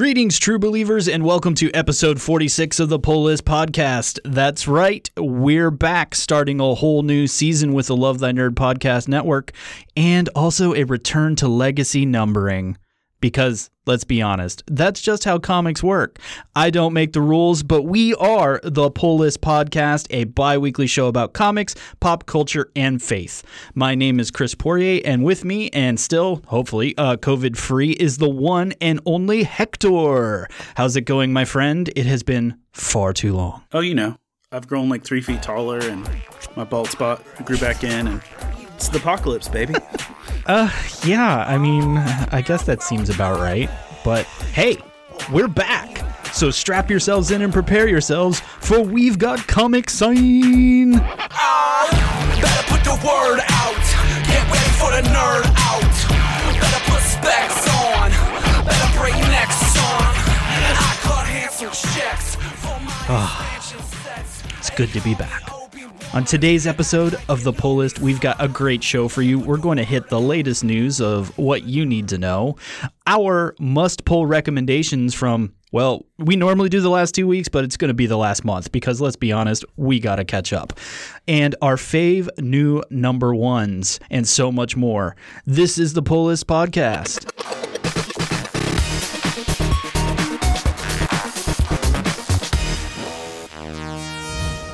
Greetings, 0.00 0.38
true 0.38 0.58
believers, 0.58 1.08
and 1.08 1.26
welcome 1.26 1.54
to 1.56 1.70
episode 1.72 2.22
46 2.22 2.80
of 2.80 2.88
the 2.88 2.98
Pull 2.98 3.24
List 3.24 3.44
Podcast. 3.44 4.18
That's 4.24 4.66
right, 4.66 5.06
we're 5.18 5.70
back 5.70 6.14
starting 6.14 6.58
a 6.58 6.74
whole 6.74 7.02
new 7.02 7.26
season 7.26 7.74
with 7.74 7.88
the 7.88 7.96
Love 7.96 8.18
Thy 8.18 8.32
Nerd 8.32 8.52
Podcast 8.52 9.08
Network 9.08 9.52
and 9.98 10.30
also 10.34 10.72
a 10.72 10.84
return 10.84 11.36
to 11.36 11.48
legacy 11.48 12.06
numbering. 12.06 12.78
Because 13.20 13.70
let's 13.86 14.04
be 14.04 14.22
honest, 14.22 14.62
that's 14.66 15.00
just 15.00 15.24
how 15.24 15.38
comics 15.38 15.82
work. 15.82 16.18
I 16.56 16.70
don't 16.70 16.92
make 16.92 17.12
the 17.12 17.20
rules, 17.20 17.62
but 17.62 17.82
we 17.82 18.14
are 18.14 18.60
the 18.62 18.90
Pull 18.90 19.18
List 19.18 19.40
Podcast, 19.40 20.06
a 20.10 20.24
bi 20.24 20.56
weekly 20.56 20.86
show 20.86 21.06
about 21.06 21.32
comics, 21.32 21.74
pop 22.00 22.26
culture, 22.26 22.70
and 22.74 23.02
faith. 23.02 23.42
My 23.74 23.94
name 23.94 24.20
is 24.20 24.30
Chris 24.30 24.54
Poirier, 24.54 25.02
and 25.04 25.22
with 25.24 25.44
me, 25.44 25.68
and 25.70 26.00
still, 26.00 26.42
hopefully, 26.46 26.96
uh, 26.96 27.16
COVID 27.16 27.56
free, 27.56 27.90
is 27.92 28.18
the 28.18 28.30
one 28.30 28.72
and 28.80 29.00
only 29.04 29.42
Hector. 29.42 30.48
How's 30.76 30.96
it 30.96 31.02
going, 31.02 31.32
my 31.32 31.44
friend? 31.44 31.90
It 31.96 32.06
has 32.06 32.22
been 32.22 32.58
far 32.72 33.12
too 33.12 33.34
long. 33.34 33.64
Oh, 33.72 33.80
you 33.80 33.94
know, 33.94 34.16
I've 34.52 34.66
grown 34.66 34.88
like 34.88 35.04
three 35.04 35.20
feet 35.20 35.42
taller, 35.42 35.78
and 35.78 36.08
my 36.56 36.64
bald 36.64 36.88
spot 36.88 37.22
grew 37.44 37.58
back 37.58 37.84
in, 37.84 38.06
and 38.06 38.22
it's 38.80 38.88
the 38.88 38.96
apocalypse, 38.96 39.48
baby. 39.48 39.74
Uh, 40.46 40.70
yeah, 41.04 41.44
I 41.46 41.58
mean, 41.58 41.98
I 42.32 42.40
guess 42.40 42.64
that 42.64 42.82
seems 42.82 43.08
about 43.08 43.38
right. 43.38 43.70
But 44.02 44.24
hey, 44.54 44.78
we're 45.30 45.46
back. 45.46 46.02
So 46.32 46.50
strap 46.50 46.90
yourselves 46.90 47.30
in 47.30 47.42
and 47.42 47.52
prepare 47.52 47.86
yourselves, 47.86 48.40
for 48.40 48.80
we've 48.80 49.18
got 49.18 49.46
Comic 49.46 49.90
Sign. 49.90 50.92
Better 50.92 51.04
put 52.66 52.82
the 52.82 52.98
word 53.06 53.40
out. 53.46 53.84
Get 54.26 54.42
ready 54.50 54.72
for 54.80 54.90
the 54.90 55.02
nerd 55.12 55.44
out. 55.56 55.94
Better 56.58 56.90
put 56.90 57.02
specs 57.02 57.68
on. 57.84 58.10
Better 58.64 58.98
break 58.98 59.14
necks 59.28 59.76
on. 59.78 60.14
I 60.74 60.96
cut 61.02 61.26
handsome 61.26 61.70
checks 61.70 62.34
for 62.34 62.80
my 62.80 63.56
expansion. 63.56 64.50
It's 64.58 64.70
good 64.70 64.92
to 64.94 65.00
be 65.02 65.14
back. 65.14 65.59
On 66.12 66.24
today's 66.24 66.66
episode 66.66 67.14
of 67.28 67.44
The 67.44 67.52
Pull 67.52 67.76
List, 67.76 68.00
we've 68.00 68.20
got 68.20 68.42
a 68.42 68.48
great 68.48 68.82
show 68.82 69.06
for 69.06 69.22
you. 69.22 69.38
We're 69.38 69.58
going 69.58 69.76
to 69.76 69.84
hit 69.84 70.08
the 70.08 70.20
latest 70.20 70.64
news 70.64 71.00
of 71.00 71.36
what 71.38 71.62
you 71.62 71.86
need 71.86 72.08
to 72.08 72.18
know, 72.18 72.56
our 73.06 73.54
must 73.60 74.04
pull 74.04 74.26
recommendations 74.26 75.14
from, 75.14 75.54
well, 75.70 76.04
we 76.18 76.34
normally 76.34 76.68
do 76.68 76.80
the 76.80 76.90
last 76.90 77.14
two 77.14 77.28
weeks, 77.28 77.48
but 77.48 77.62
it's 77.62 77.76
going 77.76 77.88
to 77.90 77.94
be 77.94 78.06
the 78.06 78.18
last 78.18 78.44
month 78.44 78.72
because 78.72 79.00
let's 79.00 79.14
be 79.16 79.30
honest, 79.30 79.64
we 79.76 80.00
got 80.00 80.16
to 80.16 80.24
catch 80.24 80.52
up. 80.52 80.72
And 81.28 81.54
our 81.62 81.76
fave 81.76 82.28
new 82.38 82.82
number 82.90 83.32
ones, 83.32 84.00
and 84.10 84.26
so 84.26 84.50
much 84.50 84.76
more. 84.76 85.14
This 85.46 85.78
is 85.78 85.92
the 85.92 86.02
Pull 86.02 86.26
List 86.26 86.48
Podcast. 86.48 87.26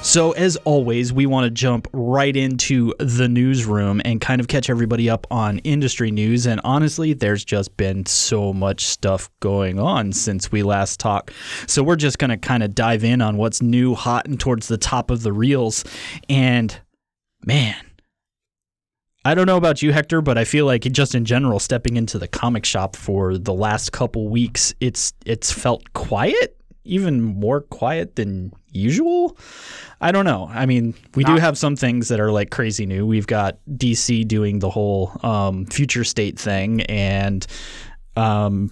So, 0.07 0.31
as 0.31 0.55
always, 0.59 1.13
we 1.13 1.27
want 1.27 1.47
to 1.47 1.51
jump 1.51 1.89
right 1.93 2.35
into 2.37 2.95
the 3.01 3.27
newsroom 3.29 4.01
and 4.05 4.21
kind 4.21 4.41
of 4.41 4.47
catch 4.47 4.71
everybody 4.71 5.11
up 5.11 5.27
on 5.33 5.59
industry 5.59 6.13
news. 6.13 6.47
And 6.47 6.61
honestly, 6.63 7.13
there's 7.13 7.45
just 7.45 7.77
been 7.77 8.07
so 8.07 8.53
much 8.53 8.87
stuff 8.87 9.29
going 9.41 9.81
on 9.81 10.13
since 10.13 10.53
we 10.53 10.63
last 10.63 11.01
talked. 11.01 11.33
So, 11.67 11.83
we're 11.83 11.97
just 11.97 12.21
going 12.21 12.31
to 12.31 12.37
kind 12.37 12.63
of 12.63 12.73
dive 12.73 13.03
in 13.03 13.21
on 13.21 13.37
what's 13.37 13.61
new, 13.61 13.97
hot, 13.97 14.29
and 14.29 14.39
towards 14.39 14.69
the 14.69 14.79
top 14.79 15.11
of 15.11 15.25
the 15.25 15.33
reels. 15.33 15.85
And 16.29 16.79
man, 17.45 17.75
I 19.25 19.35
don't 19.35 19.47
know 19.47 19.57
about 19.57 19.83
you, 19.83 19.93
Hector, 19.93 20.21
but 20.21 20.39
I 20.39 20.45
feel 20.45 20.67
like 20.67 20.83
just 20.83 21.17
in 21.17 21.25
general, 21.25 21.59
stepping 21.59 21.97
into 21.97 22.17
the 22.17 22.29
comic 22.29 22.65
shop 22.65 22.95
for 22.95 23.37
the 23.37 23.53
last 23.53 23.91
couple 23.91 24.29
weeks, 24.29 24.73
it's 24.79 25.15
it's 25.25 25.51
felt 25.51 25.93
quiet, 25.95 26.56
even 26.87 27.21
more 27.23 27.61
quiet 27.61 28.17
than 28.17 28.53
usual. 28.73 29.37
I 30.01 30.13
don't 30.13 30.25
know. 30.25 30.49
I 30.53 30.67
mean, 30.67 30.95
we 31.15 31.25
do 31.25 31.37
have 31.37 31.57
some 31.59 31.77
things 31.77 32.09
that 32.09 32.21
are 32.21 32.31
like 32.33 32.51
crazy 32.51 32.87
new. 32.87 33.07
We've 33.07 33.27
got 33.27 33.59
DC 33.71 34.27
doing 34.29 34.59
the 34.59 34.71
whole 34.71 35.13
um, 35.23 35.67
future 35.67 36.05
state 36.05 36.39
thing, 36.39 36.83
and 36.83 37.47
um, 38.17 38.71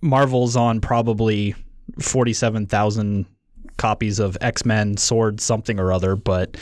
Marvel's 0.00 0.56
on 0.56 0.80
probably 0.80 1.54
forty-seven 2.00 2.66
thousand 2.66 3.26
copies 3.76 4.18
of 4.18 4.36
X 4.40 4.64
Men 4.64 4.96
Sword 4.96 5.40
something 5.40 5.78
or 5.80 5.92
other. 5.92 6.16
But 6.16 6.56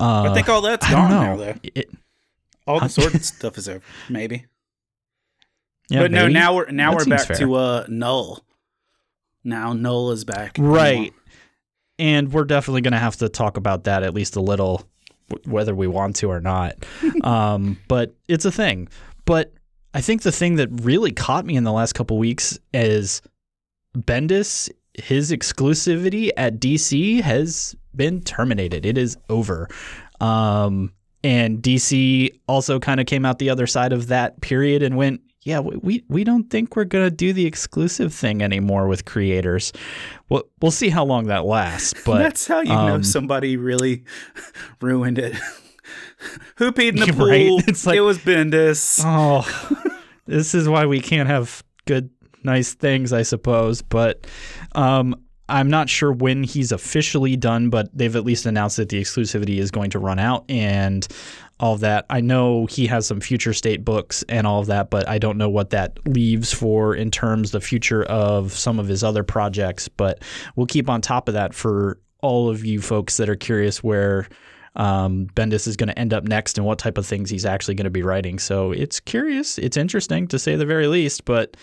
uh, 0.00 0.30
I 0.30 0.34
think 0.34 0.48
all 0.48 0.60
that's 0.62 0.88
gone 0.90 1.10
now, 1.10 1.36
though. 1.36 1.54
It- 1.62 1.90
All 2.66 2.80
the 2.80 2.88
sword 2.90 3.22
stuff 3.24 3.58
is 3.58 3.68
over, 3.68 3.82
maybe. 4.08 4.46
yeah, 5.88 6.00
but 6.02 6.10
no, 6.12 6.28
now 6.28 6.54
we're 6.54 6.70
now 6.70 6.92
That 6.92 6.98
we're 7.06 7.16
back 7.16 7.26
fair. 7.26 7.36
to 7.38 7.54
uh 7.54 7.84
Knull. 7.88 8.44
Now 9.44 9.72
Knull 9.72 10.10
is 10.12 10.24
back. 10.24 10.56
Right. 10.58 11.12
And 11.98 12.32
we're 12.32 12.44
definitely 12.44 12.80
going 12.80 12.92
to 12.92 12.98
have 12.98 13.16
to 13.16 13.28
talk 13.28 13.56
about 13.56 13.84
that 13.84 14.02
at 14.02 14.14
least 14.14 14.36
a 14.36 14.40
little, 14.40 14.88
w- 15.28 15.52
whether 15.52 15.74
we 15.74 15.86
want 15.86 16.16
to 16.16 16.30
or 16.30 16.40
not. 16.40 16.74
um, 17.24 17.78
but 17.88 18.14
it's 18.28 18.44
a 18.44 18.52
thing. 18.52 18.88
But 19.24 19.52
I 19.92 20.00
think 20.00 20.22
the 20.22 20.32
thing 20.32 20.56
that 20.56 20.68
really 20.70 21.12
caught 21.12 21.44
me 21.44 21.56
in 21.56 21.64
the 21.64 21.72
last 21.72 21.92
couple 21.92 22.16
weeks 22.18 22.58
is 22.72 23.22
Bendis, 23.96 24.70
his 24.94 25.30
exclusivity 25.30 26.30
at 26.36 26.60
DC 26.60 27.20
has 27.20 27.76
been 27.94 28.22
terminated. 28.22 28.86
It 28.86 28.96
is 28.96 29.16
over. 29.28 29.68
Um, 30.20 30.92
and 31.22 31.62
DC 31.62 32.30
also 32.48 32.78
kind 32.78 33.00
of 33.00 33.06
came 33.06 33.24
out 33.26 33.38
the 33.38 33.50
other 33.50 33.66
side 33.66 33.92
of 33.92 34.06
that 34.08 34.40
period 34.40 34.82
and 34.82 34.96
went, 34.96 35.20
yeah, 35.42 35.60
we, 35.60 36.04
we, 36.08 36.22
don't 36.24 36.50
think 36.50 36.76
we're 36.76 36.84
going 36.84 37.06
to 37.06 37.10
do 37.10 37.32
the 37.32 37.46
exclusive 37.46 38.12
thing 38.12 38.42
anymore 38.42 38.86
with 38.86 39.06
creators. 39.06 39.72
We'll, 40.28 40.44
we'll 40.60 40.70
see 40.70 40.90
how 40.90 41.04
long 41.04 41.26
that 41.28 41.46
lasts. 41.46 41.94
But 42.04 42.18
that's 42.18 42.46
how 42.46 42.60
you 42.60 42.68
know 42.68 42.96
um, 42.96 43.02
somebody 43.02 43.56
really 43.56 44.04
ruined 44.80 45.18
it. 45.18 45.34
Who 46.56 46.72
peed 46.72 46.90
in 46.90 46.96
the 46.96 47.12
Right? 47.24 47.48
pool? 47.48 47.62
It's 47.66 47.86
like- 47.86 47.96
it 47.96 48.02
was 48.02 48.18
Bendis. 48.18 49.02
Oh, 49.04 49.46
this 50.26 50.54
is 50.54 50.68
why 50.68 50.84
we 50.86 51.00
can't 51.00 51.28
have 51.28 51.64
good, 51.86 52.10
nice 52.44 52.74
things, 52.74 53.12
I 53.12 53.22
suppose. 53.22 53.80
But 53.80 54.26
um, 54.74 55.14
I'm 55.48 55.70
not 55.70 55.88
sure 55.88 56.12
when 56.12 56.42
he's 56.44 56.70
officially 56.70 57.36
done, 57.36 57.70
but 57.70 57.88
they've 57.96 58.14
at 58.14 58.24
least 58.24 58.44
announced 58.44 58.76
that 58.76 58.90
the 58.90 59.00
exclusivity 59.00 59.58
is 59.58 59.70
going 59.70 59.90
to 59.90 59.98
run 59.98 60.18
out 60.18 60.44
and 60.50 61.08
all 61.60 61.74
of 61.74 61.80
that. 61.80 62.06
I 62.08 62.22
know 62.22 62.66
he 62.66 62.86
has 62.86 63.06
some 63.06 63.20
future 63.20 63.52
state 63.52 63.84
books 63.84 64.24
and 64.30 64.46
all 64.46 64.60
of 64.60 64.66
that, 64.68 64.88
but 64.88 65.06
I 65.06 65.18
don't 65.18 65.36
know 65.36 65.50
what 65.50 65.70
that 65.70 65.98
leaves 66.08 66.52
for 66.52 66.94
in 66.94 67.10
terms 67.10 67.50
the 67.50 67.60
future 67.60 68.02
of 68.04 68.52
some 68.52 68.78
of 68.78 68.88
his 68.88 69.04
other 69.04 69.22
projects. 69.22 69.86
But 69.86 70.22
we'll 70.56 70.66
keep 70.66 70.88
on 70.88 71.02
top 71.02 71.28
of 71.28 71.34
that 71.34 71.52
for 71.52 72.00
all 72.22 72.48
of 72.48 72.64
you 72.64 72.80
folks 72.80 73.18
that 73.18 73.28
are 73.28 73.36
curious 73.36 73.84
where 73.84 74.26
um, 74.76 75.26
Bendis 75.34 75.68
is 75.68 75.76
going 75.76 75.88
to 75.88 75.98
end 75.98 76.14
up 76.14 76.24
next 76.24 76.56
and 76.56 76.66
what 76.66 76.78
type 76.78 76.96
of 76.96 77.06
things 77.06 77.28
he's 77.28 77.44
actually 77.44 77.74
going 77.74 77.84
to 77.84 77.90
be 77.90 78.02
writing. 78.02 78.38
So 78.38 78.72
it's 78.72 78.98
curious, 78.98 79.58
it's 79.58 79.76
interesting 79.76 80.28
to 80.28 80.38
say 80.38 80.56
the 80.56 80.66
very 80.66 80.86
least. 80.86 81.26
But 81.26 81.58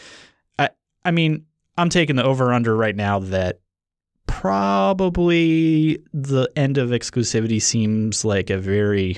I, 0.60 0.70
I 1.06 1.10
mean, 1.10 1.46
I'm 1.76 1.90
taking 1.90 2.18
the 2.18 2.24
over 2.24 2.54
under 2.54 2.76
right 2.76 2.96
now 2.96 3.18
that 3.20 3.62
probably 4.28 5.98
the 6.14 6.52
end 6.56 6.78
of 6.78 6.90
exclusivity 6.90 7.60
seems 7.60 8.24
like 8.24 8.52
a 8.52 8.60
very 8.60 9.18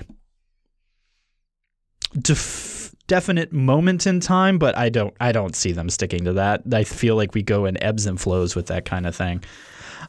def- 2.14 2.94
definite 3.08 3.52
moment 3.52 4.08
in 4.08 4.20
time, 4.20 4.58
but 4.58 4.78
I 4.78 4.90
don't, 4.90 5.14
I 5.20 5.32
don't 5.32 5.56
see 5.56 5.72
them 5.72 5.90
sticking 5.90 6.26
to 6.26 6.34
that. 6.34 6.62
I 6.72 6.84
feel 6.84 7.16
like 7.16 7.34
we 7.34 7.42
go 7.42 7.66
in 7.66 7.82
ebbs 7.84 8.06
and 8.06 8.20
flows 8.20 8.56
with 8.56 8.68
that 8.68 8.86
kind 8.86 9.06
of 9.08 9.16
thing. 9.16 9.44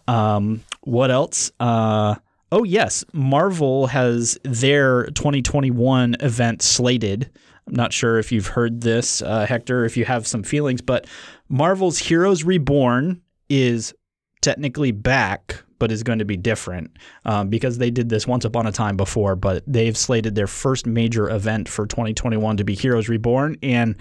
Um, 0.07 0.63
what 0.83 1.11
else? 1.11 1.51
Uh, 1.61 2.17
oh 2.53 2.65
yes, 2.65 3.05
Marvel 3.13 3.87
has 3.89 4.39
their 4.45 5.07
2021 5.07 6.17
event 6.21 6.63
slated. 6.63 7.31
I'm 7.67 7.75
not 7.75 7.93
sure 7.93 8.19
if 8.19 8.33
you've 8.33 8.49
heard 8.49 8.81
this, 8.81 9.23
uh, 9.23 9.47
Hector, 9.47 9.85
if 9.85 9.97
you 9.97 10.05
have 10.05 10.27
some 10.27 10.43
feelings, 10.43 10.81
but 10.81 11.07
Marvel's 11.49 11.99
Heroes 11.99 12.45
Reborn 12.45 13.21
is 13.49 13.95
technically 14.41 14.93
back, 14.93 15.63
but 15.81 15.91
is 15.91 16.05
going 16.05 16.21
to 16.21 16.25
be 16.25 16.37
different 16.37 16.97
um, 17.25 17.49
because 17.49 17.79
they 17.79 17.91
did 17.91 18.09
this 18.09 18.25
once 18.29 18.45
upon 18.45 18.69
a 18.69 18.73
time 18.73 18.97
before. 18.97 19.35
But 19.35 19.65
they've 19.67 19.97
slated 19.97 20.37
their 20.37 20.47
first 20.47 20.87
major 20.87 21.29
event 21.29 21.69
for 21.69 21.87
2021 21.89 22.59
to 22.59 22.65
be 22.65 22.77
Heroes 22.77 23.09
Reborn, 23.09 23.57
and 23.65 23.97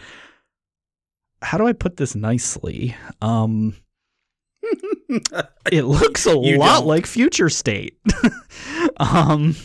how 1.41 1.57
do 1.57 1.65
I 1.65 1.73
put 1.73 1.97
this 1.97 2.13
nicely? 2.13 2.95
Um, 3.21 3.75
it 5.71 5.83
looks 5.85 6.27
a 6.27 6.37
You 6.37 6.57
lot 6.57 6.79
don't. 6.79 6.87
like 6.87 7.05
Future 7.07 7.49
State. 7.49 7.97
um, 8.97 9.55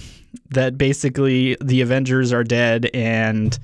that 0.51 0.79
basically 0.79 1.57
the 1.61 1.81
Avengers 1.81 2.33
are 2.33 2.45
dead 2.45 2.89
and 2.95 3.59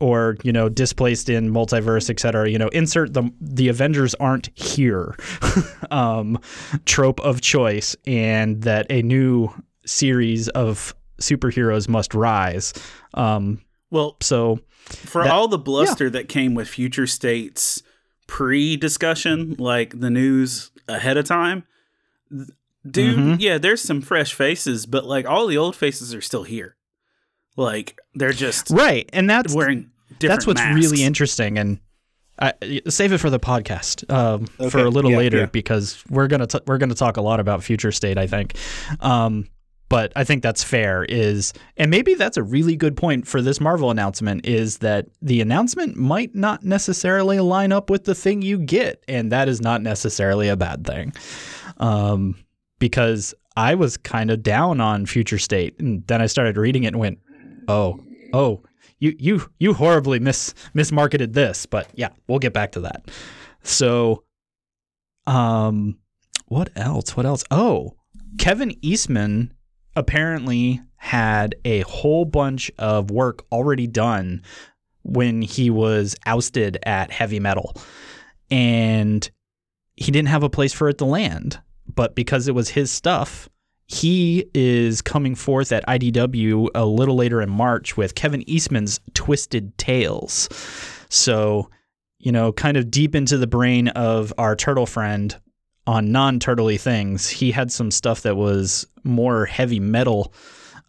or 0.00 0.36
you 0.42 0.52
know 0.52 0.68
displaced 0.68 1.28
in 1.28 1.50
multiverse 1.50 2.08
etc 2.10 2.48
you 2.48 2.58
know 2.58 2.68
insert 2.68 3.14
the 3.14 3.28
the 3.40 3.68
avengers 3.68 4.14
aren't 4.16 4.48
here 4.58 5.16
um 5.90 6.38
trope 6.86 7.20
of 7.20 7.40
choice 7.40 7.96
and 8.06 8.62
that 8.62 8.86
a 8.90 9.02
new 9.02 9.48
series 9.84 10.48
of 10.50 10.94
superheroes 11.20 11.88
must 11.88 12.14
rise 12.14 12.72
um 13.14 13.60
Well, 13.90 14.16
so 14.20 14.60
for 14.86 15.24
That- 15.24 15.32
all 15.32 15.48
the 15.48 15.58
bluster 15.58 16.08
that 16.10 16.28
came 16.28 16.54
with 16.54 16.68
Future 16.68 17.06
State's 17.06 17.82
pre-discussion, 18.26 19.56
like 19.58 19.98
the 20.00 20.10
news 20.10 20.70
ahead 20.88 21.16
of 21.16 21.24
time, 21.24 21.64
dude, 22.88 23.18
Mhm. 23.18 23.36
yeah, 23.40 23.58
there's 23.58 23.80
some 23.82 24.00
fresh 24.00 24.32
faces, 24.34 24.86
but 24.86 25.04
like 25.06 25.26
all 25.26 25.46
the 25.46 25.58
old 25.58 25.74
faces 25.76 26.14
are 26.14 26.20
still 26.20 26.44
here. 26.44 26.76
Like 27.58 27.98
they're 28.14 28.32
just 28.32 28.70
Right, 28.70 29.10
and 29.12 29.28
that's 29.28 29.52
wearing 29.52 29.90
different 30.18 30.20
that's 30.20 30.46
what's 30.46 30.60
masks. 30.60 30.76
really 30.76 31.02
interesting 31.02 31.58
and 31.58 31.80
I, 32.40 32.52
save 32.88 33.12
it 33.12 33.18
for 33.18 33.30
the 33.30 33.40
podcast 33.40 34.08
um, 34.12 34.46
for 34.70 34.78
a 34.78 34.88
little 34.88 35.10
yeah, 35.10 35.16
later 35.18 35.38
yeah. 35.38 35.46
because 35.46 36.02
we're 36.08 36.28
gonna 36.28 36.46
t- 36.46 36.60
we're 36.68 36.78
gonna 36.78 36.94
talk 36.94 37.16
a 37.16 37.20
lot 37.20 37.40
about 37.40 37.64
future 37.64 37.90
state 37.90 38.16
I 38.16 38.28
think, 38.28 38.56
um, 39.00 39.48
but 39.88 40.12
I 40.14 40.22
think 40.22 40.44
that's 40.44 40.62
fair 40.62 41.04
is 41.04 41.52
and 41.76 41.90
maybe 41.90 42.14
that's 42.14 42.36
a 42.36 42.44
really 42.44 42.76
good 42.76 42.96
point 42.96 43.26
for 43.26 43.42
this 43.42 43.60
Marvel 43.60 43.90
announcement 43.90 44.46
is 44.46 44.78
that 44.78 45.06
the 45.20 45.40
announcement 45.40 45.96
might 45.96 46.36
not 46.36 46.62
necessarily 46.62 47.40
line 47.40 47.72
up 47.72 47.90
with 47.90 48.04
the 48.04 48.14
thing 48.14 48.40
you 48.40 48.58
get 48.58 49.02
and 49.08 49.32
that 49.32 49.48
is 49.48 49.60
not 49.60 49.82
necessarily 49.82 50.48
a 50.48 50.56
bad 50.56 50.86
thing, 50.86 51.12
um, 51.78 52.36
because 52.78 53.34
I 53.56 53.74
was 53.74 53.96
kind 53.96 54.30
of 54.30 54.44
down 54.44 54.80
on 54.80 55.06
future 55.06 55.38
state 55.38 55.74
and 55.80 56.06
then 56.06 56.22
I 56.22 56.26
started 56.26 56.56
reading 56.56 56.84
it 56.84 56.88
and 56.88 57.00
went, 57.00 57.18
oh 57.68 58.00
oh 58.32 58.62
you 58.98 59.14
you 59.18 59.50
you 59.58 59.74
horribly 59.74 60.18
mis 60.18 60.54
mismarketed 60.74 61.32
this, 61.32 61.66
but 61.66 61.88
yeah, 61.94 62.10
we'll 62.26 62.38
get 62.38 62.52
back 62.52 62.72
to 62.72 62.80
that. 62.80 63.10
So, 63.62 64.24
um, 65.26 65.98
what 66.46 66.70
else? 66.76 67.16
What 67.16 67.26
else? 67.26 67.44
Oh, 67.50 67.94
Kevin 68.38 68.74
Eastman 68.82 69.52
apparently 69.94 70.80
had 70.96 71.54
a 71.64 71.80
whole 71.80 72.24
bunch 72.24 72.70
of 72.78 73.10
work 73.10 73.44
already 73.52 73.86
done 73.86 74.42
when 75.02 75.42
he 75.42 75.70
was 75.70 76.16
ousted 76.26 76.78
at 76.84 77.10
Heavy 77.10 77.40
Metal, 77.40 77.74
and 78.50 79.30
he 79.96 80.10
didn't 80.10 80.28
have 80.28 80.42
a 80.42 80.50
place 80.50 80.72
for 80.72 80.88
it 80.88 80.98
to 80.98 81.04
land. 81.04 81.60
But 81.94 82.14
because 82.14 82.48
it 82.48 82.54
was 82.54 82.70
his 82.70 82.90
stuff, 82.90 83.48
he 83.88 84.48
is 84.54 85.00
coming 85.00 85.34
forth 85.34 85.72
at 85.72 85.86
IDW 85.86 86.68
a 86.74 86.84
little 86.84 87.16
later 87.16 87.40
in 87.40 87.48
March 87.48 87.96
with 87.96 88.14
Kevin 88.14 88.48
Eastman's 88.48 89.00
Twisted 89.14 89.76
Tales. 89.78 90.48
So, 91.08 91.70
you 92.18 92.30
know, 92.30 92.52
kind 92.52 92.76
of 92.76 92.90
deep 92.90 93.14
into 93.14 93.38
the 93.38 93.46
brain 93.46 93.88
of 93.88 94.32
our 94.36 94.54
turtle 94.54 94.84
friend 94.84 95.34
on 95.86 96.12
non 96.12 96.38
turtley 96.38 96.78
things, 96.78 97.30
he 97.30 97.50
had 97.50 97.72
some 97.72 97.90
stuff 97.90 98.20
that 98.22 98.36
was 98.36 98.86
more 99.04 99.46
heavy 99.46 99.80
metal 99.80 100.34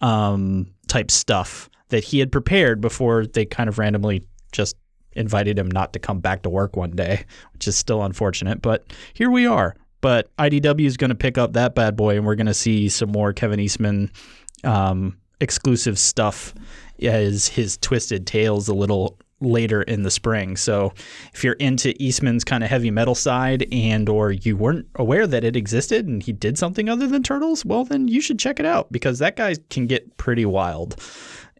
um, 0.01 0.69
type 0.87 1.09
stuff 1.09 1.69
that 1.87 2.03
he 2.03 2.19
had 2.19 2.33
prepared 2.33 2.81
before 2.81 3.25
they 3.25 3.45
kind 3.45 3.69
of 3.69 3.79
randomly 3.79 4.27
just 4.51 4.75
invited 5.13 5.57
him 5.57 5.71
not 5.71 5.93
to 5.93 5.99
come 5.99 6.19
back 6.19 6.41
to 6.41 6.49
work 6.49 6.75
one 6.75 6.91
day, 6.91 7.23
which 7.53 7.65
is 7.65 7.77
still 7.77 8.03
unfortunate. 8.03 8.61
But 8.61 8.91
here 9.13 9.31
we 9.31 9.45
are. 9.45 9.73
But 10.01 10.35
IDW 10.37 10.85
is 10.85 10.97
going 10.97 11.09
to 11.09 11.15
pick 11.15 11.37
up 11.37 11.53
that 11.53 11.75
bad 11.75 11.95
boy, 11.95 12.15
and 12.15 12.25
we're 12.25 12.35
going 12.35 12.47
to 12.47 12.53
see 12.53 12.89
some 12.89 13.11
more 13.11 13.33
Kevin 13.33 13.59
Eastman 13.59 14.11
um, 14.63 15.17
exclusive 15.39 15.99
stuff 15.99 16.53
as 17.01 17.47
his 17.47 17.77
Twisted 17.77 18.25
Tales 18.27 18.67
a 18.67 18.73
little 18.73 19.17
later 19.41 19.81
in 19.81 20.03
the 20.03 20.11
spring. 20.11 20.57
So 20.57 20.93
if 21.33 21.43
you're 21.43 21.53
into 21.53 21.93
Eastman's 22.01 22.43
kind 22.43 22.63
of 22.63 22.69
heavy 22.69 22.91
metal 22.91 23.15
side 23.15 23.67
and 23.71 24.09
or 24.09 24.31
you 24.31 24.57
weren't 24.57 24.87
aware 24.95 25.25
that 25.27 25.43
it 25.43 25.55
existed 25.55 26.07
and 26.07 26.21
he 26.21 26.33
did 26.33 26.57
something 26.57 26.89
other 26.89 27.07
than 27.07 27.23
turtles, 27.23 27.63
well 27.63 27.85
then 27.85 28.07
you 28.07 28.21
should 28.21 28.39
check 28.39 28.59
it 28.59 28.65
out 28.65 28.91
because 28.91 29.19
that 29.19 29.35
guy 29.35 29.55
can 29.69 29.87
get 29.87 30.17
pretty 30.17 30.45
wild. 30.45 31.01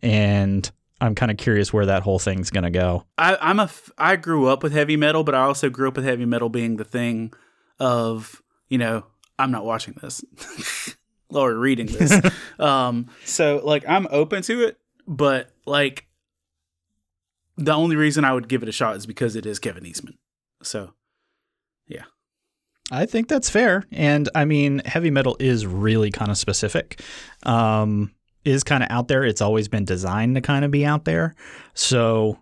And 0.02 0.70
I'm 1.02 1.16
kind 1.16 1.32
of 1.32 1.38
curious 1.38 1.72
where 1.72 1.86
that 1.86 2.04
whole 2.04 2.20
thing's 2.20 2.50
going 2.50 2.66
to 2.66 2.70
go. 2.70 3.06
I, 3.18 3.38
I'm 3.40 3.60
a 3.60 3.70
I 3.98 4.18
grew 4.18 4.48
up 4.48 4.64
with 4.64 4.74
heavy 4.74 4.98
metal, 4.98 5.24
but 5.24 5.34
I 5.34 5.44
also 5.44 5.70
grew 5.70 5.88
up 5.88 5.96
with 5.96 6.06
heavy 6.06 6.26
metal 6.26 6.50
being 6.50 6.76
the 6.76 6.84
thing 6.84 7.34
of 7.80 8.42
you 8.68 8.78
know 8.78 9.06
I'm 9.38 9.52
not 9.52 9.66
watching 9.66 9.96
this 10.02 10.24
or 11.30 11.54
reading 11.56 11.88
this. 11.88 12.14
um, 12.60 13.08
so 13.26 13.62
like 13.64 13.84
I'm 13.88 14.08
open 14.12 14.42
to 14.44 14.64
it, 14.64 14.78
but 15.08 15.52
like 15.66 16.08
the 17.58 17.74
only 17.74 17.96
reason 17.96 18.24
I 18.24 18.34
would 18.34 18.48
give 18.48 18.64
it 18.64 18.70
a 18.70 18.74
shot 18.74 18.96
is 18.96 19.06
because 19.06 19.36
it 19.36 19.46
is 19.46 19.60
Kevin 19.60 19.86
Eastman. 19.86 20.18
So 20.62 20.94
yeah. 21.88 22.04
I 22.92 23.06
think 23.06 23.28
that's 23.28 23.50
fair. 23.50 23.84
And 23.92 24.30
I 24.34 24.46
mean, 24.46 24.82
heavy 24.86 25.12
metal 25.12 25.38
is 25.40 25.66
really 25.66 26.10
kind 26.10 26.32
of 26.32 26.38
specific. 26.38 27.02
Um, 27.44 28.12
is 28.46 28.64
kind 28.64 28.84
of 28.84 28.90
out 28.90 29.08
there. 29.08 29.24
It's 29.24 29.42
always 29.42 29.68
been 29.68 29.86
designed 29.86 30.36
to 30.36 30.42
kind 30.42 30.64
of 30.64 30.72
be 30.72 30.86
out 30.86 31.06
there. 31.06 31.36
So, 31.74 32.40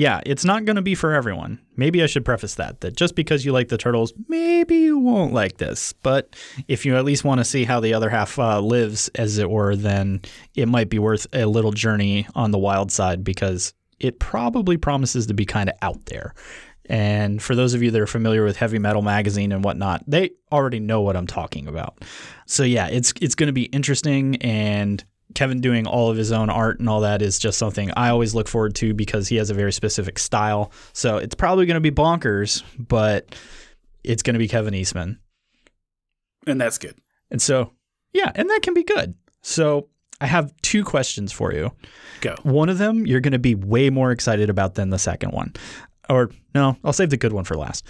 yeah, 0.00 0.22
it's 0.24 0.46
not 0.46 0.64
going 0.64 0.76
to 0.76 0.82
be 0.82 0.94
for 0.94 1.12
everyone. 1.12 1.60
Maybe 1.76 2.02
I 2.02 2.06
should 2.06 2.24
preface 2.24 2.54
that 2.54 2.80
that 2.80 2.96
just 2.96 3.14
because 3.14 3.44
you 3.44 3.52
like 3.52 3.68
the 3.68 3.76
turtles, 3.76 4.14
maybe 4.28 4.76
you 4.76 4.98
won't 4.98 5.34
like 5.34 5.58
this. 5.58 5.92
But 5.92 6.34
if 6.68 6.86
you 6.86 6.96
at 6.96 7.04
least 7.04 7.22
want 7.22 7.38
to 7.40 7.44
see 7.44 7.64
how 7.64 7.80
the 7.80 7.92
other 7.92 8.08
half 8.08 8.38
uh, 8.38 8.62
lives, 8.62 9.10
as 9.16 9.36
it 9.36 9.50
were, 9.50 9.76
then 9.76 10.22
it 10.54 10.68
might 10.68 10.88
be 10.88 10.98
worth 10.98 11.26
a 11.34 11.44
little 11.44 11.72
journey 11.72 12.26
on 12.34 12.50
the 12.50 12.58
wild 12.58 12.90
side 12.90 13.22
because 13.22 13.74
it 13.98 14.18
probably 14.18 14.78
promises 14.78 15.26
to 15.26 15.34
be 15.34 15.44
kind 15.44 15.68
of 15.68 15.76
out 15.82 16.06
there. 16.06 16.32
And 16.86 17.42
for 17.42 17.54
those 17.54 17.74
of 17.74 17.82
you 17.82 17.90
that 17.90 18.00
are 18.00 18.06
familiar 18.06 18.42
with 18.42 18.56
Heavy 18.56 18.78
Metal 18.78 19.02
Magazine 19.02 19.52
and 19.52 19.62
whatnot, 19.62 20.02
they 20.06 20.30
already 20.50 20.80
know 20.80 21.02
what 21.02 21.14
I'm 21.14 21.26
talking 21.26 21.68
about. 21.68 22.02
So 22.46 22.62
yeah, 22.62 22.86
it's 22.86 23.12
it's 23.20 23.34
going 23.34 23.48
to 23.48 23.52
be 23.52 23.64
interesting, 23.64 24.36
and 24.36 25.04
Kevin 25.34 25.60
doing 25.60 25.86
all 25.86 26.10
of 26.10 26.16
his 26.16 26.32
own 26.32 26.50
art 26.50 26.80
and 26.80 26.88
all 26.88 27.00
that 27.00 27.22
is 27.22 27.38
just 27.38 27.58
something 27.58 27.90
I 27.96 28.08
always 28.10 28.34
look 28.34 28.48
forward 28.48 28.74
to 28.76 28.94
because 28.94 29.28
he 29.28 29.36
has 29.36 29.50
a 29.50 29.54
very 29.54 29.72
specific 29.72 30.18
style. 30.18 30.72
So 30.92 31.16
it's 31.18 31.34
probably 31.34 31.66
going 31.66 31.76
to 31.76 31.80
be 31.80 31.90
bonkers, 31.90 32.62
but 32.78 33.34
it's 34.04 34.22
going 34.22 34.34
to 34.34 34.38
be 34.38 34.48
Kevin 34.48 34.74
Eastman. 34.74 35.18
and 36.46 36.60
that's 36.60 36.78
good. 36.78 36.96
And 37.30 37.40
so, 37.40 37.72
yeah, 38.12 38.32
and 38.34 38.48
that 38.50 38.62
can 38.62 38.74
be 38.74 38.82
good. 38.82 39.14
So 39.42 39.88
I 40.20 40.26
have 40.26 40.52
two 40.62 40.84
questions 40.84 41.32
for 41.32 41.52
you. 41.52 41.70
Go. 42.20 42.34
One 42.42 42.68
of 42.68 42.78
them 42.78 43.06
you're 43.06 43.20
going 43.20 43.32
to 43.32 43.38
be 43.38 43.54
way 43.54 43.88
more 43.90 44.10
excited 44.10 44.50
about 44.50 44.74
than 44.74 44.90
the 44.90 44.98
second 44.98 45.32
one. 45.32 45.54
Or 46.08 46.30
no, 46.54 46.76
I'll 46.82 46.92
save 46.92 47.10
the 47.10 47.16
good 47.16 47.32
one 47.32 47.44
for 47.44 47.56
last. 47.56 47.86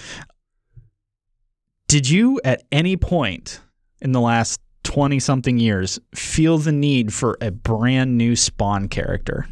Did 1.88 2.08
you 2.08 2.40
at 2.44 2.62
any 2.70 2.96
point 2.96 3.60
in 4.00 4.12
the 4.12 4.20
last 4.20 4.60
20 4.82 5.18
something 5.18 5.58
years 5.58 5.98
feel 6.14 6.58
the 6.58 6.72
need 6.72 7.12
for 7.12 7.36
a 7.40 7.50
brand 7.50 8.16
new 8.18 8.34
Spawn 8.36 8.88
character? 8.88 9.46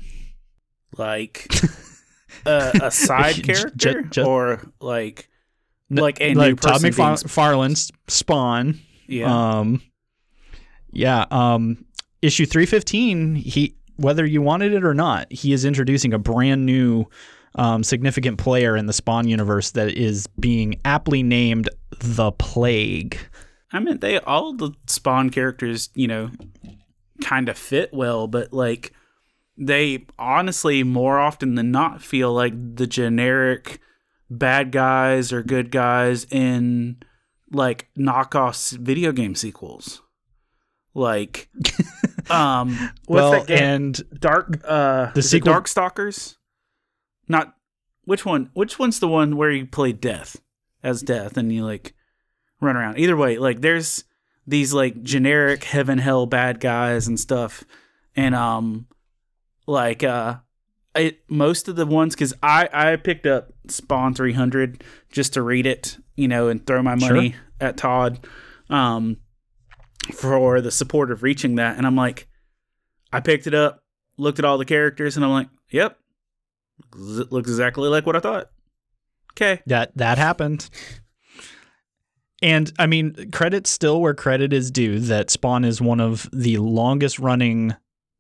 Like 0.97 1.53
a, 2.47 2.73
a 2.85 2.91
side 2.91 3.43
character 3.45 4.03
just- 4.03 4.27
or 4.29 4.63
like 4.81 5.29
N- 5.91 5.97
like 5.99 6.21
a 6.21 6.35
new 6.35 6.41
like 6.41 6.61
Todd 6.61 6.73
person 6.75 6.91
being- 6.93 7.17
Spawn. 8.09 8.81
yeah. 9.07 9.59
Um, 9.59 9.83
yeah. 10.93 11.25
Um, 11.31 11.85
issue 12.23 12.47
three 12.47 12.67
fifteen. 12.67 13.35
He 13.35 13.75
whether 13.97 14.25
you 14.27 14.41
wanted 14.43 14.73
it 14.75 14.85
or 14.85 14.95
not, 14.95 15.31
he 15.33 15.53
is 15.53 15.65
introducing 15.65 16.13
a 16.15 16.19
brand 16.19 16.65
new, 16.65 17.07
um, 17.57 17.83
significant 17.83 18.39
player 18.39 18.77
in 18.77 18.87
the 18.87 18.93
Spawn 18.93 19.27
universe 19.29 19.73
that 19.73 19.89
is 19.97 20.27
being 20.39 20.81
aptly 20.85 21.23
named 21.23 21.69
the 22.01 22.31
Plague. 22.33 23.19
I 23.73 23.81
mean, 23.81 23.99
they 23.99 24.19
all 24.19 24.55
the 24.55 24.73
Spawn 24.87 25.31
characters, 25.31 25.91
you 25.95 26.07
know, 26.09 26.31
kind 27.23 27.49
of 27.49 27.59
fit 27.59 27.93
well, 27.93 28.27
but 28.27 28.53
like 28.53 28.93
they 29.57 30.07
honestly 30.19 30.83
more 30.83 31.19
often 31.19 31.55
than 31.55 31.71
not 31.71 32.01
feel 32.03 32.33
like 32.33 32.55
the 32.77 32.87
generic 32.87 33.81
bad 34.31 34.73
guys 34.73 35.33
or 35.33 35.43
good 35.43 35.71
guys 35.71 36.25
in 36.31 36.97
like 37.51 37.89
knockoff 37.99 38.77
video 38.79 39.13
game 39.13 39.35
sequels. 39.35 40.03
Like, 40.95 41.49
um, 42.31 42.71
what's 43.07 43.09
well, 43.09 43.31
that 43.33 43.47
game? 43.47 43.59
and 43.63 44.21
Dark, 44.21 44.61
uh, 44.65 45.13
The 45.13 45.21
is 45.21 45.31
sequel- 45.31 45.53
Dark 45.53 45.69
Stalkers. 45.69 46.37
Not 47.29 47.55
which 48.05 48.25
one? 48.25 48.51
Which 48.55 48.79
one's 48.79 49.01
the 49.01 49.09
one 49.09 49.37
where 49.37 49.51
you 49.51 49.67
play 49.67 49.93
Death 49.93 50.41
as 50.83 51.03
Death 51.03 51.37
and 51.37 51.53
you 51.53 51.65
like 51.65 51.95
run 52.61 52.77
around? 52.77 52.99
Either 52.99 53.17
way, 53.17 53.39
like 53.39 53.61
there's 53.61 54.05
these 54.47 54.73
like 54.73 55.03
generic 55.03 55.65
heaven 55.65 55.99
hell 55.99 56.27
bad 56.27 56.61
guys 56.61 57.07
and 57.07 57.19
stuff, 57.21 57.65
and 58.17 58.35
um, 58.35 58.87
like 59.67 60.03
uh, 60.03 60.37
it 60.95 61.21
most 61.29 61.69
of 61.69 61.77
the 61.77 61.87
ones 61.87 62.15
because 62.15 62.35
I 62.43 62.69
I 62.73 62.97
picked 62.97 63.27
up 63.27 63.53
Spawn 63.69 64.15
300 64.15 64.83
just 65.11 65.35
to 65.35 65.43
read 65.43 65.67
it, 65.67 65.99
you 66.17 66.29
know, 66.29 66.49
and 66.49 66.67
throw 66.67 66.83
my 66.83 66.95
money 66.95 67.37
at 67.61 67.77
Todd, 67.77 68.27
um, 68.71 69.19
for 70.13 70.61
the 70.61 70.71
support 70.71 71.11
of 71.11 71.23
reaching 71.23 71.57
that, 71.57 71.77
and 71.77 71.87
I'm 71.87 71.97
like, 71.97 72.29
I 73.13 73.21
picked 73.21 73.47
it 73.47 73.55
up, 73.55 73.83
looked 74.17 74.39
at 74.39 74.45
all 74.45 74.59
the 74.59 74.65
characters, 74.65 75.17
and 75.17 75.25
I'm 75.25 75.31
like, 75.33 75.49
yep, 75.71 75.99
it 76.95 77.33
looks 77.33 77.51
exactly 77.51 77.89
like 77.89 78.07
what 78.07 78.17
I 78.17 78.21
thought. 78.21 78.51
Okay, 79.33 79.61
that 79.67 79.97
that 79.97 80.19
happened. 80.19 80.69
And 82.43 82.73
I 82.79 82.87
mean, 82.87 83.31
credit 83.33 83.67
still 83.67 84.01
where 84.01 84.15
credit 84.15 84.53
is 84.53 84.71
due. 84.71 85.01
That 85.01 85.31
Spawn 85.31 85.65
is 85.65 85.81
one 85.81 86.01
of 86.01 86.29
the 86.33 86.59
longest 86.59 87.19
running 87.19 87.75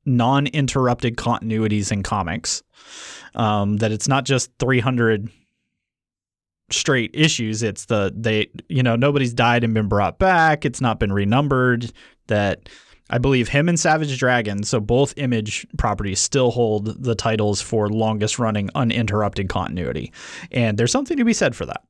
non-interrupted 0.04 1.16
continuities 1.16 1.92
in 1.92 2.02
comics. 2.02 2.62
Um, 3.34 3.76
that 3.76 3.92
it's 3.92 4.08
not 4.08 4.24
just 4.24 4.50
300 4.58 5.30
straight 6.70 7.10
issues. 7.14 7.62
It's 7.62 7.86
the 7.86 8.12
they 8.14 8.48
you 8.68 8.82
know 8.82 8.96
nobody's 8.96 9.32
died 9.32 9.64
and 9.64 9.74
been 9.74 9.88
brought 9.88 10.18
back. 10.18 10.64
It's 10.64 10.80
not 10.80 10.98
been 10.98 11.12
renumbered. 11.12 11.92
That 12.26 12.68
I 13.10 13.18
believe 13.18 13.48
him 13.48 13.68
and 13.68 13.80
Savage 13.80 14.18
Dragon, 14.18 14.62
so 14.62 14.80
both 14.80 15.14
Image 15.16 15.66
properties 15.78 16.20
still 16.20 16.50
hold 16.50 17.02
the 17.02 17.14
titles 17.14 17.60
for 17.60 17.88
longest 17.88 18.38
running 18.38 18.68
uninterrupted 18.74 19.48
continuity, 19.48 20.12
and 20.50 20.76
there's 20.76 20.92
something 20.92 21.16
to 21.16 21.24
be 21.24 21.32
said 21.32 21.56
for 21.56 21.66
that. 21.66 21.84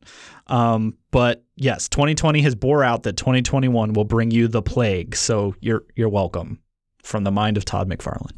Um, 0.47 0.97
but 1.11 1.45
yes, 1.57 1.89
2020 1.89 2.41
has 2.43 2.55
bore 2.55 2.85
out 2.85 3.03
that 3.03 3.17
2021 3.17 3.93
will 3.93 4.05
bring 4.05 4.31
you 4.31 4.49
the 4.49 4.63
plague. 4.63 5.17
So 5.17 5.55
you're 5.61 5.85
you're 5.97 6.09
welcome 6.09 6.61
from 7.03 7.25
the 7.25 7.33
mind 7.33 7.57
of 7.57 7.65
Todd 7.65 7.89
McFarlane. 7.89 8.33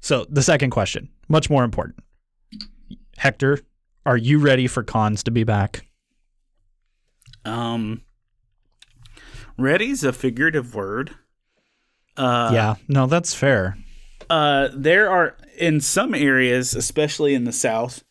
So 0.00 0.26
the 0.28 0.42
second 0.42 0.70
question, 0.70 1.08
much 1.28 1.48
more 1.48 1.64
important. 1.64 1.98
Hector, 3.16 3.60
are 4.06 4.16
you 4.16 4.38
ready 4.38 4.66
for 4.66 4.82
cons 4.82 5.22
to 5.24 5.30
be 5.30 5.44
back? 5.44 5.86
Um, 7.44 8.02
ready's 9.56 10.04
a 10.04 10.12
figurative 10.12 10.74
word. 10.74 11.14
Uh, 12.16 12.50
yeah, 12.52 12.74
no, 12.88 13.06
that's 13.06 13.34
fair. 13.34 13.76
Uh, 14.30 14.68
there 14.74 15.10
are 15.10 15.36
in 15.58 15.80
some 15.80 16.14
areas, 16.14 16.74
especially 16.74 17.34
in 17.34 17.44
the 17.44 17.52
South, 17.52 18.04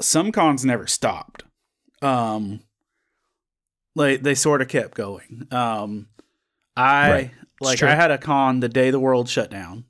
some 0.00 0.32
cons 0.32 0.64
never 0.64 0.86
stopped. 0.86 1.44
Um, 2.02 2.60
like 3.94 4.22
they 4.22 4.34
sort 4.34 4.62
of 4.62 4.68
kept 4.68 4.94
going. 4.94 5.48
Um, 5.50 6.08
I 6.76 7.10
Right. 7.10 7.30
Like. 7.60 7.82
I 7.82 7.96
had 7.96 8.12
a 8.12 8.18
con 8.18 8.60
the 8.60 8.68
day 8.68 8.90
the 8.90 9.00
world 9.00 9.28
shut 9.28 9.50
down. 9.50 9.84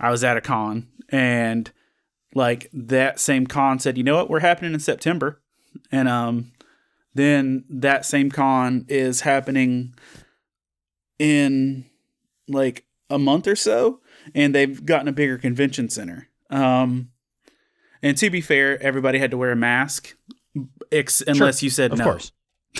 I 0.00 0.10
was 0.10 0.24
at 0.24 0.38
a 0.38 0.40
con 0.40 0.88
and 1.10 1.70
like 2.34 2.68
that 2.72 3.20
same 3.20 3.46
con 3.46 3.78
said, 3.78 3.98
you 3.98 4.04
know 4.04 4.16
what, 4.16 4.30
we're 4.30 4.40
happening 4.40 4.74
in 4.74 4.80
September, 4.80 5.40
and 5.92 6.08
um, 6.08 6.52
then 7.14 7.64
that 7.68 8.04
same 8.04 8.30
con 8.30 8.86
is 8.88 9.20
happening 9.20 9.94
in 11.18 11.84
like 12.48 12.84
a 13.10 13.18
month 13.18 13.46
or 13.46 13.56
so, 13.56 14.00
and 14.34 14.54
they've 14.54 14.84
gotten 14.84 15.08
a 15.08 15.12
bigger 15.12 15.38
convention 15.38 15.88
center. 15.88 16.28
Um, 16.50 17.10
and 18.02 18.16
to 18.18 18.30
be 18.30 18.40
fair, 18.40 18.80
everybody 18.82 19.18
had 19.18 19.30
to 19.30 19.36
wear 19.36 19.52
a 19.52 19.56
mask, 19.56 20.16
ex- 20.92 21.22
unless 21.26 21.62
you 21.62 21.70
said 21.70 21.92
Of 21.92 21.98
no. 21.98 22.04
course. 22.04 22.32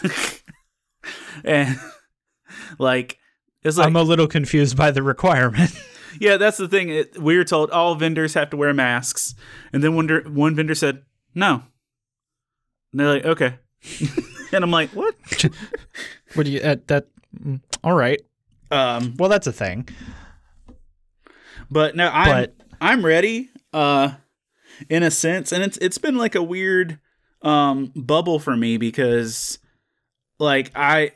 and 1.45 1.79
like 2.79 3.19
it's 3.63 3.79
like 3.79 3.87
I'm 3.87 3.97
a 3.97 4.03
little 4.03 4.27
confused 4.27 4.77
by 4.77 4.91
the 4.91 5.03
requirement. 5.03 5.71
yeah, 6.21 6.37
that's 6.37 6.59
the 6.59 6.69
thing. 6.69 6.91
It, 6.91 7.21
we 7.21 7.37
were 7.37 7.45
told 7.45 7.71
all 7.71 7.95
vendors 7.95 8.35
have 8.35 8.51
to 8.51 8.57
wear 8.57 8.75
masks, 8.75 9.35
and 9.73 9.83
then 9.83 9.95
one, 9.95 10.09
one 10.35 10.55
vendor 10.55 10.75
said 10.75 11.03
no. 11.35 11.63
And 12.93 13.01
they're 13.01 13.09
like, 13.09 13.25
okay, 13.25 13.59
and 14.53 14.63
I'm 14.65 14.71
like, 14.71 14.91
what? 14.91 15.15
what 16.35 16.45
do 16.47 16.53
you 16.53 16.61
uh, 16.61 16.77
that 16.87 17.09
mm, 17.43 17.61
all 17.83 17.95
right. 17.95 18.21
Um, 18.75 19.15
Well, 19.19 19.29
that's 19.31 19.47
a 19.47 19.53
thing. 19.53 19.89
but 21.71 21.97
no, 21.97 22.09
I'm 22.13 22.27
But- 22.29 22.57
I'm 22.81 23.05
ready. 23.05 23.51
Uh, 23.73 24.15
in 24.89 25.03
a 25.03 25.11
sense, 25.11 25.53
and 25.53 25.63
it's 25.63 25.77
it's 25.79 25.99
been 25.99 26.17
like 26.17 26.35
a 26.35 26.43
weird 26.43 26.99
um 27.43 27.93
bubble 27.95 28.39
for 28.39 28.57
me 28.57 28.77
because 28.77 29.59
like 30.39 30.71
I 30.75 31.13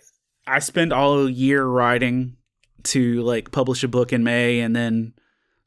I 0.47 0.59
spend 0.61 0.93
all 0.93 1.29
year 1.29 1.65
writing 1.65 2.37
to 2.85 3.23
like 3.23 3.51
publish 3.51 3.83
a 3.83 3.89
book 3.89 4.13
in 4.13 4.23
May 4.25 4.61
and 4.61 4.75
then 4.77 5.15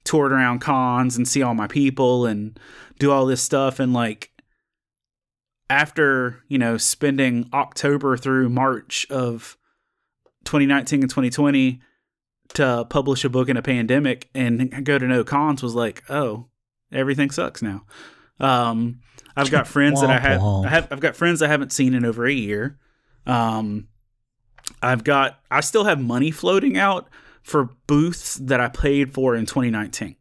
tour 0.05 0.27
it 0.27 0.31
around 0.33 0.59
cons 0.59 1.17
and 1.17 1.27
see 1.27 1.41
all 1.43 1.53
my 1.53 1.67
people 1.67 2.25
and 2.25 2.57
do 2.99 3.11
all 3.11 3.25
this 3.25 3.41
stuff 3.41 3.79
and 3.79 3.93
like 3.93 4.31
after 5.69 6.43
you 6.47 6.57
know 6.57 6.77
spending 6.77 7.49
October 7.53 8.17
through 8.17 8.49
March 8.49 9.05
of 9.09 9.57
2019 10.45 11.01
and 11.01 11.09
2020 11.09 11.81
to 12.53 12.85
publish 12.89 13.23
a 13.23 13.29
book 13.29 13.49
in 13.49 13.57
a 13.57 13.61
pandemic 13.61 14.29
and 14.35 14.85
go 14.85 14.97
to 14.97 15.07
no 15.07 15.23
cons 15.23 15.63
was 15.63 15.75
like 15.75 16.03
oh 16.09 16.47
everything 16.91 17.31
sucks 17.31 17.61
now. 17.61 17.85
Um 18.39 18.99
I've 19.35 19.51
got 19.51 19.67
friends 19.75 20.01
that 20.01 20.09
I 20.09 20.15
I 20.15 20.67
have 20.67 20.91
I've 20.91 20.99
got 20.99 21.15
friends 21.15 21.41
I 21.41 21.47
haven't 21.47 21.71
seen 21.71 21.93
in 21.93 22.05
over 22.05 22.25
a 22.25 22.33
year. 22.33 22.77
Um 23.25 23.87
I've 24.81 25.03
got 25.03 25.39
I 25.49 25.61
still 25.61 25.85
have 25.85 26.01
money 26.01 26.31
floating 26.31 26.77
out 26.77 27.07
for 27.41 27.69
booths 27.87 28.35
that 28.35 28.59
I 28.59 28.67
paid 28.67 29.13
for 29.13 29.35
in 29.35 29.45
2019 29.45 30.15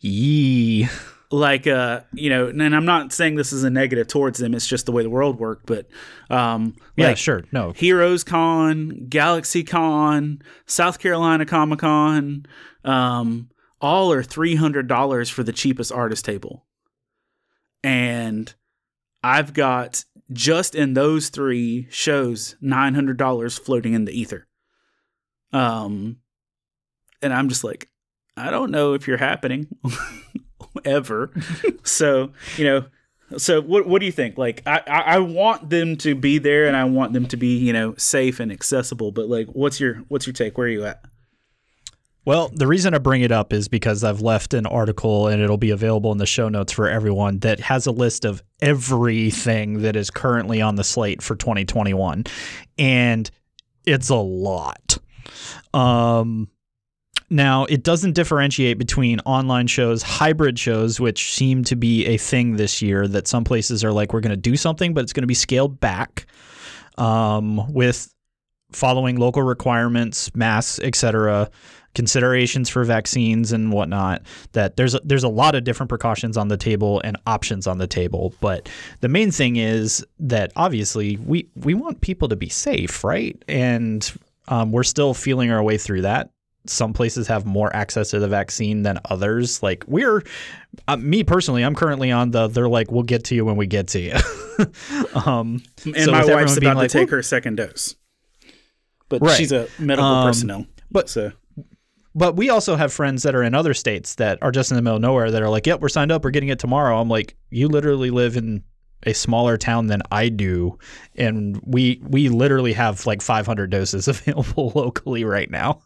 Yee. 0.00 0.88
Like 1.32 1.66
uh 1.66 2.00
you 2.12 2.30
know 2.30 2.46
and 2.46 2.74
i'm 2.74 2.84
not 2.84 3.12
saying 3.12 3.34
this 3.34 3.52
is 3.52 3.64
a 3.64 3.70
negative 3.70 4.06
towards 4.06 4.38
them 4.38 4.54
it's 4.54 4.66
just 4.66 4.86
the 4.86 4.92
way 4.92 5.02
the 5.02 5.10
world 5.10 5.38
worked 5.40 5.66
but 5.66 5.86
um 6.30 6.74
Yeah, 6.96 7.08
like 7.08 7.16
sure. 7.16 7.42
No. 7.50 7.72
heroes 7.72 8.22
con 8.22 9.06
galaxy 9.08 9.64
con 9.64 10.40
south 10.66 10.98
carolina 11.00 11.44
comic 11.44 11.80
con 11.80 12.46
um 12.84 13.48
all 13.80 14.10
are 14.12 14.22
$300 14.22 15.30
for 15.30 15.42
the 15.42 15.52
cheapest 15.52 15.90
artist 15.92 16.24
table 16.24 16.64
and 17.82 18.54
i've 19.22 19.52
got 19.52 20.04
just 20.32 20.74
in 20.74 20.94
those 20.94 21.28
three 21.28 21.86
shows 21.90 22.56
$900 22.62 23.60
floating 23.60 23.94
in 23.94 24.04
the 24.04 24.12
ether 24.18 24.46
um 25.52 26.18
and 27.22 27.32
i'm 27.32 27.48
just 27.48 27.64
like 27.64 27.88
i 28.36 28.50
don't 28.50 28.70
know 28.70 28.94
if 28.94 29.06
you're 29.08 29.16
happening 29.18 29.66
ever 30.84 31.30
so 31.82 32.32
you 32.56 32.64
know 32.64 32.84
so 33.36 33.60
what 33.60 33.86
what 33.86 33.98
do 33.98 34.06
you 34.06 34.12
think 34.12 34.38
like 34.38 34.62
I, 34.66 34.82
I 34.86 35.18
want 35.18 35.68
them 35.70 35.96
to 35.96 36.14
be 36.14 36.38
there 36.38 36.66
and 36.66 36.76
i 36.76 36.84
want 36.84 37.12
them 37.12 37.26
to 37.26 37.36
be 37.36 37.56
you 37.56 37.72
know 37.72 37.94
safe 37.96 38.38
and 38.38 38.52
accessible 38.52 39.10
but 39.10 39.28
like 39.28 39.48
what's 39.48 39.80
your 39.80 39.96
what's 40.08 40.26
your 40.26 40.34
take 40.34 40.56
where 40.56 40.68
are 40.68 40.70
you 40.70 40.84
at 40.84 41.04
Well, 42.24 42.50
the 42.52 42.66
reason 42.66 42.92
I 42.92 42.98
bring 42.98 43.22
it 43.22 43.30
up 43.30 43.52
is 43.52 43.68
because 43.68 44.02
I've 44.02 44.20
left 44.20 44.52
an 44.52 44.66
article 44.66 45.28
and 45.28 45.40
it'll 45.40 45.56
be 45.56 45.70
available 45.70 46.10
in 46.10 46.18
the 46.18 46.26
show 46.26 46.48
notes 46.48 46.72
for 46.72 46.88
everyone 46.88 47.38
that 47.40 47.60
has 47.60 47.86
a 47.86 47.92
list 47.92 48.24
of 48.24 48.42
everything 48.60 49.82
that 49.82 49.94
is 49.94 50.10
currently 50.10 50.60
on 50.60 50.74
the 50.74 50.82
slate 50.82 51.22
for 51.22 51.36
2021. 51.36 52.24
And 52.78 53.30
it's 53.84 54.08
a 54.08 54.16
lot. 54.16 54.98
Um 55.72 56.48
now, 57.28 57.64
it 57.64 57.82
doesn't 57.82 58.12
differentiate 58.12 58.78
between 58.78 59.20
online 59.20 59.66
shows, 59.66 60.02
hybrid 60.02 60.58
shows, 60.58 61.00
which 61.00 61.32
seem 61.32 61.64
to 61.64 61.76
be 61.76 62.06
a 62.06 62.16
thing 62.16 62.56
this 62.56 62.80
year 62.80 63.08
that 63.08 63.26
some 63.26 63.42
places 63.42 63.82
are 63.82 63.92
like, 63.92 64.12
we're 64.12 64.20
going 64.20 64.30
to 64.30 64.36
do 64.36 64.56
something, 64.56 64.94
but 64.94 65.02
it's 65.02 65.12
going 65.12 65.24
to 65.24 65.28
be 65.28 65.34
scaled 65.34 65.80
back 65.80 66.26
um, 66.98 67.72
with 67.72 68.12
following 68.72 69.16
local 69.16 69.42
requirements, 69.42 70.34
masks, 70.36 70.78
etc., 70.82 71.50
considerations 71.94 72.68
for 72.68 72.84
vaccines 72.84 73.52
and 73.52 73.72
whatnot. 73.72 74.22
That 74.52 74.76
there's 74.76 74.94
a, 74.94 75.00
there's 75.02 75.24
a 75.24 75.28
lot 75.28 75.54
of 75.54 75.64
different 75.64 75.88
precautions 75.88 76.36
on 76.36 76.48
the 76.48 76.56
table 76.56 77.00
and 77.02 77.16
options 77.26 77.66
on 77.66 77.78
the 77.78 77.86
table, 77.86 78.34
but 78.40 78.68
the 79.00 79.08
main 79.08 79.30
thing 79.32 79.56
is 79.56 80.04
that 80.20 80.52
obviously 80.56 81.16
we 81.16 81.48
we 81.56 81.74
want 81.74 82.02
people 82.02 82.28
to 82.28 82.36
be 82.36 82.48
safe, 82.48 83.02
right? 83.02 83.42
And 83.48 84.12
um, 84.48 84.70
we're 84.72 84.84
still 84.84 85.14
feeling 85.14 85.50
our 85.50 85.62
way 85.62 85.78
through 85.78 86.02
that. 86.02 86.30
Some 86.70 86.92
places 86.92 87.26
have 87.28 87.44
more 87.46 87.74
access 87.74 88.10
to 88.10 88.18
the 88.18 88.28
vaccine 88.28 88.82
than 88.82 88.98
others. 89.06 89.62
Like 89.62 89.84
we're, 89.86 90.22
uh, 90.88 90.96
me 90.96 91.24
personally, 91.24 91.62
I'm 91.62 91.74
currently 91.74 92.10
on 92.12 92.30
the. 92.30 92.48
They're 92.48 92.68
like, 92.68 92.90
we'll 92.90 93.02
get 93.04 93.24
to 93.24 93.34
you 93.34 93.44
when 93.44 93.56
we 93.56 93.66
get 93.66 93.88
to 93.88 94.00
you. 94.00 94.14
um, 95.26 95.62
and 95.84 95.96
so 96.04 96.12
my 96.12 96.24
wife's 96.24 96.56
about 96.56 96.76
like, 96.76 96.90
to 96.90 96.98
take 96.98 97.10
her 97.10 97.22
second 97.22 97.56
dose 97.56 97.94
but 99.08 99.20
Right. 99.22 99.36
she's 99.36 99.52
a 99.52 99.68
medical 99.78 100.04
Um, 100.10 100.26
personnel 100.26 100.66
but- 100.90 101.08
so 101.08 101.30
But 102.14 102.36
we 102.36 102.48
also 102.50 102.74
have 102.76 102.92
friends 102.92 103.22
that 103.24 103.34
are 103.34 103.42
in 103.42 103.54
other 103.54 103.74
states 103.74 104.14
that 104.16 104.38
are 104.42 104.50
just 104.50 104.70
in 104.70 104.76
the 104.76 104.82
middle 104.82 104.96
of 104.96 105.02
nowhere 105.02 105.30
that 105.30 105.42
are 105.42 105.50
like, 105.50 105.66
yep, 105.66 105.80
we're 105.80 105.90
signed 105.90 106.10
up. 106.10 106.24
We're 106.24 106.30
getting 106.30 106.48
it 106.48 106.58
tomorrow. 106.58 106.98
I'm 106.98 107.10
like, 107.10 107.36
you 107.50 107.68
literally 107.68 108.10
live 108.10 108.36
in 108.38 108.64
a 109.06 109.14
smaller 109.14 109.56
town 109.56 109.86
than 109.86 110.02
I 110.10 110.28
do. 110.28 110.78
And 111.14 111.60
we 111.64 112.00
we 112.02 112.28
literally 112.28 112.72
have 112.74 113.06
like 113.06 113.22
500 113.22 113.70
doses 113.70 114.08
available 114.08 114.72
locally 114.74 115.24
right 115.24 115.50
now. 115.50 115.80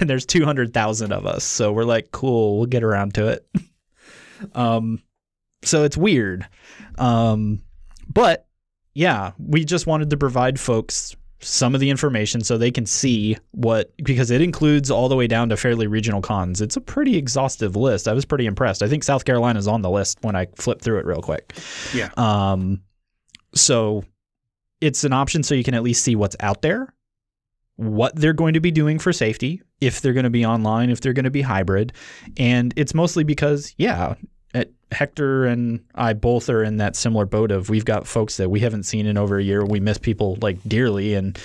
And 0.00 0.08
there's 0.08 0.26
200,000 0.26 1.12
of 1.12 1.26
us. 1.26 1.44
So 1.44 1.72
we're 1.72 1.84
like, 1.84 2.12
cool, 2.12 2.58
we'll 2.58 2.66
get 2.66 2.84
around 2.84 3.14
to 3.14 3.28
it. 3.28 3.48
um, 4.54 5.02
so 5.62 5.84
it's 5.84 5.96
weird. 5.96 6.46
Um, 6.98 7.62
but 8.06 8.46
yeah, 8.94 9.32
we 9.38 9.64
just 9.64 9.86
wanted 9.86 10.10
to 10.10 10.16
provide 10.16 10.60
folks 10.60 11.16
some 11.40 11.74
of 11.74 11.80
the 11.80 11.90
information 11.90 12.42
so 12.42 12.58
they 12.58 12.70
can 12.70 12.84
see 12.84 13.36
what 13.52 13.92
because 13.98 14.30
it 14.30 14.40
includes 14.40 14.90
all 14.90 15.08
the 15.08 15.16
way 15.16 15.26
down 15.26 15.48
to 15.48 15.56
fairly 15.56 15.86
regional 15.86 16.20
cons. 16.20 16.60
It's 16.60 16.76
a 16.76 16.80
pretty 16.80 17.16
exhaustive 17.16 17.76
list. 17.76 18.08
I 18.08 18.12
was 18.12 18.24
pretty 18.24 18.46
impressed. 18.46 18.82
I 18.82 18.88
think 18.88 19.04
South 19.04 19.24
Carolina's 19.24 19.68
on 19.68 19.82
the 19.82 19.90
list 19.90 20.18
when 20.22 20.34
I 20.34 20.46
flip 20.56 20.80
through 20.82 20.98
it 20.98 21.06
real 21.06 21.22
quick. 21.22 21.54
yeah 21.94 22.10
Um, 22.16 22.82
so 23.54 24.04
it's 24.80 25.04
an 25.04 25.12
option 25.12 25.42
so 25.42 25.54
you 25.54 25.64
can 25.64 25.74
at 25.74 25.82
least 25.82 26.04
see 26.04 26.16
what's 26.16 26.36
out 26.40 26.62
there, 26.62 26.94
what 27.76 28.14
they're 28.16 28.32
going 28.32 28.54
to 28.54 28.60
be 28.60 28.70
doing 28.70 28.98
for 28.98 29.12
safety, 29.12 29.62
if 29.80 30.00
they're 30.00 30.12
going 30.12 30.24
to 30.24 30.30
be 30.30 30.44
online, 30.44 30.90
if 30.90 31.00
they're 31.00 31.12
going 31.12 31.24
to 31.24 31.30
be 31.30 31.42
hybrid. 31.42 31.92
And 32.36 32.72
it's 32.76 32.94
mostly 32.94 33.24
because, 33.24 33.74
yeah, 33.76 34.14
at 34.54 34.70
Hector 34.90 35.44
and 35.44 35.84
I 35.94 36.14
both 36.14 36.48
are 36.48 36.64
in 36.64 36.78
that 36.78 36.96
similar 36.96 37.26
boat 37.26 37.50
of 37.50 37.68
we've 37.68 37.84
got 37.84 38.06
folks 38.06 38.38
that 38.38 38.48
we 38.50 38.60
haven't 38.60 38.84
seen 38.84 39.04
in 39.06 39.18
over 39.18 39.38
a 39.38 39.42
year. 39.42 39.64
We 39.64 39.80
miss 39.80 39.98
people 39.98 40.38
like 40.40 40.58
dearly, 40.66 41.14
and 41.14 41.38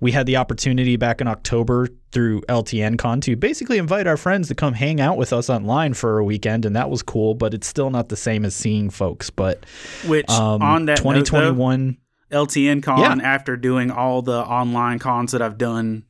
we 0.00 0.12
had 0.12 0.26
the 0.26 0.36
opportunity 0.36 0.96
back 0.96 1.22
in 1.22 1.26
October 1.26 1.88
through 2.12 2.42
LTN 2.42 2.98
Con 2.98 3.22
to 3.22 3.36
basically 3.36 3.78
invite 3.78 4.06
our 4.06 4.18
friends 4.18 4.48
to 4.48 4.54
come 4.54 4.74
hang 4.74 5.00
out 5.00 5.16
with 5.16 5.32
us 5.32 5.48
online 5.48 5.94
for 5.94 6.18
a 6.18 6.24
weekend, 6.24 6.66
and 6.66 6.76
that 6.76 6.90
was 6.90 7.02
cool. 7.02 7.34
But 7.34 7.54
it's 7.54 7.66
still 7.66 7.88
not 7.88 8.10
the 8.10 8.16
same 8.16 8.44
as 8.44 8.54
seeing 8.54 8.90
folks. 8.90 9.30
But 9.30 9.64
Which 10.06 10.28
um, 10.28 10.60
on 10.60 10.84
that 10.86 11.02
note, 11.02 11.14
though, 11.14 11.20
2021, 11.22 11.96
LTN 12.30 12.82
Con 12.82 12.98
Yeah. 12.98 13.26
after 13.26 13.56
doing 13.56 13.90
all 13.90 14.20
the 14.20 14.40
online 14.44 14.98
cons 14.98 15.32
that 15.32 15.40
I've 15.40 15.56
done 15.58 16.04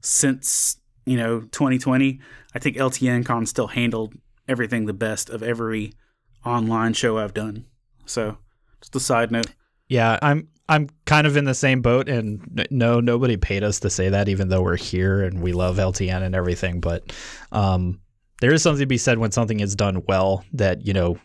since 0.00 0.78
you 1.04 1.18
know 1.18 1.40
2020. 1.40 2.20
I 2.54 2.58
think 2.58 2.76
LTN 2.76 3.24
Con 3.26 3.46
still 3.46 3.68
handled 3.68 4.14
everything 4.50 4.86
the 4.86 4.92
best 4.92 5.30
of 5.30 5.42
every 5.42 5.94
online 6.44 6.92
show 6.92 7.18
I've 7.18 7.32
done. 7.32 7.66
So 8.04 8.36
just 8.80 8.96
a 8.96 9.00
side 9.00 9.30
note. 9.30 9.46
Yeah, 9.88 10.18
I'm 10.20 10.48
I'm 10.68 10.88
kind 11.04 11.26
of 11.26 11.36
in 11.36 11.44
the 11.44 11.54
same 11.54 11.82
boat, 11.82 12.08
and 12.08 12.66
no, 12.70 13.00
nobody 13.00 13.36
paid 13.36 13.64
us 13.64 13.80
to 13.80 13.90
say 13.90 14.08
that, 14.08 14.28
even 14.28 14.48
though 14.48 14.62
we're 14.62 14.76
here 14.76 15.22
and 15.22 15.40
we 15.40 15.52
love 15.52 15.76
LTN 15.76 16.22
and 16.22 16.34
everything. 16.34 16.80
But 16.80 17.12
um, 17.50 18.00
there 18.40 18.52
is 18.52 18.62
something 18.62 18.80
to 18.80 18.86
be 18.86 18.98
said 18.98 19.18
when 19.18 19.32
something 19.32 19.60
is 19.60 19.74
done 19.74 20.02
well 20.06 20.44
that 20.52 20.86
you 20.86 20.92
know 20.92 21.18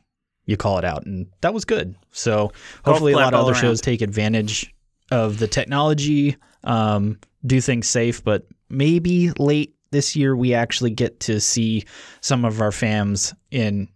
you 0.46 0.58
call 0.58 0.78
it 0.80 0.86
out, 0.86 1.06
and 1.06 1.28
that 1.42 1.54
was 1.54 1.66
good. 1.66 1.96
So 2.12 2.52
hopefully, 2.84 3.14
a 3.14 3.18
lot 3.18 3.34
of 3.34 3.40
other 3.40 3.52
around. 3.52 3.62
shows 3.62 3.82
take 3.82 4.02
advantage 4.02 4.74
of 5.12 5.38
the 5.38 5.48
technology, 5.48 6.38
um, 6.64 7.20
do 7.46 7.62
things 7.62 7.88
safe, 7.88 8.24
but 8.24 8.48
maybe 8.70 9.32
late 9.38 9.75
this 9.92 10.16
year 10.16 10.36
we 10.36 10.54
actually 10.54 10.92
get 10.92 11.20
to 11.22 11.40
see 11.40 11.86
some 12.22 12.46
of 12.46 12.62
our 12.62 12.72
fams 12.72 13.34
in 13.52 13.90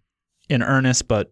in 0.50 0.64
earnest, 0.64 1.08
but 1.08 1.32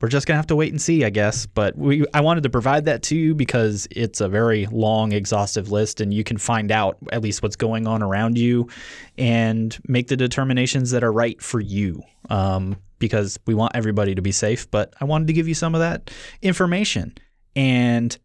we're 0.00 0.08
just 0.08 0.26
gonna 0.26 0.38
have 0.38 0.46
to 0.46 0.56
wait 0.56 0.72
and 0.72 0.80
see, 0.80 1.04
I 1.04 1.10
guess. 1.10 1.46
But 1.46 1.76
we, 1.76 2.04
I 2.14 2.20
wanted 2.22 2.42
to 2.44 2.50
provide 2.50 2.86
that 2.86 3.02
to 3.04 3.16
you 3.16 3.34
because 3.34 3.86
it's 3.90 4.20
a 4.20 4.28
very 4.28 4.66
long, 4.66 5.12
exhaustive 5.12 5.70
list, 5.70 6.00
and 6.00 6.12
you 6.12 6.24
can 6.24 6.38
find 6.38 6.72
out 6.72 6.96
at 7.12 7.22
least 7.22 7.42
what's 7.42 7.56
going 7.56 7.86
on 7.86 8.02
around 8.02 8.38
you, 8.38 8.68
and 9.18 9.78
make 9.86 10.08
the 10.08 10.16
determinations 10.16 10.90
that 10.92 11.04
are 11.04 11.12
right 11.12 11.40
for 11.40 11.60
you. 11.60 12.02
Um, 12.28 12.76
because 12.98 13.38
we 13.46 13.54
want 13.54 13.74
everybody 13.74 14.14
to 14.14 14.20
be 14.20 14.30
safe, 14.30 14.70
but 14.70 14.92
I 15.00 15.06
wanted 15.06 15.26
to 15.28 15.32
give 15.32 15.48
you 15.48 15.54
some 15.54 15.74
of 15.74 15.80
that 15.80 16.10
information, 16.42 17.14
and 17.56 18.16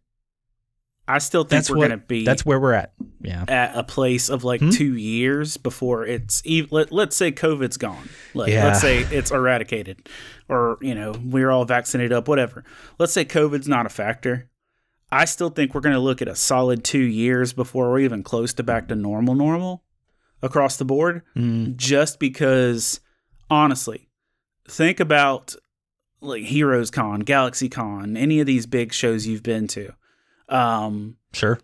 I 1.08 1.18
still 1.18 1.42
think 1.42 1.50
that's 1.50 1.70
we're 1.70 1.76
what 1.76 1.84
gonna 1.88 1.98
be 1.98 2.24
that's 2.24 2.44
where 2.44 2.58
we're 2.58 2.72
at. 2.72 2.92
Yeah, 3.20 3.44
at 3.48 3.76
a 3.76 3.84
place 3.84 4.28
of 4.28 4.42
like 4.44 4.60
Hmm? 4.60 4.70
two 4.70 4.96
years 4.96 5.56
before 5.56 6.04
it's 6.06 6.42
even. 6.44 6.68
Let, 6.72 6.90
let's 6.92 7.16
say 7.16 7.30
COVID's 7.32 7.76
gone. 7.76 8.08
Like, 8.34 8.50
Yeah. 8.52 8.66
Let's 8.66 8.80
say 8.80 8.98
it's 9.02 9.30
eradicated, 9.30 10.08
or 10.48 10.78
you 10.80 10.94
know 10.94 11.12
we're 11.24 11.50
all 11.50 11.64
vaccinated 11.64 12.12
up. 12.12 12.26
Whatever. 12.28 12.64
Let's 12.98 13.12
say 13.12 13.24
COVID's 13.24 13.68
not 13.68 13.86
a 13.86 13.88
factor. 13.88 14.50
I 15.12 15.24
still 15.26 15.50
think 15.50 15.72
we're 15.72 15.80
going 15.82 15.94
to 15.94 16.00
look 16.00 16.20
at 16.20 16.26
a 16.26 16.34
solid 16.34 16.82
two 16.82 16.98
years 16.98 17.52
before 17.52 17.90
we're 17.90 18.00
even 18.00 18.24
close 18.24 18.52
to 18.54 18.64
back 18.64 18.88
to 18.88 18.96
normal, 18.96 19.36
normal 19.36 19.84
across 20.42 20.76
the 20.78 20.84
board. 20.84 21.22
Mm, 21.36 21.76
Just 21.76 22.18
because, 22.18 22.98
honestly, 23.48 24.08
think 24.68 24.98
about 24.98 25.54
like 26.20 26.42
Heroes 26.42 26.90
Con, 26.90 27.20
Galaxy 27.20 27.68
Con, 27.68 28.16
any 28.16 28.40
of 28.40 28.46
these 28.48 28.66
big 28.66 28.92
shows 28.92 29.28
you've 29.28 29.44
been 29.44 29.68
to. 29.68 29.92
Um, 30.48 31.16
sure. 31.32 31.58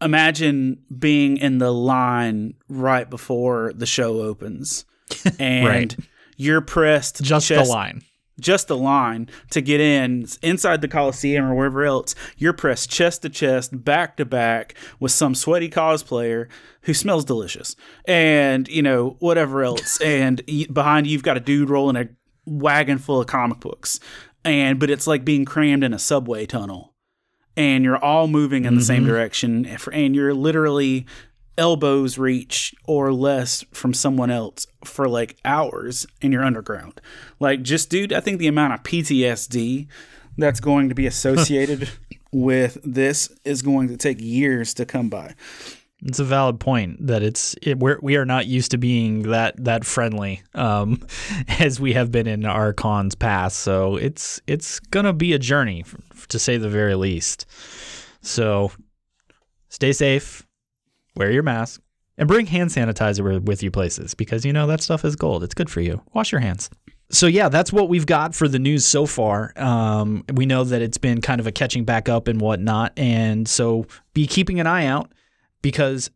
imagine 0.00 0.82
being 0.98 1.36
in 1.36 1.58
the 1.58 1.72
line 1.72 2.54
right 2.68 3.08
before 3.08 3.72
the 3.74 3.86
show 3.86 4.20
opens 4.20 4.84
and 5.38 5.66
Right. 5.66 5.96
you're 6.36 6.60
pressed 6.60 7.22
Just 7.22 7.48
chest- 7.48 7.64
the 7.68 7.70
line. 7.72 8.02
just 8.38 8.68
the 8.68 8.76
line 8.76 9.28
to 9.50 9.60
get 9.62 9.80
in 9.80 10.26
inside 10.42 10.80
the 10.82 10.88
coliseum 10.88 11.44
or 11.46 11.54
wherever 11.54 11.84
else 11.84 12.14
you're 12.36 12.52
pressed 12.52 12.90
chest 12.90 13.22
to 13.22 13.28
chest 13.30 13.84
back 13.84 14.16
to 14.18 14.24
back 14.26 14.74
with 15.00 15.12
some 15.12 15.34
sweaty 15.34 15.70
cosplayer 15.70 16.46
who 16.82 16.92
smells 16.94 17.24
delicious 17.24 17.74
and 18.04 18.68
you 18.68 18.82
know 18.82 19.16
whatever 19.20 19.64
else 19.64 19.98
and 20.04 20.42
behind 20.72 21.06
you 21.06 21.12
you've 21.12 21.22
got 21.22 21.36
a 21.38 21.40
dude 21.40 21.70
rolling 21.70 21.96
a 21.96 22.08
wagon 22.44 22.98
full 22.98 23.20
of 23.20 23.26
comic 23.26 23.58
books 23.60 23.98
and 24.44 24.78
but 24.78 24.90
it's 24.90 25.06
like 25.06 25.24
being 25.24 25.44
crammed 25.44 25.82
in 25.82 25.94
a 25.94 25.98
subway 25.98 26.44
tunnel 26.46 26.92
and 27.56 27.84
you're 27.84 28.02
all 28.02 28.28
moving 28.28 28.64
in 28.64 28.74
the 28.74 28.82
same 28.82 29.02
mm-hmm. 29.02 29.10
direction 29.10 29.78
and 29.92 30.14
you're 30.14 30.34
literally 30.34 31.06
elbows 31.58 32.18
reach 32.18 32.74
or 32.84 33.12
less 33.12 33.64
from 33.72 33.94
someone 33.94 34.30
else 34.30 34.66
for 34.84 35.08
like 35.08 35.36
hours 35.44 36.06
and 36.20 36.32
you're 36.32 36.44
underground. 36.44 37.00
Like 37.40 37.62
just 37.62 37.90
dude 37.90 38.12
i 38.12 38.20
think 38.20 38.38
the 38.38 38.46
amount 38.46 38.74
of 38.74 38.82
ptsd 38.82 39.86
that's 40.36 40.60
going 40.60 40.88
to 40.88 40.94
be 40.94 41.06
associated 41.06 41.90
with 42.32 42.78
this 42.84 43.30
is 43.44 43.62
going 43.62 43.88
to 43.88 43.96
take 43.96 44.20
years 44.20 44.74
to 44.74 44.84
come 44.84 45.08
by 45.08 45.34
It's 46.02 46.18
a 46.18 46.24
valid 46.24 46.60
point 46.60 47.06
that 47.06 47.22
it's 47.22 47.54
it, 47.62 47.78
we're, 47.78 47.98
we 48.02 48.16
are 48.16 48.26
not 48.26 48.46
used 48.46 48.70
to 48.72 48.78
being 48.78 49.22
that 49.30 49.54
that 49.64 49.84
friendly 49.84 50.42
um, 50.54 51.00
as 51.58 51.80
we 51.80 51.94
have 51.94 52.12
been 52.12 52.26
in 52.26 52.44
our 52.44 52.72
cons 52.72 53.14
past. 53.14 53.60
So 53.60 53.96
it's 53.96 54.40
it's 54.46 54.78
gonna 54.78 55.14
be 55.14 55.32
a 55.32 55.38
journey 55.38 55.84
to 56.28 56.38
say 56.38 56.58
the 56.58 56.68
very 56.68 56.94
least. 56.94 57.46
So 58.20 58.72
stay 59.70 59.92
safe, 59.92 60.46
wear 61.16 61.30
your 61.30 61.42
mask, 61.42 61.80
and 62.18 62.28
bring 62.28 62.46
hand 62.46 62.70
sanitizer 62.70 63.42
with- 63.42 63.62
you 63.62 63.70
places 63.70 64.12
because 64.14 64.44
you 64.44 64.52
know 64.52 64.66
that 64.66 64.82
stuff 64.82 65.04
is 65.04 65.16
gold. 65.16 65.42
It's 65.42 65.54
good 65.54 65.70
for 65.70 65.80
you. 65.80 66.02
Wash 66.12 66.30
your 66.30 66.40
hands. 66.42 66.68
So 67.08 67.26
yeah, 67.26 67.48
that's 67.48 67.72
what 67.72 67.88
we've 67.88 68.04
got 68.06 68.34
for 68.34 68.48
the 68.48 68.58
news 68.58 68.84
so 68.84 69.06
far. 69.06 69.52
Um, 69.56 70.24
we 70.34 70.44
know 70.44 70.64
that 70.64 70.82
it's 70.82 70.98
been 70.98 71.20
kind 71.20 71.40
of 71.40 71.46
a 71.46 71.52
catching 71.52 71.84
back 71.84 72.08
up 72.08 72.26
and 72.28 72.40
whatnot, 72.40 72.92
and 72.98 73.48
so 73.48 73.86
be 74.12 74.26
keeping 74.26 74.60
an 74.60 74.66
eye 74.66 74.86
out 74.86 75.10
because 75.62 76.10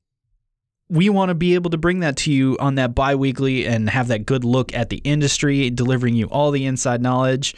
we 0.91 1.09
want 1.09 1.29
to 1.29 1.35
be 1.35 1.55
able 1.55 1.71
to 1.71 1.79
bring 1.79 2.01
that 2.01 2.17
to 2.17 2.33
you 2.33 2.57
on 2.59 2.75
that 2.75 2.95
bi-weekly 2.97 3.65
and 3.65 3.89
have 3.89 4.09
that 4.09 4.27
good 4.27 4.45
look 4.45 4.75
at 4.75 4.91
the 4.91 4.97
industry 4.99 5.71
delivering 5.71 6.17
you 6.17 6.27
all 6.27 6.51
the 6.51 6.67
inside 6.67 7.01
knowledge. 7.01 7.55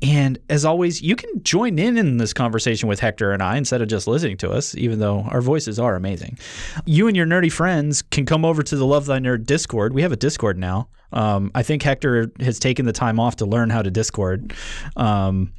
And 0.00 0.38
as 0.48 0.64
always 0.64 1.02
you 1.02 1.16
can 1.16 1.42
join 1.42 1.80
in 1.80 1.98
in 1.98 2.18
this 2.18 2.32
conversation 2.32 2.88
with 2.88 3.00
hector 3.00 3.32
and 3.32 3.42
i 3.42 3.56
instead 3.56 3.82
of 3.82 3.88
just 3.88 4.06
listening 4.06 4.36
to 4.38 4.50
us 4.50 4.74
even 4.76 5.00
though 5.00 5.22
our 5.22 5.40
voices 5.40 5.80
are 5.80 5.96
amazing. 5.96 6.38
You 6.84 7.08
and 7.08 7.16
your 7.16 7.26
nerdy 7.26 7.50
friends 7.50 8.02
can 8.02 8.24
come 8.24 8.44
over 8.44 8.62
to 8.62 8.76
the 8.76 8.86
love 8.86 9.06
thy 9.06 9.18
nerd 9.18 9.46
discord. 9.46 9.92
We 9.92 10.02
have 10.02 10.12
a 10.12 10.16
discord 10.16 10.56
now. 10.56 10.88
Um, 11.12 11.52
i 11.54 11.62
think 11.62 11.82
hector 11.82 12.32
has 12.40 12.58
taken 12.58 12.84
the 12.84 12.92
time 12.92 13.20
off 13.20 13.36
to 13.36 13.46
learn 13.46 13.70
how 13.70 13.80
to 13.80 13.92
discord 13.92 14.52
um, 14.96 15.52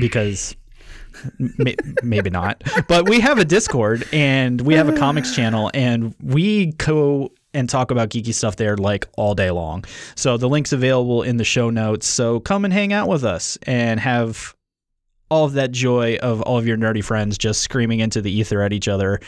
because 0.00 0.54
maybe 2.02 2.30
not. 2.30 2.62
But 2.88 3.08
we 3.08 3.20
have 3.20 3.38
a 3.38 3.44
Discord 3.44 4.06
and 4.12 4.60
we 4.60 4.74
have 4.74 4.88
a 4.88 4.96
comics 4.96 5.34
channel 5.34 5.70
and 5.74 6.14
we 6.22 6.72
co 6.72 7.32
and 7.52 7.68
talk 7.68 7.90
about 7.90 8.10
geeky 8.10 8.32
stuff 8.32 8.56
there 8.56 8.76
like 8.76 9.08
all 9.16 9.34
day 9.34 9.50
long. 9.50 9.84
So 10.14 10.36
the 10.36 10.48
link's 10.48 10.72
available 10.72 11.22
in 11.22 11.36
the 11.36 11.44
show 11.44 11.70
notes. 11.70 12.06
So 12.06 12.40
come 12.40 12.64
and 12.64 12.72
hang 12.72 12.92
out 12.92 13.08
with 13.08 13.24
us 13.24 13.58
and 13.62 13.98
have 13.98 14.54
all 15.30 15.44
of 15.44 15.52
that 15.54 15.70
joy 15.70 16.16
of 16.16 16.42
all 16.42 16.58
of 16.58 16.66
your 16.66 16.76
nerdy 16.76 17.02
friends 17.02 17.38
just 17.38 17.60
screaming 17.60 18.00
into 18.00 18.20
the 18.20 18.30
ether 18.30 18.62
at 18.62 18.72
each 18.72 18.88
other 18.88 19.20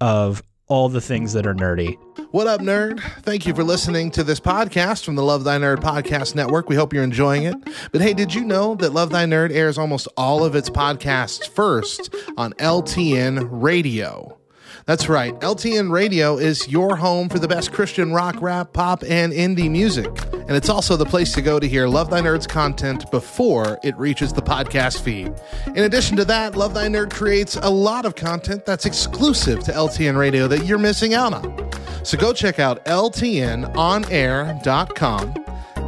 of 0.00 0.42
all 0.72 0.88
the 0.88 1.02
things 1.02 1.34
that 1.34 1.46
are 1.46 1.54
nerdy. 1.54 1.98
What 2.30 2.46
up, 2.46 2.62
nerd? 2.62 2.98
Thank 3.24 3.46
you 3.46 3.54
for 3.54 3.62
listening 3.62 4.10
to 4.12 4.24
this 4.24 4.40
podcast 4.40 5.04
from 5.04 5.16
the 5.16 5.22
Love 5.22 5.44
Thy 5.44 5.58
Nerd 5.58 5.80
Podcast 5.80 6.34
Network. 6.34 6.70
We 6.70 6.76
hope 6.76 6.94
you're 6.94 7.04
enjoying 7.04 7.42
it. 7.42 7.56
But 7.92 8.00
hey, 8.00 8.14
did 8.14 8.32
you 8.32 8.42
know 8.42 8.74
that 8.76 8.94
Love 8.94 9.10
Thy 9.10 9.26
Nerd 9.26 9.52
airs 9.52 9.76
almost 9.76 10.08
all 10.16 10.42
of 10.42 10.56
its 10.56 10.70
podcasts 10.70 11.46
first 11.46 12.14
on 12.38 12.54
LTN 12.54 13.48
Radio? 13.50 14.38
That's 14.86 15.08
right. 15.08 15.38
LTN 15.40 15.92
Radio 15.92 16.38
is 16.38 16.66
your 16.68 16.96
home 16.96 17.28
for 17.28 17.38
the 17.38 17.46
best 17.46 17.72
Christian 17.72 18.12
rock, 18.12 18.42
rap, 18.42 18.72
pop, 18.72 19.04
and 19.06 19.32
indie 19.32 19.70
music. 19.70 20.10
And 20.32 20.50
it's 20.52 20.68
also 20.68 20.96
the 20.96 21.04
place 21.04 21.32
to 21.34 21.42
go 21.42 21.60
to 21.60 21.68
hear 21.68 21.86
Love 21.86 22.10
Thy 22.10 22.20
Nerd's 22.20 22.48
content 22.48 23.08
before 23.10 23.78
it 23.84 23.96
reaches 23.96 24.32
the 24.32 24.42
podcast 24.42 25.02
feed. 25.02 25.32
In 25.68 25.84
addition 25.84 26.16
to 26.16 26.24
that, 26.24 26.56
Love 26.56 26.74
Thy 26.74 26.88
Nerd 26.88 27.12
creates 27.12 27.54
a 27.56 27.70
lot 27.70 28.04
of 28.04 28.16
content 28.16 28.66
that's 28.66 28.84
exclusive 28.84 29.62
to 29.64 29.72
LTN 29.72 30.18
Radio 30.18 30.48
that 30.48 30.66
you're 30.66 30.78
missing 30.78 31.14
out 31.14 31.32
on. 31.32 31.70
So 32.04 32.18
go 32.18 32.32
check 32.32 32.58
out 32.58 32.84
LTNOnAir.com 32.86 35.34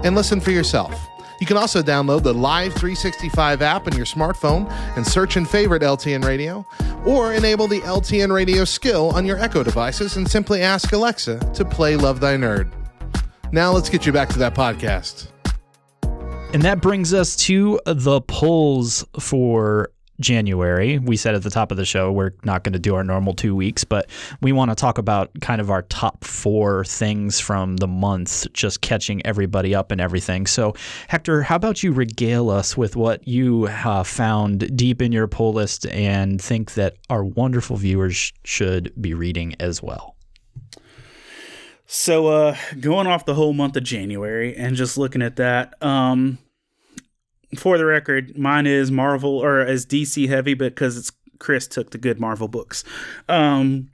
and 0.05 0.15
listen 0.15 0.41
for 0.41 0.53
yourself. 0.53 0.95
You 1.41 1.47
can 1.47 1.57
also 1.57 1.83
download 1.83 2.23
the 2.23 2.33
Live 2.33 2.73
365 2.75 3.61
app 3.61 3.87
on 3.87 3.97
your 3.97 4.07
smartphone 4.07 4.71
and 4.97 5.07
search 5.07 5.37
and 5.37 5.49
favorite 5.49 5.83
LTN 5.83 6.25
Radio, 6.25 6.65
or 7.07 7.35
enable 7.35 7.67
the 7.67 7.81
LTN 7.81 8.33
Radio 8.33 8.65
skill 8.65 9.11
on 9.11 9.25
your 9.27 9.39
Echo 9.39 9.63
devices 9.63 10.17
and 10.17 10.29
simply 10.29 10.63
ask 10.63 10.93
Alexa 10.93 11.39
to 11.55 11.65
play 11.65 11.97
Love 11.97 12.21
Thy 12.21 12.37
Nerd. 12.37 12.71
Now 13.53 13.73
let's 13.73 13.89
get 13.89 14.07
you 14.07 14.13
back 14.13 14.29
to 14.31 14.39
that 14.39 14.55
podcast. 14.55 15.29
And 16.53 16.63
that 16.63 16.81
brings 16.81 17.13
us 17.13 17.37
to 17.47 17.81
the 17.85 18.21
polls 18.21 19.05
for 19.19 19.91
January. 20.25 20.99
We 20.99 21.17
said 21.17 21.35
at 21.35 21.43
the 21.43 21.51
top 21.51 21.71
of 21.71 21.77
the 21.77 21.85
show 21.85 22.11
we're 22.11 22.33
not 22.43 22.65
going 22.65 22.73
to 22.73 22.79
do 22.79 22.95
our 22.95 23.05
normal 23.05 23.35
two 23.35 23.55
weeks, 23.55 23.85
but 23.85 24.09
we 24.41 24.51
want 24.51 24.71
to 24.71 24.75
talk 24.75 24.99
about 24.99 25.31
kind 25.41 25.61
of 25.61 25.71
our 25.71 25.83
top 25.83 26.25
four 26.25 26.85
things 26.85 27.39
from 27.39 27.77
the 27.77 27.87
month, 27.87 28.53
just 28.53 28.81
catching 28.81 29.25
everybody 29.27 29.75
up 29.75 29.93
and 29.93 30.01
everything. 30.01 30.47
So, 30.47 30.75
Hector, 31.09 31.43
how 31.43 31.57
about 31.57 31.83
you 31.83 31.93
regale 31.93 32.51
us 32.51 32.77
with 32.77 32.97
what 32.97 33.29
you 33.29 33.67
uh, 33.67 34.03
found 34.03 34.77
deep 34.77 35.03
in 35.03 35.13
your 35.13 35.29
pull 35.29 35.53
list 35.53 35.87
and 35.87 36.41
think 36.41 36.75
that 36.75 36.97
our 37.11 37.23
wonderful 37.23 37.77
viewers 37.77 38.33
should 38.45 38.93
be 39.01 39.13
reading 39.13 39.55
as 39.61 39.83
well? 39.83 40.17
So, 41.87 42.29
uh, 42.29 42.57
going 42.81 43.07
off 43.07 43.27
the 43.27 43.35
whole 43.35 43.53
month 43.53 43.77
of 43.77 43.85
January 43.85 44.57
and 44.57 44.75
just 44.75 44.97
looking 44.97 45.21
at 45.21 45.37
that, 45.37 45.81
um, 45.83 46.39
for 47.59 47.79
the 47.79 47.85
record, 47.85 48.37
mine 48.39 48.67
is 48.67 48.91
Marvel 48.91 49.39
or 49.39 49.61
as 49.61 49.85
DC 49.87 50.29
heavy 50.29 50.55
because 50.55 50.97
it's 50.97 51.13
Chris 51.39 51.67
took 51.67 51.91
the 51.91 51.99
good 51.99 52.21
Marvel 52.21 52.49
books. 52.49 52.85
Um, 53.29 53.91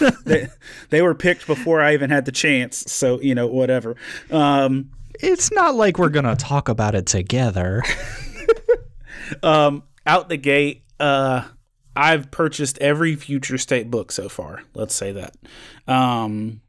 they, 0.24 0.48
they 0.90 1.02
were 1.02 1.14
picked 1.14 1.46
before 1.46 1.80
I 1.80 1.94
even 1.94 2.10
had 2.10 2.24
the 2.24 2.32
chance, 2.32 2.78
so 2.92 3.20
you 3.20 3.34
know 3.34 3.46
whatever. 3.46 3.96
Um, 4.30 4.90
It's 5.20 5.50
not 5.52 5.74
like 5.74 5.98
we're 5.98 6.08
going 6.08 6.24
to 6.24 6.36
talk 6.36 6.68
about 6.68 6.94
it 6.94 7.06
together. 7.06 7.82
um, 9.42 9.82
out 10.06 10.28
the 10.28 10.36
gate, 10.36 10.84
uh, 10.98 11.44
I've 11.96 12.30
purchased 12.30 12.78
every 12.78 13.16
Future 13.16 13.58
State 13.58 13.90
book 13.90 14.12
so 14.12 14.28
far. 14.28 14.62
Let's 14.74 14.94
say 14.94 15.12
that. 15.12 15.34
Um, 15.86 16.60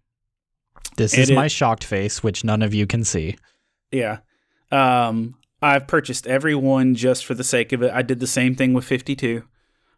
This 0.98 1.14
It 1.14 1.20
is 1.22 1.30
is- 1.30 1.36
my 1.36 1.48
shocked 1.48 1.84
face, 1.84 2.24
which 2.24 2.44
none 2.44 2.62
of 2.62 2.74
you 2.74 2.88
can 2.88 3.04
see. 3.04 3.38
Yeah. 3.92 4.20
Um, 4.72 5.36
I've 5.62 5.88
purchased 5.88 6.26
every 6.28 6.56
one 6.56 6.96
just 6.96 7.26
for 7.26 7.34
the 7.34 7.44
sake 7.44 7.72
of 7.72 7.84
it. 7.84 7.92
I 7.92 8.02
did 8.02 8.20
the 8.20 8.28
same 8.28 8.56
thing 8.56 8.74
with 8.74 8.86
52. 8.86 9.44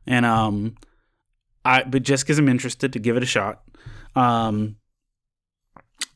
And 0.06 0.26
um 0.26 0.76
I 1.63 1.84
but 1.84 2.04
just 2.04 2.28
cuz 2.28 2.38
I'm 2.38 2.49
interested 2.49 2.91
to 2.93 2.99
give 2.99 3.17
it 3.17 3.23
a 3.23 3.28
shot. 3.28 3.63
Um 4.15 4.78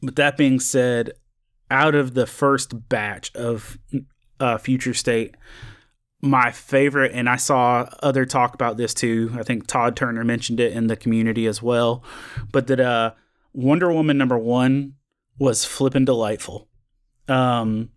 but 0.02 0.16
that 0.16 0.38
being 0.38 0.60
said, 0.60 1.14
out 1.72 1.96
of 1.96 2.14
the 2.14 2.28
first 2.28 2.90
batch 2.90 3.34
of 3.36 3.78
uh 4.40 4.58
Future 4.58 4.94
State, 4.94 5.36
my 6.22 6.52
favorite 6.52 7.14
and 7.14 7.30
I 7.30 7.38
saw 7.38 7.90
other 8.04 8.26
talk 8.26 8.54
about 8.54 8.78
this 8.78 8.94
too. 8.94 9.34
I 9.38 9.44
think 9.44 9.68
Todd 9.68 9.96
Turner 9.96 10.24
mentioned 10.24 10.60
it 10.60 10.74
in 10.74 10.88
the 10.88 10.96
community 10.96 11.48
as 11.48 11.62
well, 11.62 12.04
but 12.52 12.68
that 12.68 12.80
uh 12.80 13.14
Wonder 13.54 13.92
Woman 13.92 14.20
number 14.20 14.38
1 14.38 14.94
was 15.40 15.66
flippin' 15.66 16.06
delightful. 16.06 16.68
Um, 17.28 17.90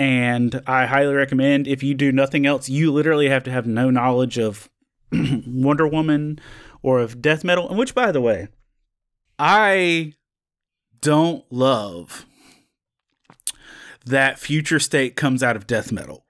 and 0.00 0.62
I 0.66 0.86
highly 0.86 1.12
recommend 1.12 1.68
if 1.68 1.82
you 1.82 1.92
do 1.92 2.10
nothing 2.10 2.46
else, 2.46 2.70
you 2.70 2.90
literally 2.90 3.28
have 3.28 3.44
to 3.44 3.50
have 3.50 3.66
no 3.66 3.90
knowledge 3.90 4.38
of 4.38 4.70
Wonder 5.12 5.86
Woman 5.86 6.40
or 6.82 7.00
of 7.00 7.20
death 7.20 7.44
metal. 7.44 7.68
And 7.68 7.78
which, 7.78 7.94
by 7.94 8.10
the 8.10 8.22
way, 8.22 8.48
I 9.38 10.14
don't 11.02 11.44
love 11.52 12.24
that 14.06 14.38
future 14.38 14.78
state 14.78 15.16
comes 15.16 15.42
out 15.42 15.54
of 15.54 15.66
death 15.66 15.92
metal. 15.92 16.24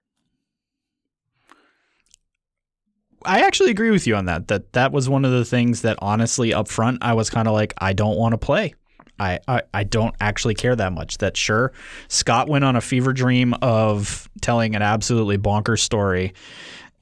I 3.24 3.42
actually 3.42 3.70
agree 3.70 3.92
with 3.92 4.04
you 4.04 4.16
on 4.16 4.24
that. 4.24 4.48
That 4.48 4.72
that 4.72 4.90
was 4.90 5.08
one 5.08 5.24
of 5.24 5.30
the 5.30 5.44
things 5.44 5.82
that 5.82 5.96
honestly 6.02 6.52
up 6.52 6.66
front 6.66 6.98
I 7.02 7.12
was 7.12 7.30
kind 7.30 7.46
of 7.46 7.54
like 7.54 7.74
I 7.78 7.92
don't 7.92 8.16
want 8.16 8.32
to 8.32 8.38
play. 8.38 8.74
I, 9.20 9.38
I 9.46 9.62
I 9.74 9.84
don't 9.84 10.14
actually 10.20 10.54
care 10.54 10.74
that 10.74 10.92
much. 10.92 11.18
That 11.18 11.36
sure 11.36 11.72
Scott 12.08 12.48
went 12.48 12.64
on 12.64 12.74
a 12.74 12.80
fever 12.80 13.12
dream 13.12 13.54
of 13.62 14.28
telling 14.40 14.74
an 14.74 14.82
absolutely 14.82 15.36
bonkers 15.38 15.80
story 15.80 16.32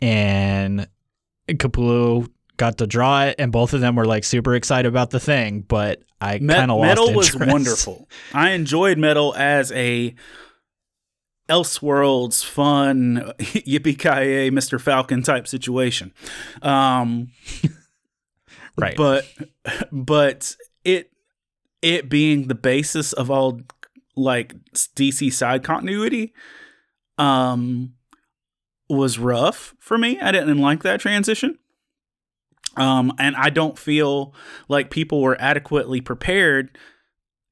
and 0.02 0.86
Capullo 1.48 2.28
got 2.56 2.76
to 2.78 2.86
draw 2.88 3.22
it 3.22 3.36
and 3.38 3.52
both 3.52 3.72
of 3.72 3.80
them 3.80 3.94
were 3.96 4.04
like 4.04 4.24
super 4.24 4.54
excited 4.54 4.88
about 4.88 5.10
the 5.10 5.20
thing, 5.20 5.60
but 5.60 6.02
I 6.20 6.38
Me- 6.38 6.52
kind 6.54 6.70
of 6.72 6.78
lost 6.78 6.98
interest. 6.98 7.38
metal 7.38 7.46
was 7.46 7.52
wonderful. 7.54 8.08
I 8.34 8.50
enjoyed 8.50 8.98
metal 8.98 9.34
as 9.36 9.70
a 9.72 10.14
Elseworlds 11.48 12.44
fun 12.44 13.32
yippee 13.38 13.98
ki 13.98 14.50
Mr. 14.50 14.80
Falcon 14.80 15.22
type 15.22 15.46
situation. 15.48 16.12
Um, 16.62 17.30
Right. 18.80 18.96
but 18.96 19.24
but 19.90 20.54
it 20.84 21.10
it 21.82 22.08
being 22.08 22.48
the 22.48 22.54
basis 22.54 23.12
of 23.12 23.30
all 23.30 23.60
like 24.16 24.54
DC 24.74 25.32
side 25.32 25.62
continuity 25.62 26.32
um 27.18 27.94
was 28.90 29.18
rough 29.18 29.74
for 29.78 29.98
me. 29.98 30.18
I 30.20 30.32
didn't 30.32 30.58
like 30.58 30.82
that 30.82 31.00
transition. 31.00 31.58
Um 32.76 33.12
and 33.18 33.36
I 33.36 33.50
don't 33.50 33.78
feel 33.78 34.34
like 34.68 34.90
people 34.90 35.20
were 35.20 35.40
adequately 35.40 36.00
prepared 36.00 36.76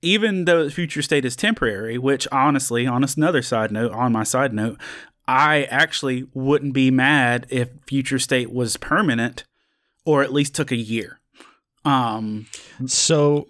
even 0.03 0.45
though 0.45 0.69
future 0.69 1.03
state 1.03 1.25
is 1.25 1.35
temporary, 1.35 1.99
which 1.99 2.29
honestly, 2.31 2.87
on 2.87 3.05
another 3.17 3.43
side 3.43 3.73
note, 3.73 3.93
on 3.93 4.13
my 4.13 4.23
side 4.23 4.53
note, 4.53 4.79
I 5.27 5.65
actually 5.65 6.27
wouldn't 6.33 6.75
be 6.75 6.91
mad 6.91 7.47
if 7.49 7.71
future 7.87 8.19
state 8.19 8.53
was 8.53 8.77
permanent 8.77 9.45
or 10.05 10.23
at 10.23 10.33
least 10.33 10.55
took 10.55 10.71
a 10.71 10.77
year. 10.77 11.19
Um, 11.85 12.47
So 12.87 13.47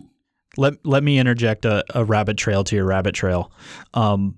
let 0.57 0.75
let 0.85 1.03
me 1.03 1.19
interject 1.19 1.65
a, 1.65 1.85
a 1.95 2.05
rabbit 2.05 2.37
trail 2.37 2.65
to 2.65 2.77
your 2.77 2.85
rabbit 2.85 3.15
trail. 3.15 3.53
Um, 3.95 4.37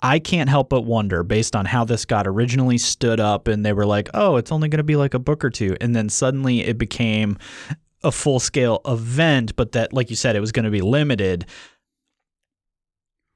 I 0.00 0.20
can't 0.20 0.48
help 0.48 0.68
but 0.68 0.82
wonder, 0.82 1.24
based 1.24 1.56
on 1.56 1.64
how 1.64 1.84
this 1.84 2.04
got 2.04 2.26
originally 2.26 2.78
stood 2.78 3.18
up, 3.18 3.48
and 3.48 3.64
they 3.64 3.72
were 3.72 3.86
like, 3.86 4.08
"Oh, 4.14 4.36
it's 4.36 4.52
only 4.52 4.68
going 4.68 4.78
to 4.78 4.84
be 4.84 4.96
like 4.96 5.14
a 5.14 5.18
book 5.18 5.44
or 5.44 5.50
two. 5.50 5.76
and 5.80 5.94
then 5.94 6.08
suddenly 6.08 6.60
it 6.60 6.78
became 6.78 7.38
a 8.02 8.12
full 8.12 8.40
scale 8.40 8.80
event, 8.86 9.56
but 9.56 9.72
that, 9.72 9.92
like 9.92 10.10
you 10.10 10.16
said, 10.16 10.36
it 10.36 10.40
was 10.40 10.52
going 10.52 10.64
to 10.64 10.70
be 10.70 10.80
limited. 10.80 11.46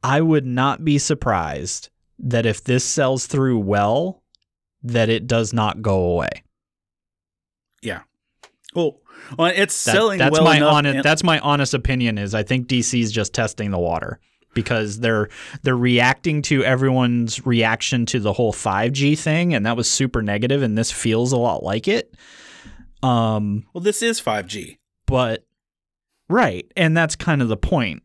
I 0.02 0.20
would 0.20 0.46
not 0.46 0.84
be 0.84 0.98
surprised 0.98 1.90
that 2.18 2.46
if 2.46 2.62
this 2.62 2.84
sells 2.84 3.26
through 3.26 3.58
well, 3.58 4.22
that 4.82 5.08
it 5.08 5.26
does 5.26 5.52
not 5.52 5.82
go 5.82 6.04
away. 6.04 6.42
Yeah. 7.82 8.02
Well, 8.74 9.00
well, 9.38 9.52
it's 9.54 9.84
That- 9.84 9.92
selling 9.92 10.18
that's 10.18 10.32
well 10.32 10.44
my 10.44 10.56
enough. 10.56 10.72
honest 10.74 11.02
that's 11.02 11.22
my 11.24 11.38
honest 11.40 11.74
opinion 11.74 12.18
is 12.18 12.34
I 12.34 12.42
think 12.42 12.66
DC's 12.66 13.10
just 13.12 13.32
testing 13.34 13.70
the 13.70 13.78
water 13.78 14.18
because 14.54 15.00
they're 15.00 15.28
they're 15.62 15.76
reacting 15.76 16.42
to 16.42 16.62
everyone's 16.64 17.44
reaction 17.46 18.04
to 18.06 18.20
the 18.20 18.32
whole 18.34 18.52
5G 18.52 19.18
thing 19.18 19.54
and 19.54 19.64
that 19.66 19.76
was 19.76 19.88
super 19.90 20.20
negative 20.22 20.62
and 20.62 20.76
this 20.76 20.90
feels 20.92 21.32
a 21.32 21.38
lot 21.38 21.62
like 21.62 21.88
it. 21.88 22.14
Um 23.02 23.64
well, 23.72 23.82
this 23.82 24.02
is 24.02 24.20
5G. 24.20 24.76
but 25.06 25.44
right 26.28 26.70
and 26.76 26.96
that's 26.96 27.16
kind 27.16 27.42
of 27.42 27.48
the 27.48 27.56
point 27.56 28.02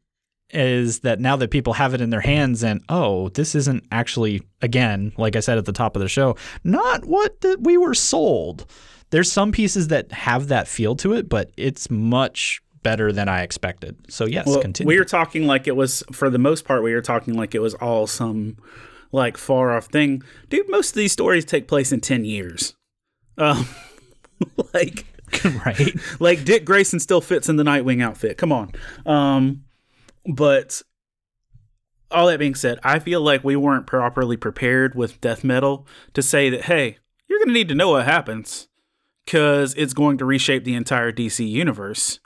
is 0.52 1.00
that 1.00 1.20
now 1.20 1.36
that 1.36 1.52
people 1.52 1.74
have 1.74 1.94
it 1.94 2.02
in 2.02 2.10
their 2.10 2.22
hands 2.22 2.64
and 2.64 2.82
oh 2.90 3.28
this 3.30 3.54
isn't 3.54 3.84
actually 3.92 4.42
again 4.62 5.12
like 5.18 5.36
i 5.36 5.40
said 5.42 5.58
at 5.58 5.66
the 5.66 5.74
top 5.74 5.96
of 5.96 6.02
the 6.02 6.08
show 6.08 6.36
not 6.64 7.04
what 7.06 7.42
that 7.42 7.62
we 7.62 7.76
were 7.78 7.94
sold 7.94 8.66
there's 9.10 9.32
some 9.32 9.52
pieces 9.52 9.90
that 9.90 10.12
have 10.12 10.48
that 10.48 10.68
feel 10.68 10.96
to 10.96 11.12
it 11.14 11.28
but 11.28 11.52
it's 11.58 11.90
much 11.90 12.62
better 12.82 13.12
than 13.12 13.28
i 13.28 13.42
expected 13.42 13.98
so 14.10 14.26
yes 14.26 14.46
Well, 14.48 14.62
continue 14.62 14.88
we 14.88 14.98
were 14.98 15.06
talking 15.06 15.46
like 15.48 15.68
it 15.68 15.76
was, 15.76 16.02
for 16.14 16.30
the 16.30 16.40
most 16.40 16.64
part, 16.64 16.82
we 16.84 16.94
were 16.94 17.02
talking 17.02 17.34
like 17.34 17.54
it 17.54 17.60
was 17.60 17.74
all 17.76 18.08
some 18.08 18.56
like 19.12 19.38
far 19.38 19.76
off 19.76 19.88
thing. 19.88 20.22
Dude, 20.50 20.70
most 20.70 20.90
of 20.90 20.96
these 20.96 21.12
stories 21.12 21.44
take 21.46 21.68
place 21.68 21.92
in 21.92 22.00
10 22.00 22.24
years. 22.26 22.76
Um, 23.38 23.68
like, 24.74 25.06
right 25.66 25.92
like 26.22 26.46
Dick 26.46 26.64
Grayson 26.64 27.00
still 27.00 27.20
fits 27.20 27.50
in 27.50 27.58
the 27.58 27.64
Nightwing 27.64 28.02
outfit. 28.02 28.38
Come 28.38 28.54
on. 28.54 28.72
Um, 29.06 29.64
but 30.28 30.82
all 32.12 32.28
that 32.28 32.40
being 32.40 32.56
said, 32.56 32.80
I 32.84 33.00
feel 33.00 33.22
like 33.22 33.44
we 33.44 33.56
weren't 33.56 33.88
properly 33.88 34.38
prepared 34.38 34.96
with 34.96 35.22
death 35.22 35.44
metal 35.44 35.88
to 36.14 36.22
say 36.22 36.50
that, 36.50 36.66
hey, 36.66 36.98
you're 37.28 37.40
going 37.40 37.50
to 37.50 37.54
need 37.54 37.70
to 37.70 37.76
know 37.76 37.92
what 37.92 38.06
happens 38.06 38.68
because 39.26 39.74
it's 39.76 39.94
going 39.94 40.18
to 40.20 40.26
reshape 40.26 40.64
the 40.64 40.76
entire 40.76 41.12
DC 41.12 41.48
universe. 41.50 42.20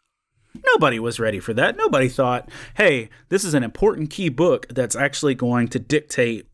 Nobody 0.73 0.99
was 0.99 1.19
ready 1.19 1.39
for 1.39 1.53
that. 1.53 1.77
Nobody 1.77 2.09
thought, 2.09 2.49
hey, 2.75 3.09
this 3.29 3.43
is 3.43 3.53
an 3.53 3.63
important 3.63 4.09
key 4.09 4.29
book 4.29 4.67
that's 4.69 4.95
actually 4.95 5.33
going 5.33 5.67
to 5.69 5.79
dictate 5.79 6.47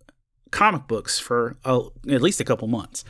comic 0.52 0.88
books 0.88 1.20
for 1.20 1.58
at 1.66 2.22
least 2.22 2.40
a 2.40 2.46
couple 2.46 2.68
months. 2.68 3.04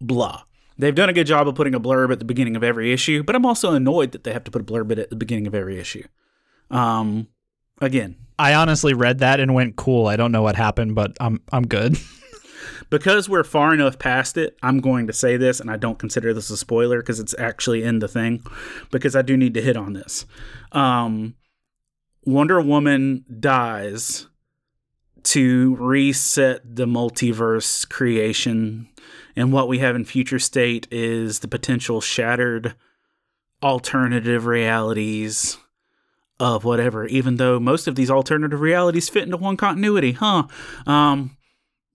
Blah. 0.00 0.42
They've 0.78 0.94
done 0.94 1.08
a 1.08 1.14
good 1.14 1.26
job 1.26 1.48
of 1.48 1.54
putting 1.54 1.74
a 1.74 1.80
blurb 1.80 2.12
at 2.12 2.18
the 2.20 2.24
beginning 2.24 2.56
of 2.56 2.62
every 2.62 2.92
issue, 2.92 3.22
but 3.22 3.34
I'm 3.34 3.44
also 3.44 3.72
annoyed 3.72 4.12
that 4.12 4.24
they 4.24 4.32
have 4.32 4.44
to 4.44 4.50
put 4.50 4.62
a 4.62 4.64
blurb 4.64 4.96
at 4.96 5.10
the 5.10 5.16
beginning 5.16 5.46
of 5.46 5.54
every 5.54 5.78
issue. 5.78 6.04
Um, 6.70 7.28
again, 7.80 8.16
i 8.38 8.54
honestly 8.54 8.94
read 8.94 9.18
that 9.18 9.40
and 9.40 9.54
went 9.54 9.76
cool 9.76 10.06
i 10.06 10.16
don't 10.16 10.32
know 10.32 10.42
what 10.42 10.56
happened 10.56 10.94
but 10.94 11.16
i'm 11.20 11.40
i'm 11.52 11.66
good 11.66 11.98
because 12.90 13.28
we're 13.28 13.44
far 13.44 13.72
enough 13.72 13.98
past 13.98 14.36
it, 14.36 14.56
I'm 14.62 14.80
going 14.80 15.06
to 15.06 15.12
say 15.12 15.36
this, 15.36 15.60
and 15.60 15.70
I 15.70 15.76
don't 15.76 15.98
consider 15.98 16.34
this 16.34 16.50
a 16.50 16.56
spoiler 16.56 17.00
because 17.00 17.20
it's 17.20 17.34
actually 17.38 17.82
in 17.82 18.00
the 18.00 18.08
thing, 18.08 18.42
because 18.90 19.16
I 19.16 19.22
do 19.22 19.36
need 19.36 19.54
to 19.54 19.62
hit 19.62 19.76
on 19.76 19.92
this. 19.92 20.26
Um, 20.72 21.36
Wonder 22.24 22.60
Woman 22.60 23.24
dies 23.38 24.26
to 25.22 25.76
reset 25.76 26.76
the 26.76 26.86
multiverse 26.86 27.88
creation. 27.88 28.88
And 29.36 29.52
what 29.52 29.68
we 29.68 29.78
have 29.78 29.94
in 29.94 30.04
future 30.04 30.38
state 30.38 30.88
is 30.90 31.38
the 31.38 31.48
potential 31.48 32.00
shattered 32.00 32.74
alternative 33.62 34.46
realities 34.46 35.58
of 36.40 36.64
whatever, 36.64 37.06
even 37.06 37.36
though 37.36 37.60
most 37.60 37.86
of 37.86 37.94
these 37.94 38.10
alternative 38.10 38.60
realities 38.60 39.10
fit 39.10 39.24
into 39.24 39.36
one 39.36 39.58
continuity, 39.58 40.12
huh? 40.12 40.44
Um, 40.86 41.36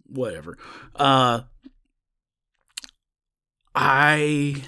whatever. 0.06 0.58
Uh, 0.96 1.42
I, 3.74 4.62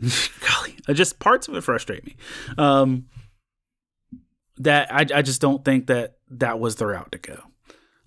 golly, 0.00 0.76
just 0.92 1.18
parts 1.18 1.48
of 1.48 1.56
it 1.56 1.62
frustrate 1.62 2.06
me. 2.06 2.16
Um, 2.56 3.06
that 4.58 4.94
I, 4.94 5.04
I 5.18 5.22
just 5.22 5.40
don't 5.40 5.64
think 5.64 5.88
that 5.88 6.14
that 6.30 6.60
was 6.60 6.76
the 6.76 6.86
route 6.86 7.10
to 7.10 7.18
go. 7.18 7.40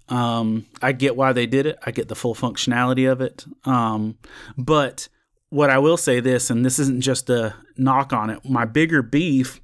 Um, 0.07 0.65
I 0.81 0.93
get 0.93 1.17
why 1.17 1.33
they 1.33 1.45
did 1.45 1.65
it. 1.65 1.77
I 1.85 1.91
get 1.91 2.07
the 2.07 2.15
full 2.15 2.33
functionality 2.33 3.11
of 3.11 3.19
it. 3.19 3.45
Um, 3.65 4.17
but 4.57 5.09
what 5.49 5.69
I 5.69 5.79
will 5.79 5.97
say 5.97 6.21
this, 6.21 6.49
and 6.49 6.65
this 6.65 6.79
isn't 6.79 7.01
just 7.01 7.29
a 7.29 7.53
knock 7.75 8.13
on 8.13 8.29
it. 8.29 8.45
My 8.45 8.63
bigger 8.63 9.01
beef 9.01 9.59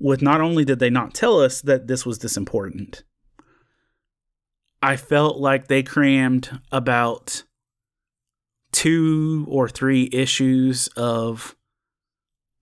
with 0.00 0.22
not 0.22 0.40
only 0.40 0.64
did 0.64 0.78
they 0.78 0.90
not 0.90 1.14
tell 1.14 1.40
us 1.40 1.60
that 1.60 1.86
this 1.86 2.06
was 2.06 2.18
this 2.18 2.36
important, 2.36 3.04
I 4.82 4.96
felt 4.96 5.36
like 5.36 5.68
they 5.68 5.82
crammed 5.82 6.58
about 6.72 7.44
two 8.72 9.46
or 9.48 9.68
three 9.68 10.08
issues 10.12 10.88
of 10.96 11.54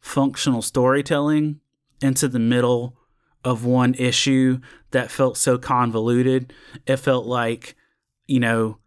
functional 0.00 0.62
storytelling 0.62 1.60
into 2.02 2.26
the 2.28 2.38
middle 2.38 2.96
of 3.44 3.64
one 3.64 3.94
issue 3.94 4.58
that 4.90 5.10
felt 5.10 5.36
so 5.36 5.58
convoluted. 5.58 6.52
It 6.86 6.96
felt 6.96 7.26
like, 7.26 7.76
you 8.26 8.40
know, 8.40 8.78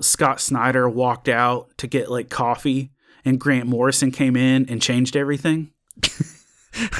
Scott 0.00 0.40
Snyder 0.40 0.88
walked 0.88 1.28
out 1.28 1.76
to 1.78 1.86
get 1.86 2.10
like 2.10 2.30
coffee 2.30 2.90
and 3.24 3.38
Grant 3.38 3.68
Morrison 3.68 4.10
came 4.10 4.36
in 4.36 4.68
and 4.68 4.82
changed 4.82 5.16
everything. 5.16 5.70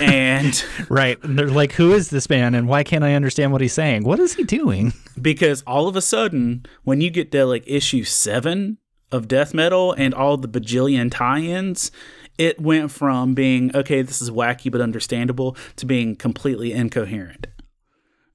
and 0.00 0.64
Right. 0.88 1.22
And 1.22 1.38
they're 1.38 1.48
like, 1.48 1.72
who 1.72 1.92
is 1.92 2.10
this 2.10 2.28
man 2.28 2.54
and 2.54 2.68
why 2.68 2.82
can't 2.82 3.04
I 3.04 3.14
understand 3.14 3.52
what 3.52 3.60
he's 3.60 3.72
saying? 3.72 4.04
What 4.04 4.20
is 4.20 4.34
he 4.34 4.44
doing? 4.44 4.92
because 5.20 5.62
all 5.62 5.88
of 5.88 5.96
a 5.96 6.02
sudden, 6.02 6.66
when 6.84 7.00
you 7.00 7.10
get 7.10 7.32
to 7.32 7.44
like 7.44 7.64
issue 7.66 8.04
seven 8.04 8.78
of 9.10 9.28
Death 9.28 9.52
Metal 9.54 9.92
and 9.92 10.14
all 10.14 10.36
the 10.36 10.48
bajillion 10.48 11.10
tie 11.10 11.40
ins, 11.40 11.90
it 12.38 12.60
went 12.60 12.90
from 12.90 13.34
being, 13.34 13.74
okay, 13.76 14.02
this 14.02 14.22
is 14.22 14.30
wacky 14.30 14.70
but 14.70 14.80
understandable 14.80 15.56
to 15.76 15.86
being 15.86 16.16
completely 16.16 16.72
incoherent. 16.72 17.46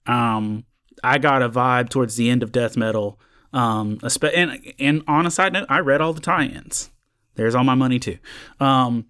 Um, 0.05 0.65
I 1.03 1.17
got 1.17 1.41
a 1.41 1.49
vibe 1.49 1.89
towards 1.89 2.15
the 2.15 2.29
end 2.29 2.43
of 2.43 2.51
Death 2.51 2.77
Metal. 2.77 3.19
Um, 3.53 3.99
and, 4.33 4.73
and 4.79 5.03
on 5.07 5.25
a 5.25 5.31
side 5.31 5.53
note, 5.53 5.65
I 5.69 5.79
read 5.79 6.01
all 6.01 6.13
the 6.13 6.21
tie 6.21 6.45
ins. 6.45 6.91
There's 7.35 7.55
all 7.55 7.63
my 7.63 7.75
money 7.75 7.99
too. 7.99 8.17
Um, 8.59 9.05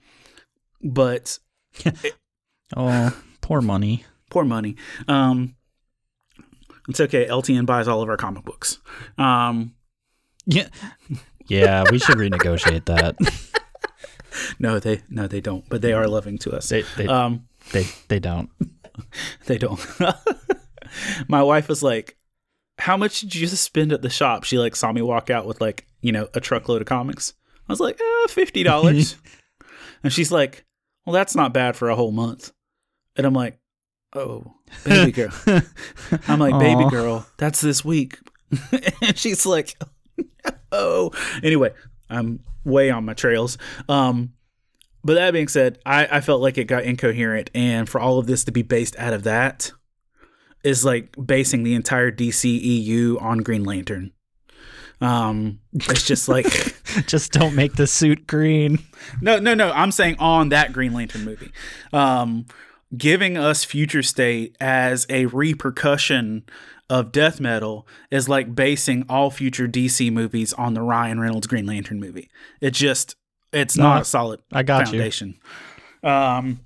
but 0.83 1.39
Oh, 2.75 3.17
poor 3.41 3.61
money. 3.61 4.03
poor 4.29 4.43
money. 4.43 4.75
Um, 5.07 5.55
it's 6.89 6.99
okay. 6.99 7.25
LTN 7.27 7.65
buys 7.65 7.87
all 7.87 8.01
of 8.01 8.09
our 8.09 8.17
comic 8.17 8.43
books. 8.43 8.79
Um, 9.17 9.73
Yeah. 10.45 10.67
Yeah, 11.47 11.85
we 11.89 11.97
should 11.99 12.17
renegotiate 12.17 12.85
that. 12.85 13.15
no, 14.59 14.79
they 14.79 15.01
no 15.09 15.27
they 15.27 15.39
don't, 15.39 15.67
but 15.69 15.81
they 15.81 15.93
are 15.93 16.07
loving 16.07 16.37
to 16.39 16.51
us. 16.55 16.67
They 16.67 16.81
they, 16.97 17.07
um, 17.07 17.47
they 17.71 17.85
they 18.09 18.19
don't. 18.19 18.49
they 19.45 19.57
don't. 19.57 19.79
My 21.29 21.41
wife 21.41 21.69
was 21.69 21.81
like, 21.81 22.17
"How 22.79 22.97
much 22.97 23.21
did 23.21 23.35
you 23.35 23.47
spend 23.47 23.93
at 23.93 24.01
the 24.01 24.09
shop?" 24.09 24.43
She 24.43 24.57
like 24.59 24.75
saw 24.75 24.91
me 24.91 25.01
walk 25.01 25.29
out 25.29 25.45
with 25.45 25.61
like 25.61 25.87
you 26.01 26.11
know 26.11 26.27
a 26.33 26.41
truckload 26.41 26.81
of 26.81 26.87
comics. 26.87 27.33
I 27.69 27.71
was 27.71 27.79
like, 27.79 27.97
eh, 28.01 28.27
fifty 28.27 28.63
dollars, 28.63 29.15
and 30.03 30.11
she's 30.11 30.33
like, 30.33 30.65
"Well, 31.07 31.13
that's 31.13 31.37
not 31.37 31.53
bad 31.53 31.77
for 31.77 31.89
a 31.89 31.95
whole 31.95 32.11
month." 32.11 32.51
And 33.15 33.25
I'm 33.25 33.33
like, 33.33 33.57
"Oh, 34.13 34.43
baby 34.83 35.13
girl." 35.13 35.31
I'm 36.27 36.39
like, 36.39 36.59
"Baby 36.59 36.89
girl, 36.89 37.25
that's 37.37 37.61
this 37.61 37.85
week," 37.85 38.19
and 39.01 39.17
she's 39.17 39.45
like, 39.45 39.77
"Oh." 40.73 41.11
Anyway, 41.41 41.73
I'm 42.09 42.41
way 42.65 42.89
on 42.89 43.05
my 43.05 43.13
trails. 43.13 43.57
Um, 43.87 44.33
but 45.01 45.13
that 45.13 45.31
being 45.31 45.47
said, 45.47 45.79
I, 45.85 46.17
I 46.17 46.19
felt 46.19 46.41
like 46.41 46.57
it 46.57 46.65
got 46.65 46.83
incoherent, 46.83 47.51
and 47.55 47.87
for 47.87 48.01
all 48.01 48.19
of 48.19 48.27
this 48.27 48.43
to 48.43 48.51
be 48.51 48.61
based 48.61 48.97
out 48.99 49.13
of 49.13 49.23
that 49.23 49.71
is 50.65 50.83
like 50.83 51.15
basing 51.23 51.63
the 51.63 51.75
entire 51.75 52.11
DCEU 52.11 53.21
on 53.21 53.37
Green 53.37 53.63
Lantern. 53.63 54.11
Um, 54.99 55.59
it's 55.73 56.05
just 56.05 56.27
like 56.27 56.47
Just 57.07 57.31
don't 57.31 57.55
make 57.55 57.75
the 57.75 57.87
suit 57.87 58.25
green. 58.27 58.79
no, 59.21 59.39
no, 59.39 59.53
no. 59.53 59.71
I'm 59.71 59.91
saying 59.91 60.15
on 60.19 60.49
that 60.49 60.73
Green 60.73 60.93
Lantern 60.93 61.23
movie, 61.25 61.51
um, 61.93 62.45
giving 62.95 63.37
us 63.37 63.63
Future 63.63 64.03
State 64.03 64.55
as 64.59 65.05
a 65.09 65.25
repercussion 65.27 66.43
of 66.89 67.11
death 67.11 67.39
metal 67.41 67.85
is 68.09 68.29
like 68.29 68.55
basing 68.55 69.05
all 69.09 69.29
future 69.29 69.67
DC 69.67 70.11
movies 70.11 70.53
on 70.53 70.73
the 70.73 70.81
Ryan 70.81 71.19
Reynolds 71.19 71.45
Green 71.47 71.65
Lantern 71.65 71.99
movie. 71.99 72.29
It 72.61 72.71
just 72.71 73.15
it's 73.51 73.75
No, 73.77 73.83
not 73.83 74.01
a 74.03 74.05
solid 74.05 74.41
I 74.53 74.63
got 74.63 74.79
you. 74.81 74.85
foundation. 74.93 75.35
Um, 76.03 76.61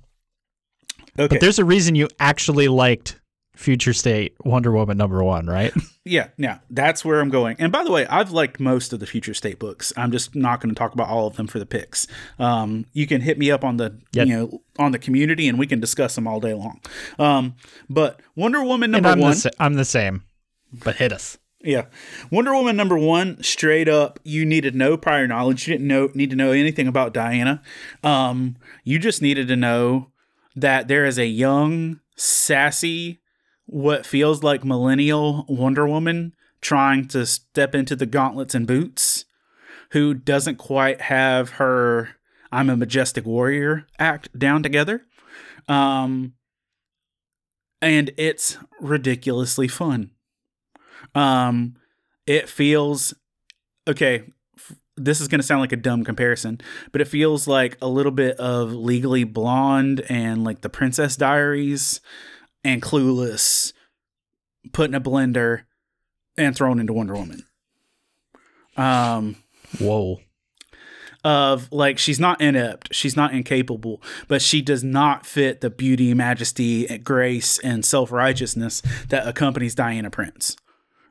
okay. 1.18 1.26
But 1.28 1.40
there's 1.40 1.58
a 1.58 1.64
reason 1.64 1.94
you 1.96 2.08
actually 2.20 2.68
liked 2.68 3.20
Future 3.54 3.92
State 3.92 4.34
Wonder 4.44 4.72
Woman 4.72 4.96
number 4.96 5.22
one, 5.22 5.46
right? 5.46 5.72
Yeah, 6.04 6.30
yeah, 6.36 6.58
that's 6.68 7.04
where 7.04 7.20
I'm 7.20 7.28
going. 7.28 7.54
And 7.60 7.70
by 7.70 7.84
the 7.84 7.92
way, 7.92 8.04
I've 8.08 8.32
liked 8.32 8.58
most 8.58 8.92
of 8.92 8.98
the 8.98 9.06
Future 9.06 9.34
State 9.34 9.60
books. 9.60 9.92
I'm 9.96 10.10
just 10.10 10.34
not 10.34 10.60
going 10.60 10.74
to 10.74 10.76
talk 10.76 10.94
about 10.94 11.06
all 11.06 11.28
of 11.28 11.36
them 11.36 11.46
for 11.46 11.60
the 11.60 11.64
picks. 11.64 12.08
Um, 12.40 12.86
you 12.92 13.06
can 13.06 13.20
hit 13.20 13.38
me 13.38 13.52
up 13.52 13.62
on 13.62 13.76
the 13.76 14.00
Yep. 14.12 14.26
you 14.26 14.34
know 14.36 14.62
on 14.80 14.90
the 14.90 14.98
community, 14.98 15.46
and 15.46 15.60
we 15.60 15.66
can 15.68 15.78
discuss 15.78 16.16
them 16.16 16.26
all 16.26 16.40
day 16.40 16.54
long. 16.54 16.80
Um, 17.20 17.54
but 17.88 18.18
Wonder 18.34 18.64
Woman 18.64 18.90
number 18.90 19.10
I'm 19.10 19.20
one, 19.20 19.30
the 19.30 19.36
sa- 19.36 19.50
I'm 19.60 19.74
the 19.74 19.84
same. 19.84 20.24
But 20.72 20.96
hit 20.96 21.12
us. 21.12 21.38
yeah, 21.62 21.84
Wonder 22.32 22.52
Woman 22.52 22.74
number 22.74 22.98
one, 22.98 23.40
straight 23.40 23.86
up, 23.88 24.18
you 24.24 24.44
needed 24.44 24.74
no 24.74 24.96
prior 24.96 25.28
knowledge. 25.28 25.68
You 25.68 25.74
didn't 25.74 25.86
know 25.86 26.10
need 26.14 26.30
to 26.30 26.36
know 26.36 26.50
anything 26.50 26.88
about 26.88 27.14
Diana. 27.14 27.62
Um, 28.02 28.56
you 28.82 28.98
just 28.98 29.22
needed 29.22 29.46
to 29.46 29.54
know 29.56 30.10
that 30.56 30.88
there 30.88 31.04
is 31.06 31.16
a 31.16 31.26
young, 31.26 32.00
sassy, 32.16 33.20
what 33.72 34.04
feels 34.04 34.42
like 34.42 34.64
millennial 34.64 35.46
Wonder 35.48 35.88
Woman 35.88 36.34
trying 36.60 37.08
to 37.08 37.24
step 37.26 37.74
into 37.74 37.96
the 37.96 38.06
gauntlets 38.06 38.54
and 38.54 38.66
boots, 38.66 39.24
who 39.92 40.14
doesn't 40.14 40.56
quite 40.56 41.00
have 41.02 41.50
her 41.50 42.10
"I'm 42.52 42.68
a 42.70 42.76
majestic 42.76 43.24
warrior" 43.24 43.86
act 43.98 44.38
down 44.38 44.62
together. 44.62 45.02
Um, 45.68 46.34
and 47.80 48.12
it's 48.16 48.58
ridiculously 48.80 49.68
fun. 49.68 50.10
Um, 51.14 51.76
it 52.26 52.48
feels 52.48 53.14
okay. 53.88 54.24
f- 54.56 54.76
This 54.96 55.20
is 55.20 55.28
going 55.28 55.40
to 55.40 55.46
sound 55.46 55.62
like 55.62 55.72
a 55.72 55.76
dumb 55.76 56.04
comparison, 56.04 56.60
but 56.92 57.00
it 57.00 57.08
feels 57.08 57.48
like 57.48 57.78
a 57.80 57.88
little 57.88 58.12
bit 58.12 58.36
of 58.36 58.72
Legally 58.72 59.24
Blonde 59.24 60.04
and 60.08 60.44
like 60.44 60.60
the 60.60 60.68
Princess 60.68 61.16
Diaries 61.16 62.00
and 62.64 62.82
Clueless 62.82 63.72
put 64.72 64.88
in 64.88 64.94
a 64.94 65.00
blender 65.00 65.62
and 66.36 66.54
thrown 66.54 66.78
into 66.78 66.92
Wonder 66.92 67.14
Woman. 67.14 67.44
Um, 68.76 69.36
Whoa. 69.78 70.20
of 71.24 71.70
like 71.70 71.98
she's 71.98 72.18
not 72.18 72.40
inept, 72.40 72.94
she's 72.94 73.16
not 73.16 73.34
incapable, 73.34 74.02
but 74.28 74.40
she 74.40 74.62
does 74.62 74.82
not 74.82 75.26
fit 75.26 75.60
the 75.60 75.70
beauty, 75.70 76.14
majesty, 76.14 76.88
and 76.88 77.04
grace, 77.04 77.58
and 77.58 77.84
self 77.84 78.10
righteousness 78.10 78.82
that 79.08 79.26
accompanies 79.26 79.74
Diana 79.74 80.10
Prince, 80.10 80.56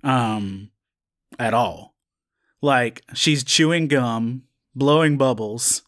um, 0.04 0.72
at 1.38 1.54
all. 1.54 1.96
Like 2.62 3.04
she's 3.14 3.44
chewing 3.44 3.88
gum, 3.88 4.44
blowing 4.76 5.18
bubbles, 5.18 5.84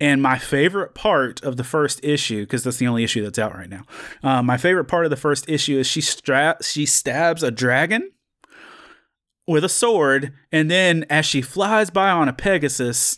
and 0.00 0.22
my 0.22 0.38
favorite 0.38 0.94
part 0.94 1.42
of 1.42 1.56
the 1.56 1.64
first 1.64 2.00
issue, 2.04 2.42
because 2.42 2.64
that's 2.64 2.78
the 2.78 2.86
only 2.86 3.04
issue 3.04 3.22
that's 3.22 3.38
out 3.38 3.54
right 3.54 3.68
now. 3.68 3.84
Uh, 4.22 4.42
my 4.42 4.56
favorite 4.56 4.86
part 4.86 5.04
of 5.04 5.10
the 5.10 5.16
first 5.16 5.48
issue 5.48 5.78
is 5.78 5.86
she 5.86 6.00
stra- 6.00 6.58
she 6.62 6.86
stabs 6.86 7.42
a 7.42 7.50
dragon 7.50 8.10
with 9.46 9.64
a 9.64 9.68
sword, 9.68 10.32
and 10.52 10.70
then 10.70 11.04
as 11.08 11.24
she 11.24 11.40
flies 11.40 11.90
by 11.90 12.10
on 12.10 12.28
a 12.28 12.32
Pegasus, 12.32 13.16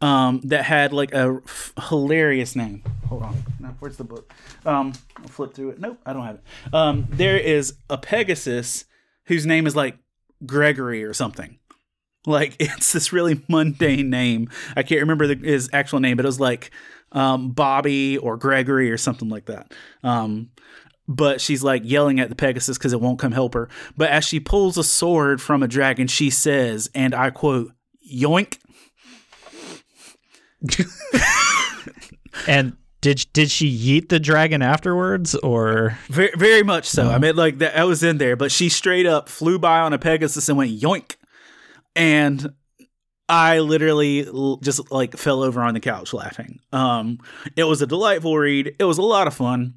um, 0.00 0.40
that 0.44 0.64
had 0.64 0.92
like 0.92 1.12
a 1.12 1.40
f- 1.44 1.72
hilarious 1.88 2.54
name. 2.54 2.82
Hold 3.08 3.22
on, 3.22 3.36
no, 3.58 3.68
where's 3.80 3.96
the 3.96 4.04
book? 4.04 4.32
Um, 4.66 4.92
I'll 5.16 5.28
flip 5.28 5.54
through 5.54 5.70
it. 5.70 5.80
Nope, 5.80 5.98
I 6.04 6.12
don't 6.12 6.24
have 6.24 6.36
it. 6.36 6.74
Um, 6.74 7.06
there 7.10 7.38
is 7.38 7.74
a 7.88 7.98
Pegasus 7.98 8.84
whose 9.26 9.46
name 9.46 9.66
is 9.66 9.74
like 9.74 9.96
Gregory 10.44 11.02
or 11.04 11.14
something. 11.14 11.58
Like 12.26 12.56
it's 12.60 12.92
this 12.92 13.12
really 13.12 13.42
mundane 13.48 14.10
name. 14.10 14.48
I 14.76 14.82
can't 14.82 15.00
remember 15.00 15.26
the, 15.26 15.36
his 15.36 15.68
actual 15.72 16.00
name, 16.00 16.16
but 16.16 16.24
it 16.24 16.28
was 16.28 16.40
like 16.40 16.70
um, 17.12 17.50
Bobby 17.50 18.18
or 18.18 18.36
Gregory 18.36 18.90
or 18.90 18.98
something 18.98 19.28
like 19.28 19.46
that. 19.46 19.72
Um, 20.02 20.50
but 21.06 21.40
she's 21.40 21.62
like 21.62 21.82
yelling 21.84 22.18
at 22.18 22.30
the 22.30 22.34
Pegasus 22.34 22.78
because 22.78 22.92
it 22.92 23.00
won't 23.00 23.18
come 23.18 23.32
help 23.32 23.54
her. 23.54 23.68
But 23.96 24.10
as 24.10 24.24
she 24.24 24.40
pulls 24.40 24.78
a 24.78 24.84
sword 24.84 25.40
from 25.42 25.62
a 25.62 25.68
dragon, 25.68 26.06
she 26.06 26.30
says, 26.30 26.90
and 26.94 27.14
I 27.14 27.30
quote, 27.30 27.72
"Yoink." 28.10 28.58
And 32.48 32.76
did 33.00 33.26
did 33.32 33.50
she 33.50 33.70
yeet 33.70 34.08
the 34.08 34.18
dragon 34.18 34.62
afterwards, 34.62 35.34
or 35.36 35.98
Very, 36.08 36.32
very 36.36 36.62
much 36.62 36.86
so. 36.88 37.10
I 37.10 37.18
mean, 37.18 37.36
like 37.36 37.58
that, 37.58 37.74
that 37.74 37.86
was 37.86 38.02
in 38.02 38.18
there, 38.18 38.34
but 38.36 38.50
she 38.50 38.68
straight 38.68 39.06
up 39.06 39.28
flew 39.28 39.58
by 39.58 39.80
on 39.80 39.92
a 39.92 39.98
Pegasus 39.98 40.48
and 40.48 40.56
went 40.58 40.78
yoink, 40.78 41.16
and 41.96 42.52
I 43.28 43.60
literally 43.60 44.28
just 44.62 44.90
like 44.90 45.16
fell 45.16 45.42
over 45.42 45.62
on 45.62 45.74
the 45.74 45.80
couch 45.80 46.12
laughing. 46.12 46.60
Um, 46.72 47.18
it 47.56 47.64
was 47.64 47.80
a 47.82 47.86
delightful 47.86 48.36
read. 48.36 48.76
It 48.78 48.84
was 48.84 48.98
a 48.98 49.02
lot 49.02 49.26
of 49.26 49.34
fun. 49.34 49.74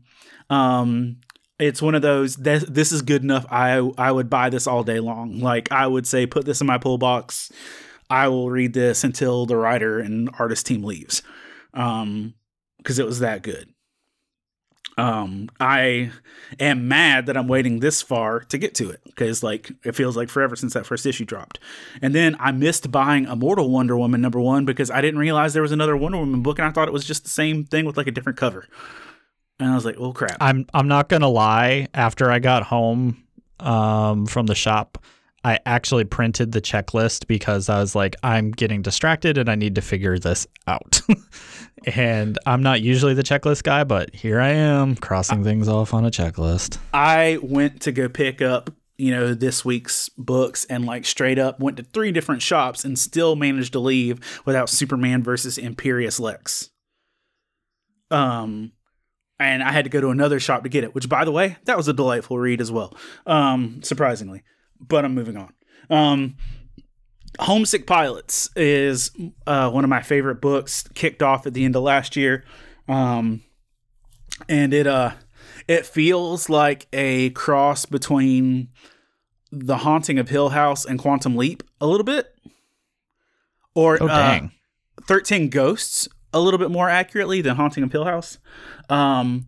Um, 0.49 1.17
it's 1.59 1.81
one 1.81 1.95
of 1.95 2.01
those. 2.01 2.35
This, 2.35 2.63
this 2.67 2.91
is 2.91 3.01
good 3.01 3.23
enough. 3.23 3.45
I 3.49 3.77
I 3.97 4.11
would 4.11 4.29
buy 4.29 4.49
this 4.49 4.67
all 4.67 4.83
day 4.83 4.99
long. 4.99 5.39
Like 5.39 5.71
I 5.71 5.87
would 5.87 6.05
say, 6.05 6.25
put 6.25 6.45
this 6.45 6.61
in 6.61 6.67
my 6.67 6.77
pull 6.77 6.97
box. 6.97 7.51
I 8.09 8.27
will 8.27 8.49
read 8.49 8.73
this 8.73 9.03
until 9.03 9.45
the 9.45 9.57
writer 9.57 9.99
and 9.99 10.29
artist 10.39 10.65
team 10.65 10.83
leaves, 10.83 11.23
um, 11.73 12.35
because 12.77 12.99
it 12.99 13.05
was 13.05 13.19
that 13.19 13.41
good. 13.43 13.69
Um, 14.97 15.49
I 15.59 16.11
am 16.59 16.87
mad 16.87 17.27
that 17.27 17.37
I'm 17.37 17.47
waiting 17.47 17.79
this 17.79 18.01
far 18.01 18.39
to 18.39 18.57
get 18.57 18.73
to 18.75 18.89
it 18.89 18.99
because 19.05 19.43
like 19.43 19.71
it 19.83 19.95
feels 19.95 20.17
like 20.17 20.27
forever 20.27 20.55
since 20.55 20.73
that 20.73 20.87
first 20.87 21.05
issue 21.05 21.23
dropped. 21.23 21.59
And 22.01 22.15
then 22.15 22.35
I 22.39 22.51
missed 22.51 22.91
buying 22.91 23.25
Immortal 23.25 23.69
Wonder 23.69 23.95
Woman 23.95 24.21
number 24.21 24.39
one 24.39 24.65
because 24.65 24.89
I 24.89 25.01
didn't 25.01 25.19
realize 25.19 25.53
there 25.53 25.61
was 25.61 25.71
another 25.71 25.95
Wonder 25.95 26.17
Woman 26.17 26.41
book 26.41 26.57
and 26.57 26.67
I 26.67 26.71
thought 26.71 26.87
it 26.87 26.93
was 26.93 27.05
just 27.05 27.23
the 27.23 27.29
same 27.29 27.63
thing 27.63 27.85
with 27.85 27.95
like 27.95 28.07
a 28.07 28.11
different 28.11 28.39
cover. 28.39 28.67
And 29.59 29.69
I 29.69 29.75
was 29.75 29.85
like, 29.85 29.97
oh 29.99 30.13
crap. 30.13 30.37
I'm 30.39 30.65
I'm 30.73 30.87
not 30.87 31.09
gonna 31.09 31.29
lie. 31.29 31.87
After 31.93 32.31
I 32.31 32.39
got 32.39 32.63
home 32.63 33.23
um, 33.59 34.25
from 34.25 34.47
the 34.47 34.55
shop, 34.55 35.03
I 35.43 35.59
actually 35.65 36.05
printed 36.05 36.51
the 36.51 36.61
checklist 36.61 37.27
because 37.27 37.69
I 37.69 37.79
was 37.79 37.95
like, 37.95 38.15
I'm 38.23 38.51
getting 38.51 38.81
distracted 38.81 39.37
and 39.37 39.49
I 39.49 39.55
need 39.55 39.75
to 39.75 39.81
figure 39.81 40.17
this 40.19 40.47
out. 40.67 41.01
and 41.85 42.37
I'm 42.45 42.63
not 42.63 42.81
usually 42.81 43.13
the 43.13 43.23
checklist 43.23 43.63
guy, 43.63 43.83
but 43.83 44.13
here 44.13 44.39
I 44.39 44.49
am 44.49 44.95
crossing 44.95 45.43
things 45.43 45.67
off 45.67 45.93
on 45.93 46.05
a 46.05 46.11
checklist. 46.11 46.77
I 46.93 47.39
went 47.41 47.81
to 47.81 47.91
go 47.91 48.09
pick 48.09 48.41
up, 48.41 48.71
you 48.97 49.11
know, 49.11 49.33
this 49.33 49.63
week's 49.63 50.09
books 50.17 50.65
and 50.65 50.85
like 50.85 51.05
straight 51.05 51.39
up 51.39 51.59
went 51.59 51.77
to 51.77 51.83
three 51.83 52.11
different 52.11 52.41
shops 52.41 52.83
and 52.83 52.97
still 52.97 53.35
managed 53.35 53.73
to 53.73 53.79
leave 53.79 54.19
without 54.45 54.69
Superman 54.69 55.23
versus 55.23 55.57
Imperious 55.57 56.19
Lex. 56.19 56.69
Um 58.09 58.71
and 59.39 59.61
I 59.61 59.71
had 59.71 59.85
to 59.85 59.91
go 59.91 60.01
to 60.01 60.09
another 60.09 60.39
shop 60.39 60.63
to 60.63 60.69
get 60.69 60.83
it, 60.83 60.95
which 60.95 61.07
by 61.07 61.23
the 61.23 61.31
way, 61.31 61.57
that 61.65 61.77
was 61.77 61.87
a 61.87 61.93
delightful 61.93 62.39
read 62.39 62.59
as 62.61 62.71
well. 62.71 62.97
Um 63.25 63.83
surprisingly. 63.83 64.43
But 64.79 65.05
I'm 65.05 65.13
moving 65.13 65.37
on. 65.37 65.53
Um 65.89 66.37
Homesick 67.39 67.85
Pilots 67.87 68.49
is 68.55 69.11
uh, 69.45 69.69
one 69.69 69.83
of 69.83 69.89
my 69.89 70.01
favorite 70.01 70.41
books. 70.41 70.87
Kicked 70.93 71.21
off 71.21 71.45
at 71.45 71.53
the 71.53 71.65
end 71.65 71.75
of 71.75 71.83
last 71.83 72.15
year, 72.15 72.43
um, 72.87 73.41
and 74.49 74.73
it 74.73 74.87
uh, 74.87 75.11
it 75.67 75.85
feels 75.85 76.49
like 76.49 76.87
a 76.93 77.29
cross 77.31 77.85
between 77.85 78.69
The 79.51 79.77
Haunting 79.77 80.19
of 80.19 80.29
Hill 80.29 80.49
House 80.49 80.85
and 80.85 80.99
Quantum 80.99 81.35
Leap 81.35 81.63
a 81.79 81.87
little 81.87 82.03
bit, 82.03 82.33
or 83.75 84.01
Oh 84.01 84.07
uh! 84.07 84.47
Thirteen 85.07 85.49
Ghosts 85.49 86.07
a 86.33 86.39
little 86.39 86.57
bit 86.57 86.71
more 86.71 86.89
accurately 86.89 87.41
than 87.41 87.55
Haunting 87.55 87.83
of 87.83 87.91
Hill 87.91 88.05
House. 88.05 88.37
Um, 88.89 89.47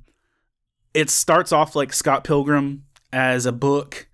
it 0.93 1.09
starts 1.09 1.51
off 1.51 1.75
like 1.75 1.93
Scott 1.93 2.23
Pilgrim 2.23 2.85
as 3.11 3.45
a 3.45 3.51
book, 3.51 4.07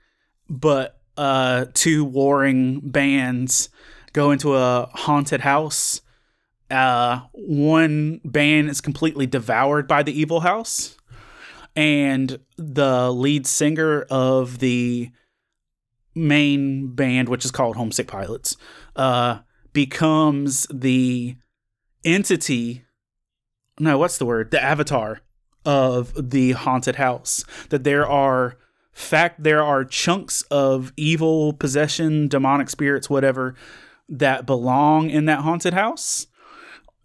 but 0.49 0.99
uh, 1.17 1.65
two 1.73 2.03
warring 2.03 2.81
bands 2.81 3.69
go 4.13 4.31
into 4.31 4.55
a 4.55 4.89
haunted 4.93 5.41
house. 5.41 6.01
Uh, 6.71 7.21
one 7.33 8.21
band 8.25 8.69
is 8.69 8.81
completely 8.81 9.27
devoured 9.27 9.87
by 9.87 10.01
the 10.01 10.19
evil 10.19 10.39
house, 10.39 10.97
and 11.75 12.39
the 12.57 13.11
lead 13.11 13.45
singer 13.45 14.01
of 14.09 14.59
the 14.59 15.11
main 16.15 16.87
band, 16.95 17.29
which 17.29 17.45
is 17.45 17.51
called 17.51 17.75
Homesick 17.75 18.07
Pilots, 18.07 18.57
uh, 18.95 19.39
becomes 19.73 20.65
the 20.73 21.35
entity. 22.03 22.85
No, 23.79 23.97
what's 23.97 24.17
the 24.17 24.25
word? 24.25 24.51
The 24.51 24.63
avatar 24.63 25.19
of 25.65 26.29
the 26.31 26.53
haunted 26.53 26.95
house. 26.95 27.43
That 27.69 27.83
there 27.83 28.07
are 28.07 28.57
fact 28.95 29.43
there 29.43 29.61
are 29.61 29.83
chunks 29.83 30.41
of 30.43 30.91
evil 30.97 31.53
possession, 31.53 32.27
demonic 32.27 32.69
spirits, 32.69 33.09
whatever, 33.09 33.53
that 34.09 34.45
belong 34.45 35.09
in 35.09 35.25
that 35.25 35.41
haunted 35.41 35.73
house 35.73 36.27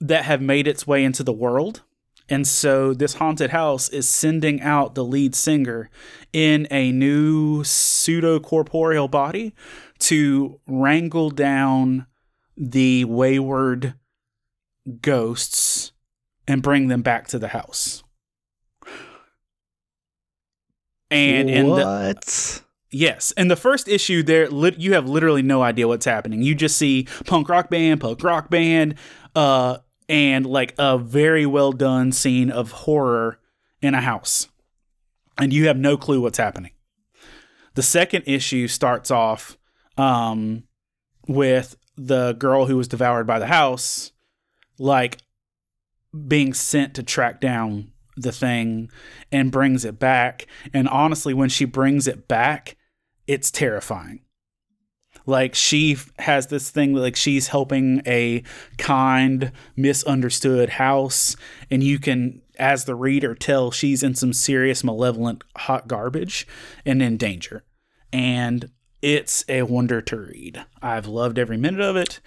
that 0.00 0.24
have 0.24 0.40
made 0.40 0.66
its 0.66 0.86
way 0.86 1.04
into 1.04 1.22
the 1.22 1.32
world. 1.32 1.82
And 2.28 2.46
so 2.46 2.94
this 2.94 3.14
haunted 3.14 3.50
house 3.50 3.88
is 3.88 4.08
sending 4.08 4.62
out 4.62 4.94
the 4.94 5.04
lead 5.04 5.34
singer 5.34 5.90
in 6.32 6.68
a 6.70 6.92
new 6.92 7.64
pseudo 7.64 8.38
corporeal 8.38 9.08
body 9.08 9.52
to 9.98 10.60
wrangle 10.68 11.30
down 11.30 12.06
the 12.56 13.04
wayward 13.04 13.94
ghosts 15.02 15.90
and 16.46 16.62
bring 16.62 16.86
them 16.86 17.02
back 17.02 17.26
to 17.28 17.38
the 17.38 17.48
house. 17.48 18.04
And 21.10 21.50
in 21.50 21.66
the 21.66 21.84
what? 21.84 22.62
Yes, 22.92 23.30
in 23.32 23.48
the 23.48 23.56
first 23.56 23.86
issue, 23.86 24.22
there 24.22 24.48
lit, 24.48 24.78
you 24.78 24.94
have 24.94 25.08
literally 25.08 25.42
no 25.42 25.62
idea 25.62 25.86
what's 25.86 26.04
happening. 26.04 26.42
You 26.42 26.54
just 26.54 26.76
see 26.76 27.06
punk 27.24 27.48
rock 27.48 27.70
band, 27.70 28.00
punk 28.00 28.22
rock 28.22 28.50
band, 28.50 28.96
uh, 29.36 29.78
and 30.08 30.44
like 30.44 30.74
a 30.76 30.98
very 30.98 31.46
well 31.46 31.70
done 31.70 32.10
scene 32.10 32.50
of 32.50 32.72
horror 32.72 33.38
in 33.80 33.94
a 33.94 34.00
house, 34.00 34.48
and 35.38 35.52
you 35.52 35.68
have 35.68 35.76
no 35.76 35.96
clue 35.96 36.20
what's 36.20 36.38
happening. 36.38 36.72
The 37.74 37.82
second 37.82 38.24
issue 38.26 38.66
starts 38.66 39.10
off 39.10 39.56
um, 39.96 40.64
with 41.28 41.76
the 41.96 42.32
girl 42.32 42.66
who 42.66 42.76
was 42.76 42.88
devoured 42.88 43.26
by 43.26 43.38
the 43.38 43.46
house, 43.46 44.10
like 44.78 45.18
being 46.26 46.54
sent 46.54 46.94
to 46.94 47.04
track 47.04 47.40
down 47.40 47.92
the 48.22 48.32
thing 48.32 48.90
and 49.30 49.52
brings 49.52 49.84
it 49.84 49.98
back. 49.98 50.46
And 50.72 50.88
honestly, 50.88 51.34
when 51.34 51.48
she 51.48 51.64
brings 51.64 52.06
it 52.06 52.28
back, 52.28 52.76
it's 53.26 53.50
terrifying. 53.50 54.20
Like 55.26 55.54
she 55.54 55.96
has 56.18 56.48
this 56.48 56.70
thing 56.70 56.94
like 56.94 57.16
she's 57.16 57.48
helping 57.48 58.02
a 58.06 58.42
kind, 58.78 59.52
misunderstood 59.76 60.70
house, 60.70 61.36
and 61.70 61.82
you 61.82 61.98
can, 61.98 62.42
as 62.58 62.84
the 62.84 62.94
reader, 62.94 63.34
tell 63.34 63.70
she's 63.70 64.02
in 64.02 64.14
some 64.14 64.32
serious 64.32 64.82
malevolent 64.82 65.44
hot 65.56 65.88
garbage 65.88 66.46
and 66.84 67.02
in 67.02 67.16
danger. 67.16 67.64
And 68.12 68.70
it's 69.02 69.44
a 69.48 69.62
wonder 69.62 70.00
to 70.02 70.16
read. 70.16 70.64
I've 70.82 71.06
loved 71.06 71.38
every 71.38 71.56
minute 71.56 71.80
of 71.80 71.96
it. 71.96 72.20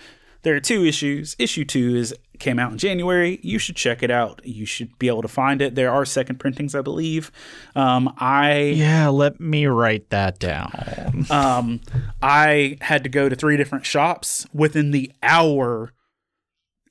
There 0.43 0.56
are 0.56 0.62
two 0.62 0.86
issues. 0.86 1.36
Issue 1.39 1.65
two 1.65 1.95
is 1.95 2.13
came 2.43 2.60
out 2.60 2.71
in 2.73 2.77
January. 2.77 3.39
You 3.41 3.58
should 3.58 3.77
check 3.77 4.03
it 4.03 4.12
out. 4.12 4.41
You 4.43 4.65
should 4.65 4.99
be 4.99 5.08
able 5.08 5.21
to 5.21 5.27
find 5.27 5.62
it. 5.62 5.75
There 5.75 5.91
are 5.91 6.06
second 6.06 6.39
printings, 6.39 6.75
I 6.75 6.82
believe. 6.82 7.32
Um, 7.73 8.13
I 8.17 8.73
Yeah, 8.75 9.08
let 9.08 9.39
me 9.39 9.65
write 9.65 10.10
that 10.10 10.39
down. 10.39 11.25
um, 11.32 11.79
I 12.21 12.77
had 12.82 13.03
to 13.03 13.10
go 13.10 13.29
to 13.29 13.36
three 13.36 13.56
different 13.58 13.86
shops 13.86 14.45
within 14.53 14.91
the 14.91 15.12
hour 15.23 15.93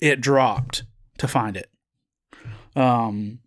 it 0.01 0.21
dropped 0.21 0.85
to 1.19 1.29
find 1.29 1.57
it. 1.57 1.71
Um, 2.75 3.41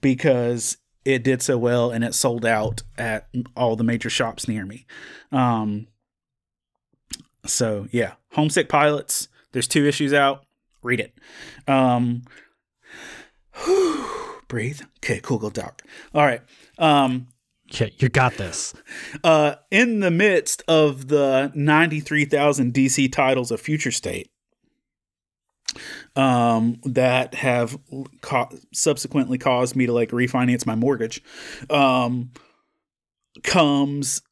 because 0.00 0.76
it 1.04 1.24
did 1.24 1.40
so 1.40 1.56
well 1.56 1.90
and 1.90 2.04
it 2.04 2.14
sold 2.14 2.44
out 2.44 2.82
at 2.98 3.28
all 3.56 3.76
the 3.76 3.84
major 3.84 4.10
shops 4.10 4.46
near 4.46 4.66
me. 4.66 4.86
Um, 5.32 5.88
so 7.46 7.88
yeah, 7.90 8.12
Homesick 8.32 8.68
Pilots. 8.68 9.28
There's 9.52 9.68
two 9.68 9.86
issues 9.86 10.12
out. 10.12 10.45
Read 10.86 11.00
it. 11.00 11.18
Um, 11.68 12.22
breathe. 14.48 14.80
Okay, 14.98 15.20
cool. 15.22 15.38
Go 15.38 15.50
dark. 15.50 15.82
All 16.14 16.22
right. 16.24 16.40
Um, 16.78 17.28
Yeah, 17.68 17.88
you 17.98 18.08
got 18.08 18.34
this. 18.34 18.74
uh, 19.24 19.56
in 19.70 20.00
the 20.00 20.10
midst 20.10 20.62
of 20.68 21.08
the 21.08 21.50
93,000 21.54 22.72
DC 22.72 23.10
titles 23.12 23.50
of 23.50 23.60
Future 23.60 23.90
State 23.90 24.30
um, 26.14 26.78
that 26.84 27.34
have 27.34 27.78
ca- 28.20 28.48
subsequently 28.72 29.38
caused 29.38 29.74
me 29.76 29.86
to 29.86 29.92
like 29.92 30.10
refinance 30.10 30.64
my 30.66 30.74
mortgage, 30.76 31.22
um, 31.68 32.30
comes 33.42 34.22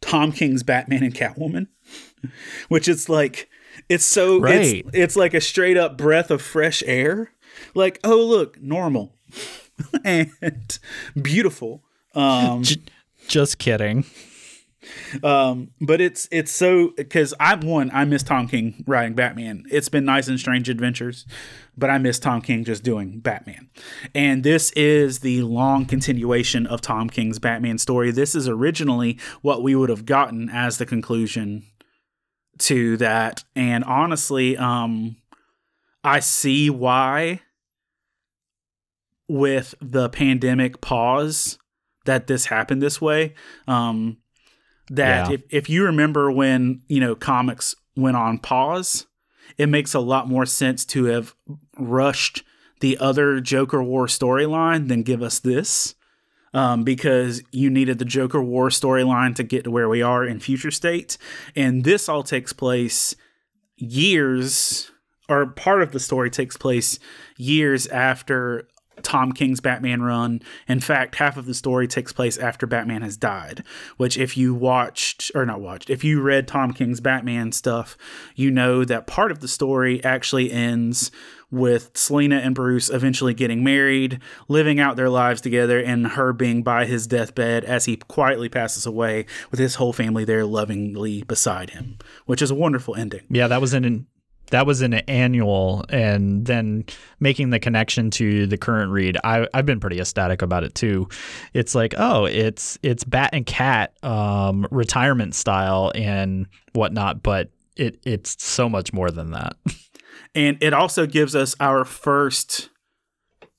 Tom 0.00 0.32
King's 0.32 0.62
Batman 0.62 1.02
and 1.02 1.14
Catwoman, 1.14 1.66
which 2.68 2.88
is 2.88 3.08
like, 3.08 3.48
it's 3.88 4.04
so, 4.04 4.40
Right. 4.40 4.84
it's, 4.86 4.90
it's 4.92 5.16
like 5.16 5.34
a 5.34 5.40
straight 5.40 5.76
up 5.76 5.96
breath 5.96 6.30
of 6.30 6.42
fresh 6.42 6.82
air. 6.86 7.32
Like, 7.74 7.98
oh, 8.04 8.24
look, 8.24 8.60
normal 8.60 9.14
and 10.04 10.78
beautiful 11.20 11.82
Um, 12.14 12.62
just 13.28 13.58
kidding. 13.58 14.04
um, 15.22 15.70
but 15.80 16.00
it's 16.00 16.26
it's 16.30 16.50
so 16.50 16.92
because 16.96 17.34
I'm 17.38 17.60
one 17.60 17.90
I 17.92 18.04
miss 18.06 18.22
Tom 18.22 18.48
King 18.48 18.82
writing 18.86 19.14
Batman. 19.14 19.64
It's 19.70 19.88
been 19.90 20.04
nice 20.06 20.26
and 20.26 20.38
strange 20.40 20.68
adventures, 20.70 21.26
but 21.76 21.90
I 21.90 21.98
miss 21.98 22.18
Tom 22.18 22.40
King 22.40 22.64
just 22.64 22.82
doing 22.82 23.20
Batman. 23.20 23.68
And 24.14 24.42
this 24.42 24.70
is 24.72 25.18
the 25.20 25.42
long 25.42 25.84
continuation 25.84 26.66
of 26.66 26.80
Tom 26.80 27.10
King's 27.10 27.38
Batman 27.38 27.76
story. 27.78 28.10
This 28.10 28.34
is 28.34 28.48
originally 28.48 29.18
what 29.42 29.62
we 29.62 29.74
would 29.74 29.90
have 29.90 30.06
gotten 30.06 30.48
as 30.48 30.78
the 30.78 30.86
conclusion 30.86 31.64
to 32.60 32.96
that. 32.98 33.44
And 33.54 33.84
honestly, 33.84 34.56
um, 34.56 35.16
I 36.04 36.20
see 36.20 36.70
why 36.70 37.40
with 39.28 39.74
the 39.80 40.08
pandemic 40.08 40.80
pause 40.80 41.58
that 42.04 42.26
this 42.26 42.46
happened 42.46 42.82
this 42.82 43.00
way. 43.00 43.34
Um, 43.68 44.18
that 44.90 45.28
Yeah. 45.28 45.34
if, 45.34 45.42
if 45.50 45.70
you 45.70 45.84
remember 45.84 46.30
when 46.32 46.82
you 46.88 47.00
know 47.00 47.14
comics 47.14 47.74
went 47.96 48.16
on 48.16 48.38
pause, 48.38 49.06
it 49.56 49.68
makes 49.68 49.94
a 49.94 50.00
lot 50.00 50.28
more 50.28 50.46
sense 50.46 50.84
to 50.86 51.04
have 51.04 51.34
rushed 51.78 52.42
the 52.80 52.98
other 52.98 53.40
Joker 53.40 53.82
War 53.82 54.06
storyline 54.06 54.88
than 54.88 55.02
give 55.02 55.22
us 55.22 55.38
this. 55.38 55.94
Um, 56.52 56.82
because 56.82 57.42
you 57.52 57.70
needed 57.70 58.00
the 58.00 58.04
Joker 58.04 58.42
War 58.42 58.70
storyline 58.70 59.36
to 59.36 59.44
get 59.44 59.62
to 59.64 59.70
where 59.70 59.88
we 59.88 60.02
are 60.02 60.24
in 60.24 60.40
future 60.40 60.72
state. 60.72 61.16
And 61.54 61.84
this 61.84 62.08
all 62.08 62.24
takes 62.24 62.52
place 62.52 63.14
years, 63.76 64.90
or 65.28 65.46
part 65.46 65.80
of 65.80 65.92
the 65.92 66.00
story 66.00 66.28
takes 66.28 66.56
place 66.56 66.98
years 67.36 67.86
after 67.86 68.66
Tom 69.02 69.32
King's 69.32 69.60
Batman 69.60 70.02
run. 70.02 70.42
In 70.68 70.80
fact, 70.80 71.14
half 71.16 71.36
of 71.36 71.46
the 71.46 71.54
story 71.54 71.86
takes 71.86 72.12
place 72.12 72.36
after 72.36 72.66
Batman 72.66 73.02
has 73.02 73.16
died, 73.16 73.64
which, 73.96 74.18
if 74.18 74.36
you 74.36 74.54
watched, 74.54 75.30
or 75.34 75.46
not 75.46 75.60
watched, 75.60 75.90
if 75.90 76.04
you 76.04 76.20
read 76.20 76.48
Tom 76.48 76.72
King's 76.72 77.00
Batman 77.00 77.52
stuff, 77.52 77.96
you 78.34 78.50
know 78.50 78.84
that 78.84 79.06
part 79.06 79.30
of 79.30 79.40
the 79.40 79.48
story 79.48 80.02
actually 80.04 80.50
ends 80.50 81.10
with 81.50 81.90
Selina 81.94 82.36
and 82.36 82.54
Bruce 82.54 82.90
eventually 82.90 83.34
getting 83.34 83.64
married, 83.64 84.20
living 84.48 84.78
out 84.78 84.96
their 84.96 85.10
lives 85.10 85.40
together, 85.40 85.80
and 85.80 86.08
her 86.08 86.32
being 86.32 86.62
by 86.62 86.86
his 86.86 87.06
deathbed 87.06 87.64
as 87.64 87.86
he 87.86 87.96
quietly 87.96 88.48
passes 88.48 88.86
away 88.86 89.26
with 89.50 89.60
his 89.60 89.76
whole 89.76 89.92
family 89.92 90.24
there 90.24 90.44
lovingly 90.44 91.22
beside 91.22 91.70
him, 91.70 91.98
which 92.26 92.42
is 92.42 92.50
a 92.50 92.54
wonderful 92.54 92.94
ending. 92.94 93.22
Yeah, 93.28 93.48
that 93.48 93.60
was 93.60 93.74
an 93.74 94.06
that 94.50 94.66
was 94.66 94.82
an 94.82 94.94
annual, 94.94 95.84
and 95.88 96.44
then 96.44 96.84
making 97.20 97.50
the 97.50 97.58
connection 97.58 98.10
to 98.12 98.46
the 98.46 98.58
current 98.58 98.92
read. 98.92 99.16
I 99.24 99.46
I've 99.54 99.66
been 99.66 99.80
pretty 99.80 100.00
ecstatic 100.00 100.42
about 100.42 100.64
it 100.64 100.74
too. 100.74 101.08
It's 101.54 101.74
like 101.74 101.94
oh, 101.96 102.26
it's 102.26 102.78
it's 102.82 103.04
Bat 103.04 103.30
and 103.32 103.46
Cat 103.46 103.92
um, 104.04 104.66
retirement 104.70 105.34
style 105.34 105.92
and 105.94 106.46
whatnot, 106.72 107.22
but 107.22 107.50
it 107.76 107.98
it's 108.04 108.42
so 108.42 108.68
much 108.68 108.92
more 108.92 109.10
than 109.10 109.30
that. 109.32 109.56
and 110.34 110.58
it 110.62 110.72
also 110.72 111.06
gives 111.06 111.34
us 111.34 111.54
our 111.60 111.84
first 111.84 112.70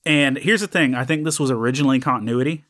and 0.05 0.37
here's 0.37 0.61
the 0.61 0.67
thing 0.67 0.95
i 0.95 1.03
think 1.05 1.23
this 1.23 1.39
was 1.39 1.51
originally 1.51 1.99
continuity. 1.99 2.63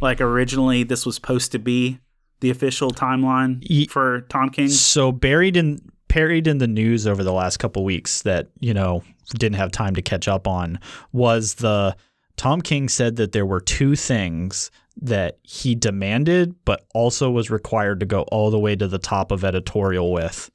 Like 0.00 0.20
originally 0.20 0.82
this 0.82 1.06
was 1.06 1.14
supposed 1.14 1.52
to 1.52 1.58
be 1.60 2.00
the 2.40 2.50
official 2.50 2.90
timeline 2.90 3.58
Ye- 3.62 3.86
for 3.86 4.22
tom 4.22 4.50
king. 4.50 4.68
So 4.68 5.12
buried 5.12 5.56
in 5.56 5.80
buried 6.08 6.46
in 6.46 6.58
the 6.58 6.66
news 6.66 7.06
over 7.06 7.22
the 7.22 7.32
last 7.32 7.58
couple 7.58 7.84
weeks 7.84 8.22
that 8.22 8.48
you 8.60 8.74
know 8.74 9.02
didn't 9.38 9.56
have 9.56 9.70
time 9.70 9.94
to 9.94 10.02
catch 10.02 10.28
up 10.28 10.46
on 10.46 10.78
was 11.12 11.54
the 11.54 11.96
Tom 12.36 12.60
King 12.60 12.88
said 12.88 13.16
that 13.16 13.32
there 13.32 13.46
were 13.46 13.60
two 13.60 13.94
things 13.94 14.70
that 15.00 15.38
he 15.42 15.74
demanded 15.74 16.54
but 16.64 16.84
also 16.94 17.30
was 17.30 17.50
required 17.50 18.00
to 18.00 18.06
go 18.06 18.22
all 18.32 18.50
the 18.50 18.58
way 18.58 18.76
to 18.76 18.88
the 18.88 18.98
top 18.98 19.30
of 19.30 19.44
editorial 19.44 20.12
with. 20.12 20.50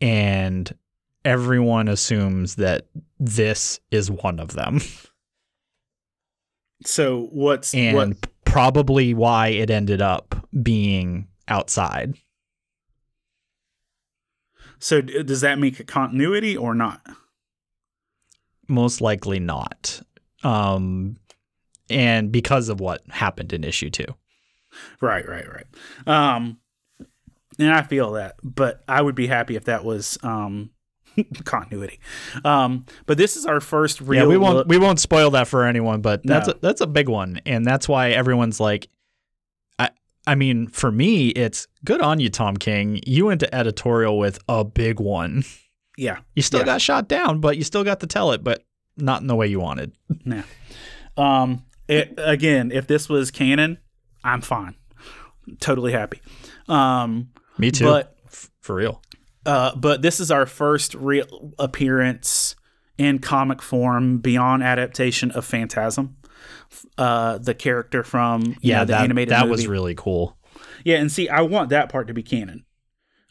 And 0.00 0.72
everyone 1.24 1.88
assumes 1.88 2.56
that 2.56 2.86
this 3.18 3.80
is 3.90 4.10
one 4.10 4.40
of 4.40 4.52
them. 4.54 4.80
So 6.84 7.28
what's 7.30 7.72
and 7.74 7.96
what? 7.96 8.26
probably 8.44 9.14
why 9.14 9.48
it 9.48 9.70
ended 9.70 10.02
up 10.02 10.48
being 10.62 11.28
outside. 11.46 12.14
So 14.80 15.00
does 15.00 15.42
that 15.42 15.60
make 15.60 15.78
it 15.78 15.86
continuity 15.86 16.56
or 16.56 16.74
not? 16.74 17.06
Most 18.66 19.00
likely 19.00 19.38
not. 19.38 20.02
Um, 20.42 21.18
and 21.88 22.32
because 22.32 22.68
of 22.68 22.80
what 22.80 23.02
happened 23.10 23.52
in 23.52 23.62
issue 23.62 23.90
two. 23.90 24.06
right 25.00 25.28
right 25.28 25.46
right. 25.48 25.66
Um 26.04 26.58
and 27.58 27.72
i 27.72 27.82
feel 27.82 28.12
that 28.12 28.34
but 28.42 28.82
i 28.88 29.00
would 29.00 29.14
be 29.14 29.28
happy 29.28 29.54
if 29.54 29.66
that 29.66 29.84
was 29.84 30.18
um 30.24 30.70
continuity 31.44 31.98
um 32.44 32.84
but 33.06 33.18
this 33.18 33.36
is 33.36 33.44
our 33.46 33.60
first 33.60 34.00
real 34.00 34.22
yeah, 34.22 34.26
we 34.28 34.36
won't 34.36 34.56
look- 34.56 34.68
we 34.68 34.78
won't 34.78 35.00
spoil 35.00 35.30
that 35.30 35.46
for 35.48 35.64
anyone, 35.64 36.00
but 36.00 36.22
that's 36.24 36.46
No. 36.48 36.54
a, 36.54 36.56
that's 36.60 36.80
a 36.80 36.86
big 36.86 37.08
one, 37.08 37.40
and 37.46 37.64
that's 37.66 37.88
why 37.88 38.10
everyone's 38.10 38.58
like, 38.60 38.88
I 39.78 39.90
I 40.26 40.34
mean, 40.34 40.68
for 40.68 40.90
me, 40.92 41.28
it's 41.28 41.66
good 41.84 42.00
on 42.00 42.20
you, 42.20 42.28
Tom 42.30 42.56
King. 42.56 43.00
You 43.06 43.26
went 43.26 43.40
to 43.40 43.54
editorial 43.54 44.18
with 44.18 44.38
a 44.48 44.64
big 44.64 45.00
one. 45.00 45.44
yeah 45.98 46.18
You 46.34 46.42
still 46.42 46.60
Yeah. 46.60 46.66
got 46.66 46.80
shot 46.80 47.08
down, 47.08 47.40
but 47.40 47.56
you 47.56 47.64
still 47.64 47.84
got 47.84 48.00
to 48.00 48.06
tell 48.06 48.32
it, 48.32 48.42
but 48.44 48.64
not 48.96 49.20
in 49.20 49.26
the 49.26 49.36
way 49.36 49.46
you 49.48 49.60
wanted. 49.60 49.92
Yeah. 50.24 50.42
Um. 51.16 51.64
It, 51.88 52.14
again, 52.16 52.70
if 52.70 52.86
this 52.86 53.08
was 53.08 53.30
canon, 53.30 53.78
I'm 54.24 54.40
fine. 54.40 54.76
Totally 55.60 55.92
happy. 55.92 56.20
Um. 56.68 57.30
Me 57.58 57.70
too, 57.70 57.84
But 57.84 58.16
for 58.60 58.76
real. 58.76 59.02
Uh. 59.44 59.74
But 59.76 60.02
this 60.02 60.20
is 60.20 60.30
our 60.30 60.46
first 60.46 60.94
real 60.94 61.52
appearance 61.58 62.56
in 62.98 63.18
comic 63.18 63.62
form 63.62 64.18
beyond 64.18 64.62
adaptation 64.62 65.30
of 65.32 65.44
Phantasm. 65.44 66.16
Uh, 66.96 67.38
the 67.38 67.54
character 67.54 68.02
from 68.02 68.56
Yeah, 68.60 68.78
know, 68.78 68.84
the 68.86 68.92
that 68.92 69.04
animated 69.04 69.32
that 69.32 69.42
movie. 69.42 69.52
was 69.52 69.66
really 69.66 69.94
cool. 69.94 70.36
Yeah, 70.84 70.96
and 70.96 71.10
see, 71.10 71.28
I 71.28 71.42
want 71.42 71.70
that 71.70 71.88
part 71.88 72.08
to 72.08 72.14
be 72.14 72.22
canon. 72.22 72.64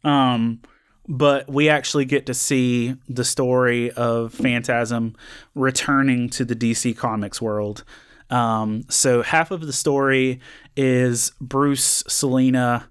Um, 0.04 0.62
but 1.08 1.50
we 1.50 1.68
actually 1.68 2.06
get 2.06 2.26
to 2.28 2.34
see 2.34 2.96
the 3.08 3.24
story 3.24 3.92
of 3.92 4.34
Phantasm 4.34 5.16
returning 5.56 6.30
to 6.30 6.46
the 6.46 6.56
DC 6.56 6.96
Comics 6.96 7.42
world. 7.42 7.84
Um, 8.30 8.84
so 8.90 9.22
half 9.22 9.52
of 9.52 9.62
the 9.62 9.74
story 9.74 10.40
is 10.78 11.32
Bruce, 11.42 12.04
Selina, 12.08 12.90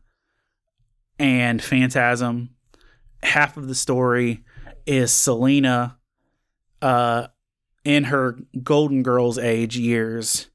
and 1.19 1.63
Phantasm. 1.63 2.51
Half 3.23 3.57
of 3.57 3.69
the 3.69 3.75
story 3.75 4.45
is 4.87 5.13
Selina, 5.13 5.99
uh, 6.83 7.29
in 7.85 8.05
her 8.05 8.39
Golden 8.63 9.03
Girls 9.03 9.39
age 9.39 9.77
years, 9.77 10.49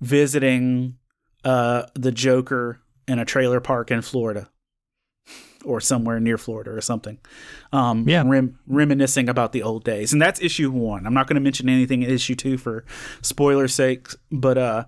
visiting 0.00 0.96
uh, 1.44 1.84
the 1.94 2.12
Joker 2.12 2.80
in 3.06 3.18
a 3.18 3.24
trailer 3.24 3.60
park 3.60 3.90
in 3.90 4.02
Florida 4.02 4.48
or 5.64 5.80
somewhere 5.80 6.20
near 6.20 6.36
Florida 6.36 6.70
or 6.70 6.80
something. 6.80 7.18
Um, 7.72 8.06
Yeah. 8.08 8.22
rem- 8.26 8.58
reminiscing 8.66 9.28
about 9.28 9.52
the 9.52 9.62
old 9.62 9.82
days. 9.84 10.12
And 10.12 10.20
that's 10.20 10.40
issue 10.40 10.70
one. 10.70 11.06
I'm 11.06 11.14
not 11.14 11.26
going 11.26 11.36
to 11.36 11.40
mention 11.40 11.68
anything 11.68 12.02
in 12.02 12.10
issue 12.10 12.34
two 12.34 12.58
for 12.58 12.84
spoiler 13.22 13.66
sake, 13.68 14.08
but 14.30 14.58
uh, 14.58 14.84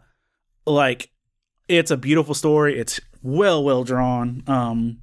like 0.67 1.11
it's 1.69 1.91
a 1.91 1.97
beautiful 1.97 2.35
story. 2.35 2.79
It's 2.79 3.01
well, 3.23 3.65
well 3.65 3.85
drawn. 3.85 4.43
Um, 4.47 4.99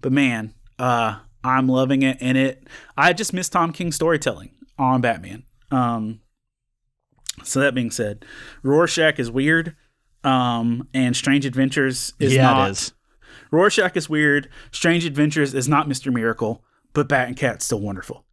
but 0.00 0.12
man, 0.12 0.52
uh, 0.78 1.20
I'm 1.44 1.68
loving 1.68 2.02
it. 2.02 2.16
And 2.20 2.36
it, 2.38 2.66
I 2.96 3.12
just 3.12 3.32
miss 3.32 3.48
Tom 3.48 3.72
King's 3.72 3.94
storytelling 3.96 4.50
on 4.78 5.00
Batman. 5.00 5.44
Um, 5.70 6.20
so 7.42 7.60
that 7.60 7.74
being 7.74 7.90
said, 7.90 8.24
Rorschach 8.62 9.18
is 9.18 9.30
weird. 9.30 9.76
Um, 10.24 10.88
and 10.94 11.14
Strange 11.14 11.44
Adventures 11.44 12.14
is 12.18 12.34
yeah, 12.34 12.42
not. 12.44 12.68
it 12.68 12.72
is. 12.72 12.92
Rorschach 13.50 13.96
is 13.96 14.08
weird. 14.08 14.48
Strange 14.72 15.04
Adventures 15.04 15.52
is 15.54 15.68
not 15.68 15.86
Mr. 15.88 16.12
Miracle, 16.12 16.64
but 16.94 17.08
Bat 17.08 17.28
and 17.28 17.36
Cat's 17.36 17.66
still 17.66 17.80
wonderful. 17.80 18.24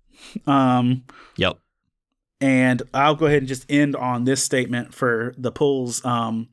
Um, 0.47 1.03
Yep. 1.37 1.57
and 2.39 2.81
I'll 2.93 3.15
go 3.15 3.25
ahead 3.25 3.39
and 3.39 3.47
just 3.47 3.69
end 3.69 3.95
on 3.95 4.23
this 4.23 4.41
statement 4.43 4.93
for 4.93 5.33
the 5.37 5.51
polls. 5.51 6.03
Um, 6.05 6.49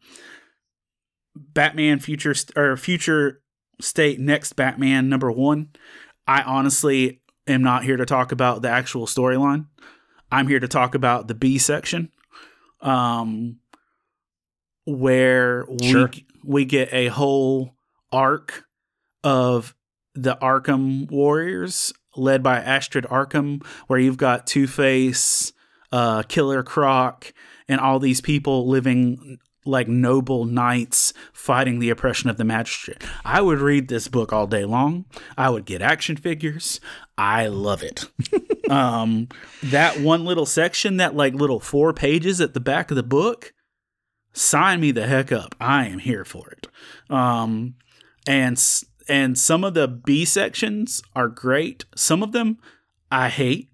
Batman 1.36 2.00
future 2.00 2.34
st- 2.34 2.56
or 2.58 2.76
future 2.76 3.40
state 3.80 4.18
next 4.18 4.54
Batman 4.54 5.08
number 5.08 5.30
one. 5.30 5.68
I 6.28 6.42
honestly 6.42 7.20
am 7.46 7.62
not 7.62 7.82
here 7.84 7.96
to 7.96 8.04
talk 8.06 8.30
about 8.30 8.62
the 8.62 8.68
actual 8.68 9.06
storyline. 9.06 9.66
I'm 10.30 10.46
here 10.46 10.60
to 10.60 10.68
talk 10.68 10.94
about 10.94 11.26
the 11.26 11.34
B 11.34 11.56
section, 11.58 12.10
um, 12.82 13.56
where 14.84 15.66
Sure. 15.82 16.08
we 16.12 16.24
we 16.44 16.64
get 16.64 16.92
a 16.92 17.08
whole 17.08 17.74
arc 18.12 18.64
of 19.24 19.74
the 20.14 20.36
Arkham 20.40 21.10
Warriors 21.10 21.92
led 22.16 22.42
by 22.42 22.56
Astrid 22.58 23.04
Arkham, 23.04 23.64
where 23.86 23.98
you've 23.98 24.16
got 24.16 24.46
Two 24.46 24.66
Face, 24.66 25.52
uh, 25.92 26.22
Killer 26.22 26.62
Croc, 26.62 27.32
and 27.68 27.80
all 27.80 27.98
these 27.98 28.20
people 28.20 28.68
living 28.68 29.38
like 29.68 29.86
noble 29.86 30.44
knights 30.44 31.12
fighting 31.32 31.78
the 31.78 31.90
oppression 31.90 32.30
of 32.30 32.36
the 32.36 32.44
magistrate. 32.44 33.02
I 33.24 33.40
would 33.40 33.60
read 33.60 33.88
this 33.88 34.08
book 34.08 34.32
all 34.32 34.46
day 34.46 34.64
long. 34.64 35.04
I 35.36 35.50
would 35.50 35.64
get 35.64 35.82
action 35.82 36.16
figures. 36.16 36.80
I 37.16 37.46
love 37.46 37.82
it. 37.82 38.06
um, 38.70 39.28
that 39.62 40.00
one 40.00 40.24
little 40.24 40.46
section, 40.46 40.96
that 40.96 41.14
like 41.14 41.34
little 41.34 41.60
four 41.60 41.92
pages 41.92 42.40
at 42.40 42.54
the 42.54 42.60
back 42.60 42.90
of 42.90 42.96
the 42.96 43.02
book, 43.02 43.52
sign 44.32 44.80
me 44.80 44.90
the 44.90 45.06
heck 45.06 45.30
up. 45.30 45.54
I 45.60 45.86
am 45.86 45.98
here 45.98 46.24
for 46.24 46.50
it. 46.50 46.66
Um, 47.10 47.74
and 48.26 48.62
and 49.08 49.38
some 49.38 49.64
of 49.64 49.74
the 49.74 49.88
B 49.88 50.24
sections 50.24 51.02
are 51.16 51.28
great. 51.28 51.84
Some 51.96 52.22
of 52.22 52.32
them 52.32 52.58
I 53.10 53.28
hate. 53.28 53.67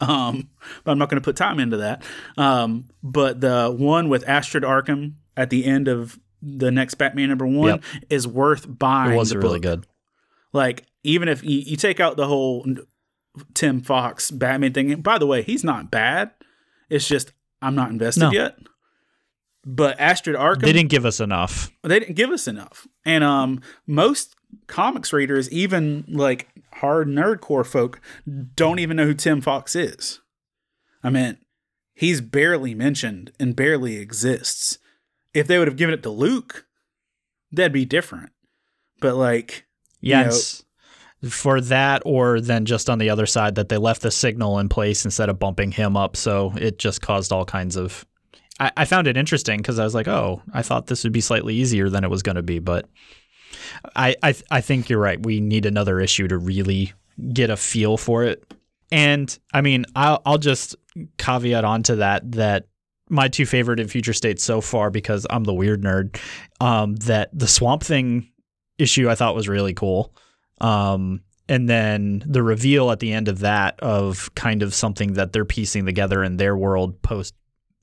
Um, 0.00 0.50
but 0.84 0.92
I'm 0.92 0.98
not 0.98 1.08
going 1.08 1.20
to 1.20 1.24
put 1.24 1.36
time 1.36 1.58
into 1.58 1.78
that. 1.78 2.02
Um, 2.36 2.88
but 3.02 3.40
the 3.40 3.74
one 3.76 4.08
with 4.08 4.28
Astrid 4.28 4.62
Arkham 4.64 5.14
at 5.36 5.50
the 5.50 5.64
end 5.64 5.88
of 5.88 6.18
the 6.42 6.70
next 6.70 6.94
Batman 6.94 7.28
number 7.30 7.46
one 7.46 7.68
Yep. 7.68 7.84
is 8.10 8.28
worth 8.28 8.66
buying. 8.78 9.12
It 9.12 9.16
was 9.16 9.34
really 9.34 9.60
good. 9.60 9.86
Like 10.52 10.84
even 11.02 11.28
if 11.28 11.42
you, 11.42 11.58
you 11.60 11.76
take 11.76 11.98
out 12.00 12.16
the 12.16 12.26
whole 12.26 12.66
Tim 13.54 13.80
Fox 13.80 14.30
Batman 14.30 14.72
thing, 14.72 14.92
and 14.92 15.02
by 15.02 15.18
the 15.18 15.26
way, 15.26 15.42
he's 15.42 15.64
not 15.64 15.90
bad. 15.90 16.30
It's 16.90 17.06
just 17.08 17.32
I'm 17.62 17.74
not 17.74 17.90
invested 17.90 18.20
No. 18.20 18.30
yet. 18.32 18.58
But 19.64 19.98
Astrid 19.98 20.36
Arkham, 20.36 20.60
They 20.62 20.72
didn't 20.72 20.90
give 20.90 21.04
us 21.04 21.18
enough. 21.20 21.70
they 21.82 21.98
didn't 21.98 22.14
give 22.14 22.30
us 22.30 22.46
enough. 22.46 22.86
And 23.04 23.24
um 23.24 23.60
most 23.86 24.36
comics 24.68 25.12
readers, 25.12 25.50
even 25.50 26.04
like 26.08 26.48
hard 26.76 27.08
nerdcore 27.08 27.66
folk, 27.66 28.00
don't 28.54 28.78
even 28.78 28.96
know 28.96 29.06
who 29.06 29.14
Tim 29.14 29.40
Fox 29.40 29.74
is. 29.76 30.20
I 31.02 31.10
mean, 31.10 31.38
he's 31.94 32.20
barely 32.20 32.74
mentioned 32.74 33.32
and 33.38 33.54
barely 33.56 33.96
exists. 33.96 34.78
If 35.34 35.46
they 35.46 35.58
would 35.58 35.68
have 35.68 35.76
given 35.76 35.94
it 35.94 36.02
to 36.04 36.10
Luke, 36.10 36.66
that'd 37.52 37.72
be 37.72 37.84
different. 37.84 38.30
But 39.00 39.16
like 39.16 39.66
You 40.00 40.14
know- 40.14 40.22
Yes. 40.24 40.62
For 41.30 41.60
that, 41.62 42.02
or 42.04 42.40
then 42.42 42.66
just 42.66 42.90
on 42.90 42.98
the 42.98 43.08
other 43.08 43.24
side, 43.26 43.54
that 43.54 43.70
they 43.70 43.78
left 43.78 44.02
the 44.02 44.10
signal 44.10 44.58
in 44.58 44.68
place 44.68 45.04
instead 45.04 45.30
of 45.30 45.38
bumping 45.38 45.72
him 45.72 45.96
up. 45.96 46.14
So 46.14 46.52
it 46.58 46.78
just 46.78 47.00
caused 47.00 47.32
all 47.32 47.44
kinds 47.46 47.74
of. 47.76 48.04
I, 48.60 48.70
I 48.76 48.84
found 48.84 49.06
it 49.06 49.16
interesting 49.16 49.56
because 49.56 49.78
I 49.78 49.84
was 49.84 49.94
like, 49.94 50.06
oh, 50.08 50.42
I 50.52 50.62
thought 50.62 50.86
this 50.86 51.04
would 51.04 51.14
be 51.14 51.22
slightly 51.22 51.54
easier 51.54 51.88
than 51.88 52.04
it 52.04 52.10
was 52.10 52.22
going 52.22 52.36
to 52.36 52.42
be. 52.42 52.58
But 52.58 52.86
I, 53.94 54.16
I, 54.22 54.34
I 54.50 54.60
think 54.60 54.88
you're 54.88 55.00
right. 55.00 55.24
We 55.24 55.40
need 55.40 55.66
another 55.66 56.00
issue 56.00 56.28
to 56.28 56.38
really 56.38 56.92
get 57.32 57.50
a 57.50 57.56
feel 57.56 57.96
for 57.96 58.24
it. 58.24 58.44
And 58.92 59.36
I 59.52 59.60
mean, 59.60 59.84
I'll, 59.94 60.22
I'll 60.24 60.38
just 60.38 60.76
caveat 61.18 61.64
onto 61.64 61.96
that 61.96 62.32
that 62.32 62.66
my 63.08 63.28
two 63.28 63.46
favorite 63.46 63.80
in 63.80 63.88
future 63.88 64.12
states 64.12 64.42
so 64.42 64.60
far 64.60 64.90
because 64.90 65.26
I'm 65.30 65.44
the 65.44 65.54
weird 65.54 65.82
nerd. 65.82 66.18
Um, 66.60 66.96
that 66.96 67.30
the 67.32 67.46
Swamp 67.46 67.82
Thing 67.82 68.30
issue 68.78 69.08
I 69.08 69.14
thought 69.14 69.34
was 69.34 69.48
really 69.48 69.74
cool. 69.74 70.14
Um, 70.60 71.22
and 71.48 71.68
then 71.68 72.22
the 72.26 72.42
reveal 72.42 72.90
at 72.90 72.98
the 72.98 73.12
end 73.12 73.28
of 73.28 73.40
that 73.40 73.78
of 73.80 74.34
kind 74.34 74.62
of 74.62 74.74
something 74.74 75.14
that 75.14 75.32
they're 75.32 75.44
piecing 75.44 75.86
together 75.86 76.24
in 76.24 76.36
their 76.36 76.56
world 76.56 77.00
post 77.02 77.34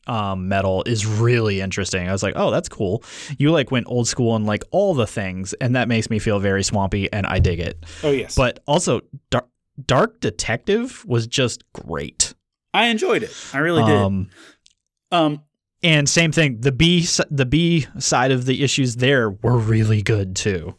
um, 0.07 0.47
metal 0.49 0.83
is 0.85 1.05
really 1.05 1.61
interesting. 1.61 2.07
I 2.09 2.11
was 2.11 2.23
like, 2.23 2.33
oh, 2.35 2.51
that's 2.51 2.69
cool. 2.69 3.03
You 3.37 3.51
like 3.51 3.71
went 3.71 3.87
old 3.87 4.07
school 4.07 4.35
and 4.35 4.45
like 4.45 4.63
all 4.71 4.93
the 4.93 5.07
things, 5.07 5.53
and 5.53 5.75
that 5.75 5.87
makes 5.87 6.09
me 6.09 6.19
feel 6.19 6.39
very 6.39 6.63
swampy, 6.63 7.11
and 7.13 7.25
I 7.25 7.39
dig 7.39 7.59
it. 7.59 7.83
oh 8.03 8.11
yes. 8.11 8.35
But 8.35 8.59
also, 8.67 9.01
Dark, 9.29 9.47
Dark 9.85 10.19
Detective 10.19 11.05
was 11.07 11.25
just 11.27 11.63
great. 11.73 12.33
I 12.73 12.85
enjoyed 12.87 13.23
it. 13.23 13.33
I 13.53 13.59
really 13.59 13.83
did. 13.83 13.95
Um, 13.95 14.29
Um 15.11 15.41
and 15.83 16.07
same 16.07 16.31
thing. 16.31 16.61
The 16.61 16.71
B 16.71 17.05
the 17.29 17.45
B 17.45 17.87
side 17.99 18.31
of 18.31 18.45
the 18.45 18.63
issues 18.63 18.95
there 18.97 19.29
were 19.29 19.57
really 19.57 20.01
good 20.01 20.35
too. 20.35 20.75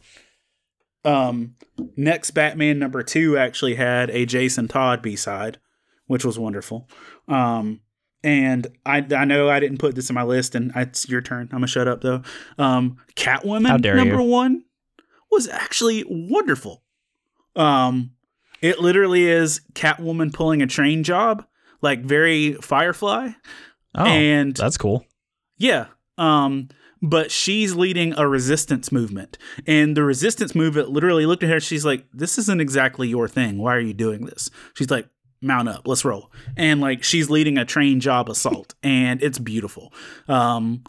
um 1.03 1.55
next 1.95 2.31
Batman 2.31 2.79
number 2.79 3.03
2 3.03 3.37
actually 3.37 3.75
had 3.75 4.09
a 4.09 4.25
Jason 4.25 4.67
Todd 4.67 5.01
B-side, 5.01 5.59
which 6.07 6.25
was 6.25 6.39
wonderful. 6.39 6.89
Um 7.27 7.81
and 8.25 8.67
I, 8.87 9.05
I 9.15 9.23
know 9.23 9.49
I 9.49 9.59
didn't 9.59 9.77
put 9.77 9.93
this 9.93 10.09
in 10.09 10.15
my 10.15 10.23
list, 10.23 10.55
and 10.55 10.71
it's 10.75 11.07
your 11.07 11.21
turn. 11.21 11.43
I'm 11.51 11.57
gonna 11.57 11.67
shut 11.67 11.87
up 11.87 12.01
though. 12.01 12.23
Um, 12.57 12.97
Catwoman 13.15 13.81
number 13.95 14.15
you. 14.15 14.23
one 14.23 14.63
was 15.29 15.47
actually 15.47 16.03
wonderful. 16.07 16.81
Um, 17.55 18.11
it 18.61 18.79
literally 18.79 19.27
is 19.27 19.61
Catwoman 19.73 20.33
pulling 20.33 20.63
a 20.63 20.67
train 20.67 21.03
job, 21.03 21.45
like 21.81 22.03
very 22.03 22.53
Firefly. 22.53 23.29
Oh, 23.93 24.05
and 24.05 24.55
that's 24.55 24.77
cool. 24.77 25.05
yeah. 25.57 25.85
Um, 26.17 26.69
but 27.01 27.29
she's 27.29 27.75
leading 27.75 28.17
a 28.17 28.27
resistance 28.27 28.91
movement. 28.91 29.37
And 29.67 29.95
the 29.95 30.03
resistance 30.03 30.55
movement 30.55 30.89
literally 30.89 31.27
looked 31.27 31.43
at 31.43 31.49
her. 31.49 31.59
She's 31.59 31.85
like, 31.85 32.05
This 32.11 32.39
isn't 32.39 32.59
exactly 32.59 33.07
your 33.07 33.27
thing. 33.27 33.59
Why 33.59 33.75
are 33.75 33.79
you 33.79 33.93
doing 33.93 34.25
this? 34.25 34.49
She's 34.73 34.89
like, 34.89 35.07
Mount 35.41 35.69
up. 35.69 35.87
Let's 35.87 36.05
roll. 36.05 36.31
And 36.57 36.81
like, 36.81 37.03
she's 37.03 37.29
leading 37.29 37.57
a 37.57 37.65
train 37.65 37.99
job 37.99 38.29
assault. 38.29 38.73
and 38.83 39.21
it's 39.21 39.39
beautiful. 39.39 39.93
Um, 40.27 40.83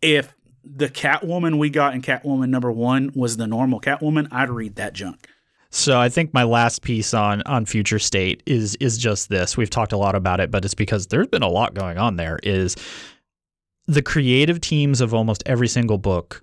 if 0.00 0.34
the 0.64 0.88
Catwoman 0.88 1.58
we 1.58 1.70
got 1.70 1.94
in 1.94 2.02
Catwoman 2.02 2.48
number 2.48 2.70
one 2.70 3.12
was 3.14 3.36
the 3.36 3.46
normal 3.46 3.80
Catwoman, 3.80 4.28
I'd 4.30 4.50
read 4.50 4.76
that 4.76 4.92
junk. 4.92 5.28
So 5.70 5.98
I 5.98 6.08
think 6.08 6.34
my 6.34 6.42
last 6.42 6.82
piece 6.82 7.14
on 7.14 7.42
on 7.46 7.64
future 7.64 7.98
state 7.98 8.42
is 8.46 8.74
is 8.76 8.98
just 8.98 9.30
this. 9.30 9.56
We've 9.56 9.70
talked 9.70 9.92
a 9.92 9.96
lot 9.96 10.14
about 10.14 10.38
it, 10.38 10.50
but 10.50 10.64
it's 10.64 10.74
because 10.74 11.06
there's 11.06 11.28
been 11.28 11.42
a 11.42 11.48
lot 11.48 11.74
going 11.74 11.96
on 11.96 12.16
there 12.16 12.38
is 12.42 12.76
the 13.86 14.02
creative 14.02 14.60
teams 14.60 15.00
of 15.00 15.14
almost 15.14 15.42
every 15.46 15.68
single 15.68 15.98
book 15.98 16.42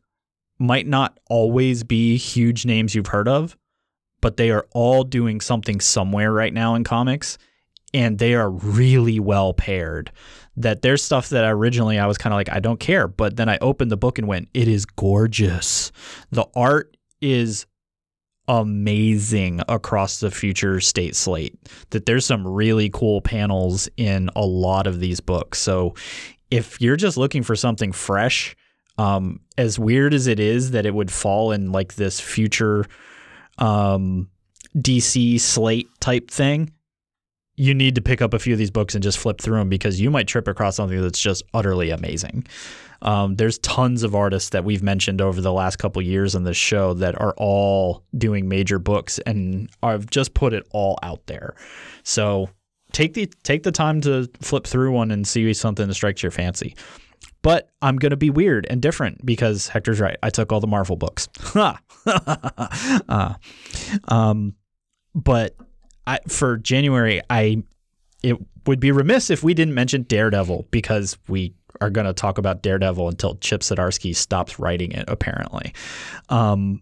might 0.58 0.88
not 0.88 1.20
always 1.30 1.84
be 1.84 2.18
huge 2.18 2.66
names 2.66 2.94
you've 2.96 3.08
heard 3.08 3.28
of, 3.28 3.56
but 4.22 4.38
they 4.38 4.52
are 4.52 4.68
all 4.72 5.04
doing 5.04 5.42
something 5.42 5.80
somewhere 5.80 6.32
right 6.32 6.54
now 6.54 6.76
in 6.76 6.84
comics 6.84 7.38
and 7.94 8.20
they 8.20 8.34
are 8.34 8.50
really 8.50 9.20
well 9.20 9.54
paired. 9.54 10.12
That 10.58 10.82
there's 10.82 11.04
stuff 11.04 11.30
that 11.30 11.46
originally 11.46 11.98
I 11.98 12.06
was 12.06 12.18
kind 12.18 12.34
of 12.34 12.38
like 12.38 12.50
I 12.50 12.60
don't 12.60 12.80
care, 12.80 13.08
but 13.08 13.38
then 13.38 13.50
I 13.50 13.58
opened 13.60 13.92
the 13.92 13.98
book 13.98 14.18
and 14.18 14.28
went, 14.28 14.50
it 14.54 14.68
is 14.68 14.86
gorgeous. 14.86 15.92
The 16.32 16.46
art 16.56 16.96
is 17.22 17.66
amazing 18.48 19.62
across 19.70 20.20
the 20.20 20.32
future 20.32 20.82
state 20.82 21.16
slate. 21.16 21.58
That 21.92 22.06
there's 22.06 22.26
some 22.26 22.46
really 22.46 22.90
cool 22.90 23.22
panels 23.22 23.88
in 23.96 24.30
a 24.36 24.46
lot 24.46 24.88
of 24.88 25.00
these 25.00 25.20
books. 25.20 25.60
So 25.60 25.96
if 26.52 26.82
you're 26.82 26.96
just 26.98 27.16
looking 27.16 27.44
for 27.44 27.56
something 27.56 27.92
fresh, 27.92 28.56
um, 28.98 29.40
as 29.58 29.80
weird 29.80 30.14
as 30.14 30.28
it 30.28 30.42
is 30.42 30.72
that 30.72 30.86
it 30.86 30.94
would 30.94 31.12
fall 31.12 31.52
in 31.52 31.72
like 31.72 31.96
this 31.96 32.20
future 32.20 32.86
um, 33.60 34.30
DC 34.76 35.40
slate 35.40 35.90
type 36.00 36.32
thing, 36.32 36.72
you 37.56 37.74
need 37.74 37.96
to 37.96 38.02
pick 38.02 38.22
up 38.22 38.34
a 38.34 38.40
few 38.40 38.54
of 38.54 38.60
these 38.60 38.72
books 38.72 38.96
and 38.96 39.04
just 39.04 39.18
flip 39.18 39.42
through 39.42 39.58
them 39.58 39.70
because 39.70 40.00
you 40.00 40.10
might 40.10 40.28
trip 40.28 40.48
across 40.48 40.78
something 40.78 41.02
that's 41.02 41.20
just 41.20 41.44
utterly 41.54 41.90
amazing. 41.90 42.48
Um, 43.02 43.36
there's 43.36 43.58
tons 43.60 44.04
of 44.04 44.16
artists 44.16 44.50
that 44.52 44.64
we've 44.64 44.84
mentioned 44.84 45.22
over 45.22 45.42
the 45.42 45.52
last 45.52 45.78
couple 45.78 46.02
years 46.02 46.36
on 46.36 46.44
this 46.44 46.58
show 46.58 46.94
that 46.96 47.20
are 47.20 47.34
all 47.38 48.04
doing 48.18 48.48
major 48.48 48.80
books 48.80 49.20
and 49.20 49.70
I've 49.84 50.10
just 50.10 50.34
put 50.34 50.54
it 50.54 50.66
all 50.72 50.98
out 51.04 51.26
there. 51.28 51.56
So 52.04 52.50
take 52.94 53.14
the 53.14 53.26
take 53.44 53.64
the 53.64 53.72
time 53.72 54.02
to 54.02 54.30
flip 54.42 54.66
through 54.66 54.92
one 54.92 55.12
and 55.12 55.28
see 55.28 55.54
something 55.54 55.88
that 55.88 55.94
strikes 55.94 56.24
your 56.24 56.32
fancy. 56.32 56.76
But 57.42 57.70
I'm 57.82 57.98
gonna 57.98 58.18
be 58.18 58.30
weird 58.30 58.68
and 58.70 58.82
different 58.82 59.26
because 59.26 59.68
Hector's 59.68 60.00
right. 60.00 60.18
I 60.22 60.30
took 60.30 60.52
all 60.52 60.60
the 60.60 60.68
Marvel 60.68 60.96
books. 60.96 61.28
Uh, 62.08 63.34
um, 64.08 64.56
but 65.14 65.56
I, 66.08 66.20
for 66.28 66.58
January, 66.58 67.22
I 67.30 67.64
it 68.24 68.38
would 68.66 68.80
be 68.80 68.92
remiss 68.92 69.30
if 69.30 69.44
we 69.44 69.54
didn't 69.54 69.74
mention 69.74 70.04
Daredevil 70.04 70.68
because 70.72 71.18
we 71.28 71.54
are 71.82 71.90
going 71.90 72.08
to 72.08 72.14
talk 72.14 72.38
about 72.38 72.62
Daredevil 72.62 73.08
until 73.08 73.36
Chip 73.36 73.62
Zdarsky 73.62 74.16
stops 74.16 74.60
writing 74.60 74.92
it, 74.92 75.06
apparently. 75.08 75.74
Um, 76.30 76.82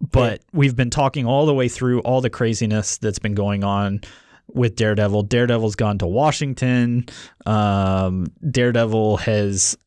but 0.00 0.42
we've 0.52 0.76
been 0.76 0.90
talking 0.90 1.26
all 1.26 1.46
the 1.46 1.54
way 1.54 1.68
through 1.68 2.00
all 2.00 2.20
the 2.20 2.30
craziness 2.30 2.98
that's 2.98 3.18
been 3.18 3.34
going 3.34 3.64
on 3.64 4.00
with 4.52 4.76
Daredevil. 4.76 5.22
Daredevil's 5.24 5.76
gone 5.76 5.98
to 5.98 6.06
Washington. 6.06 7.06
Um, 7.46 8.26
Daredevil 8.50 9.18
has 9.18 9.78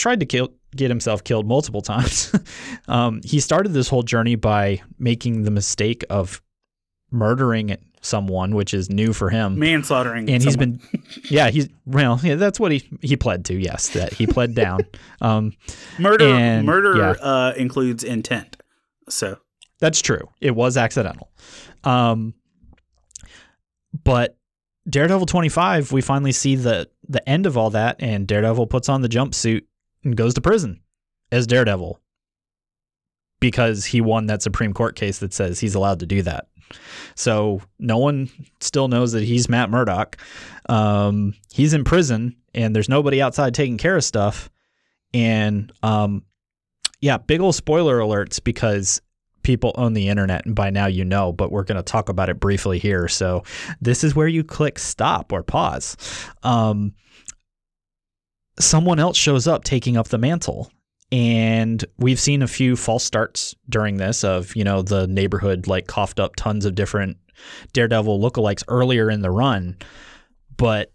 tried 0.00 0.20
to 0.20 0.26
kill 0.26 0.48
get 0.74 0.88
himself 0.90 1.22
killed 1.22 1.46
multiple 1.46 1.82
times. 1.94 2.34
um, 2.88 3.20
he 3.24 3.38
started 3.40 3.72
this 3.72 3.88
whole 3.88 4.02
journey 4.02 4.34
by 4.34 4.80
making 4.98 5.42
the 5.44 5.50
mistake 5.50 6.04
of 6.10 6.40
murdering 7.10 7.76
someone, 8.02 8.54
which 8.54 8.72
is 8.72 8.88
new 8.88 9.12
for 9.12 9.28
him. 9.30 9.58
Manslaughtering. 9.58 10.30
and 10.30 10.42
he's 10.42 10.54
someone. 10.54 10.80
been, 10.92 11.02
yeah, 11.30 11.50
he's 11.50 11.68
well, 11.84 12.18
yeah, 12.22 12.36
that's 12.36 12.58
what 12.58 12.72
he 12.72 12.88
he 13.02 13.16
pled 13.16 13.44
to. 13.46 13.54
Yes, 13.54 13.90
that 13.90 14.12
he 14.14 14.26
pled 14.26 14.54
down. 14.54 14.80
Um, 15.22 15.52
murder. 15.98 16.24
and- 16.26 16.64
murder 16.66 16.96
yeah. 16.96 17.10
uh, 17.10 17.52
includes 17.56 18.02
intent. 18.02 18.56
So 19.10 19.36
That's 19.80 20.00
true. 20.00 20.30
It 20.40 20.52
was 20.52 20.78
accidental. 20.78 21.30
Um, 21.84 22.32
but 24.02 24.38
Daredevil 24.88 25.26
25, 25.26 25.92
we 25.92 26.00
finally 26.00 26.32
see 26.32 26.56
the 26.56 26.88
the 27.06 27.26
end 27.28 27.44
of 27.44 27.58
all 27.58 27.68
that, 27.70 27.96
and 27.98 28.26
Daredevil 28.26 28.68
puts 28.68 28.88
on 28.88 29.02
the 29.02 29.08
jumpsuit 29.08 29.64
and 30.04 30.16
goes 30.16 30.34
to 30.34 30.40
prison 30.40 30.80
as 31.32 31.46
Daredevil 31.46 32.00
because 33.40 33.86
he 33.86 34.00
won 34.00 34.26
that 34.26 34.42
Supreme 34.42 34.74
Court 34.74 34.96
case 34.96 35.18
that 35.18 35.32
says 35.32 35.58
he's 35.58 35.74
allowed 35.74 36.00
to 36.00 36.06
do 36.06 36.22
that. 36.22 36.46
So 37.16 37.62
no 37.78 37.98
one 37.98 38.30
still 38.60 38.88
knows 38.88 39.12
that 39.12 39.24
he's 39.24 39.48
Matt 39.48 39.70
Murdock. 39.70 40.16
Um, 40.68 41.34
he's 41.52 41.74
in 41.74 41.84
prison, 41.84 42.36
and 42.54 42.76
there's 42.76 42.88
nobody 42.88 43.20
outside 43.20 43.54
taking 43.54 43.78
care 43.78 43.96
of 43.96 44.04
stuff. 44.04 44.50
And 45.12 45.72
um, 45.82 46.24
yeah, 47.00 47.18
big 47.18 47.40
old 47.40 47.54
spoiler 47.54 47.98
alerts 47.98 48.42
because 48.42 49.00
people 49.42 49.72
own 49.74 49.94
the 49.94 50.08
internet, 50.08 50.46
and 50.46 50.54
by 50.54 50.70
now 50.70 50.86
you 50.86 51.04
know. 51.04 51.32
But 51.32 51.50
we're 51.50 51.64
going 51.64 51.76
to 51.76 51.82
talk 51.82 52.08
about 52.08 52.28
it 52.28 52.38
briefly 52.38 52.78
here. 52.78 53.08
So 53.08 53.42
this 53.80 54.04
is 54.04 54.14
where 54.14 54.28
you 54.28 54.44
click 54.44 54.78
stop 54.78 55.32
or 55.32 55.42
pause. 55.42 55.96
Um, 56.42 56.94
someone 58.60 58.98
else 58.98 59.16
shows 59.16 59.46
up 59.46 59.64
taking 59.64 59.96
up 59.96 60.08
the 60.08 60.18
mantle 60.18 60.70
and 61.12 61.84
we've 61.98 62.20
seen 62.20 62.42
a 62.42 62.46
few 62.46 62.76
false 62.76 63.04
starts 63.04 63.54
during 63.68 63.96
this 63.96 64.22
of, 64.22 64.54
you 64.54 64.62
know, 64.62 64.82
the 64.82 65.06
neighborhood 65.08 65.66
like 65.66 65.86
coughed 65.86 66.20
up 66.20 66.36
tons 66.36 66.64
of 66.64 66.74
different 66.74 67.16
Daredevil 67.72 68.20
lookalikes 68.20 68.62
earlier 68.68 69.10
in 69.10 69.22
the 69.22 69.30
run. 69.30 69.76
But 70.56 70.92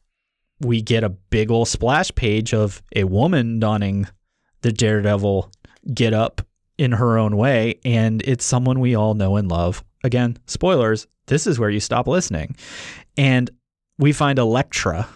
we 0.61 0.81
get 0.81 1.03
a 1.03 1.09
big 1.09 1.51
old 1.51 1.67
splash 1.67 2.13
page 2.15 2.53
of 2.53 2.81
a 2.95 3.03
woman 3.03 3.59
donning 3.59 4.07
the 4.61 4.71
Daredevil 4.71 5.51
get 5.93 6.13
up 6.13 6.41
in 6.77 6.93
her 6.93 7.17
own 7.17 7.35
way. 7.35 7.79
And 7.83 8.21
it's 8.21 8.45
someone 8.45 8.79
we 8.79 8.95
all 8.95 9.15
know 9.15 9.35
and 9.35 9.49
love. 9.49 9.83
Again, 10.03 10.37
spoilers, 10.45 11.07
this 11.27 11.45
is 11.45 11.59
where 11.59 11.69
you 11.69 11.79
stop 11.81 12.07
listening. 12.07 12.55
And 13.17 13.49
we 13.97 14.13
find 14.13 14.39
Elektra 14.39 15.09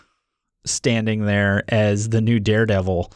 standing 0.65 1.25
there 1.25 1.63
as 1.69 2.09
the 2.09 2.21
new 2.21 2.39
Daredevil 2.39 3.11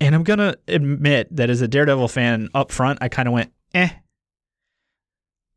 and 0.00 0.14
I'm 0.14 0.24
gonna 0.24 0.54
admit 0.68 1.34
that 1.36 1.50
as 1.50 1.60
a 1.60 1.68
Daredevil 1.68 2.08
fan 2.08 2.48
up 2.54 2.70
front, 2.72 2.98
I 3.00 3.08
kind 3.08 3.28
of 3.28 3.34
went, 3.34 3.52
eh. 3.72 3.88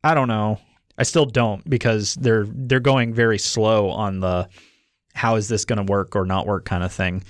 I 0.04 0.14
don't 0.14 0.28
know. 0.28 0.58
I 0.96 1.02
still 1.02 1.26
don't 1.26 1.68
because 1.68 2.14
they're 2.14 2.46
they're 2.48 2.80
going 2.80 3.12
very 3.14 3.38
slow 3.38 3.90
on 3.90 4.20
the 4.20 4.48
how 5.14 5.36
is 5.36 5.48
this 5.48 5.64
going 5.64 5.84
to 5.84 5.90
work 5.90 6.14
or 6.14 6.24
not 6.24 6.46
work 6.46 6.64
kind 6.64 6.84
of 6.84 6.92
thing. 6.92 7.24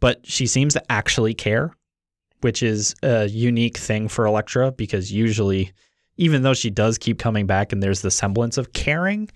But 0.00 0.26
she 0.26 0.46
seems 0.46 0.74
to 0.74 0.92
actually 0.92 1.34
care, 1.34 1.72
which 2.40 2.62
is 2.62 2.94
a 3.02 3.26
unique 3.26 3.76
thing 3.76 4.08
for 4.08 4.26
Elektra 4.26 4.72
because 4.72 5.12
usually 5.12 5.72
even 6.16 6.42
though 6.42 6.54
she 6.54 6.70
does 6.70 6.98
keep 6.98 7.18
coming 7.18 7.46
back 7.46 7.72
and 7.72 7.82
there's 7.82 8.02
the 8.02 8.10
semblance 8.10 8.58
of 8.58 8.72
caring 8.72 9.30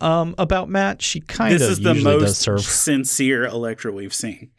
um, 0.00 0.34
about 0.38 0.68
Matt, 0.68 1.02
she 1.02 1.20
kind 1.20 1.54
This 1.54 1.62
of 1.62 1.70
is 1.70 1.80
the 1.80 1.94
most 1.94 2.42
sincere 2.82 3.44
Elektra 3.44 3.92
we've 3.92 4.14
seen. 4.14 4.50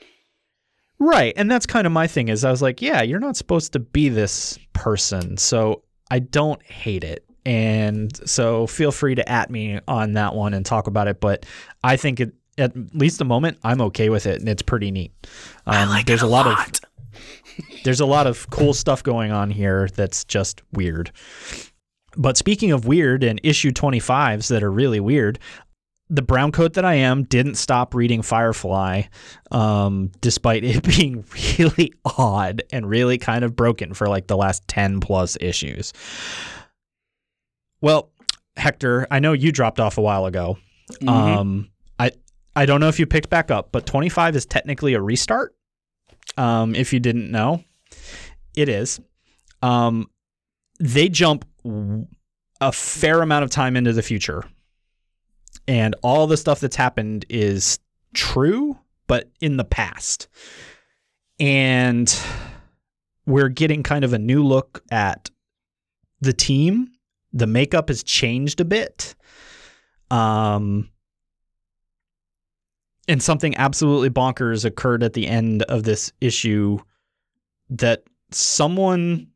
Right. 0.99 1.34
And 1.36 1.51
that's 1.51 1.66
kind 1.66 1.86
of 1.86 1.93
my 1.93 2.07
thing 2.07 2.30
is 2.30 2.45
I 2.45 2.51
was 2.51 2.61
like, 2.61 2.82
yeah, 2.82 3.01
you're 3.01 3.20
not 3.20 3.36
supposed 3.36 3.74
to 3.74 3.80
be 3.80 4.09
this 4.09 4.57
person. 4.74 5.38
So 5.38 5.84
I 6.09 6.20
don't 6.20 6.61
hate 6.63 7.03
it. 7.03 7.26
And 7.45 8.16
so 8.28 8.66
feel 8.66 8.91
free 8.91 9.16
to 9.16 9.30
at 9.30 9.49
me 9.49 9.80
on 9.88 10.13
that 10.13 10.34
one 10.34 10.53
and 10.53 10.66
talk 10.66 10.88
about 10.88 11.07
it. 11.07 11.20
But 11.20 11.45
I 11.84 11.97
think 11.97 12.20
it, 12.20 12.34
at 12.57 12.74
least 12.95 13.18
the 13.18 13.26
moment, 13.26 13.57
I'm 13.63 13.82
okay 13.82 14.09
with 14.09 14.26
it 14.26 14.39
and 14.39 14.47
it's 14.47 14.61
pretty 14.61 14.89
neat. 14.89 15.11
Um, 15.66 15.76
I 15.76 15.86
like 15.86 16.05
there's 16.05 16.24
it 16.24 16.26
a 16.26 16.28
a 16.28 16.30
lot, 16.30 16.45
lot. 16.45 16.70
of 16.82 16.82
there's 17.84 17.99
a 17.99 18.06
lot 18.06 18.28
of 18.28 18.49
cool 18.49 18.74
stuff 18.74 19.03
going 19.03 19.32
on 19.32 19.49
here 19.51 19.88
that's 19.95 20.24
just 20.24 20.62
weird. 20.72 21.12
But 22.18 22.38
speaking 22.38 22.72
of 22.72 22.86
weird 22.86 23.24
and 23.24 23.39
issue 23.43 23.72
25s 23.72 24.47
that 24.47 24.64
are 24.64 24.72
really 24.72 24.99
weird, 24.99 25.39
the 26.10 26.22
brown 26.22 26.51
coat 26.51 26.74
that 26.74 26.86
I 26.86 26.95
am 26.95 27.24
didn't 27.24 27.56
stop 27.56 27.93
reading 27.95 28.22
Firefly, 28.22 29.03
um, 29.51 30.12
despite 30.22 30.64
it 30.64 30.84
being 30.97 31.26
really 31.58 31.93
odd 32.06 32.64
and 32.72 32.88
really 32.88 33.18
kind 33.18 33.43
of 33.43 33.56
broken 33.56 33.93
for 33.93 34.08
like 34.08 34.28
the 34.28 34.38
last 34.38 34.68
10 34.68 34.99
plus 34.99 35.38
issues. 35.41 35.93
Well, 37.82 38.12
Hector, 38.58 39.08
I 39.12 39.20
know 39.20 39.34
you 39.34 39.51
dropped 39.51 39.80
off 39.80 39.97
a 39.97 40.01
while 40.01 40.26
ago. 40.26 40.58
Mhm. 41.01 41.10
Um, 41.10 41.70
I 41.99 42.12
I 42.56 42.66
don't 42.66 42.80
know 42.80 42.88
if 42.88 42.99
you 42.99 43.06
picked 43.06 43.30
back 43.30 43.51
up, 43.51 43.70
but 43.72 43.86
25 43.86 44.36
is 44.36 44.45
technically 44.45 44.93
a 44.93 45.01
restart. 45.01 45.53
Um, 46.38 46.75
if 46.75 46.91
you 46.93 46.99
didn't 46.99 47.31
know, 47.31 47.63
it 48.55 48.69
is. 48.69 48.99
Um, 49.61 50.09
they 50.79 51.09
jump 51.09 51.45
a 52.61 52.71
fair 52.71 53.21
amount 53.21 53.43
of 53.43 53.49
time 53.49 53.75
into 53.75 53.93
the 53.93 54.01
future, 54.01 54.43
and 55.67 55.95
all 56.03 56.27
the 56.27 56.38
stuff 56.38 56.59
that's 56.59 56.75
happened 56.75 57.25
is 57.29 57.79
true, 58.13 58.77
but 59.07 59.29
in 59.41 59.57
the 59.57 59.63
past. 59.63 60.27
And 61.39 62.13
we're 63.25 63.49
getting 63.49 63.83
kind 63.83 64.05
of 64.05 64.13
a 64.13 64.19
new 64.19 64.43
look 64.43 64.83
at 64.91 65.29
the 66.21 66.33
team. 66.33 66.91
The 67.33 67.47
makeup 67.47 67.89
has 67.89 68.03
changed 68.03 68.61
a 68.61 68.65
bit. 68.65 69.15
Um, 70.11 70.89
and 73.08 73.22
something 73.22 73.56
absolutely 73.58 74.10
bonkers 74.10 74.66
occurred 74.66 75.03
at 75.03 75.14
the 75.14 75.28
end 75.28 75.64
of 75.64 75.84
this 75.84 76.12
issue 76.22 76.78
that 77.70 78.03
someone 78.32 79.28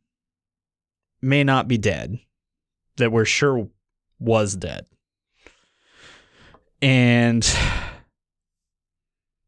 may 1.21 1.43
not 1.43 1.67
be 1.67 1.77
dead, 1.77 2.19
that 2.97 3.11
we're 3.11 3.25
sure 3.25 3.67
was 4.19 4.55
dead. 4.55 4.85
And 6.81 7.47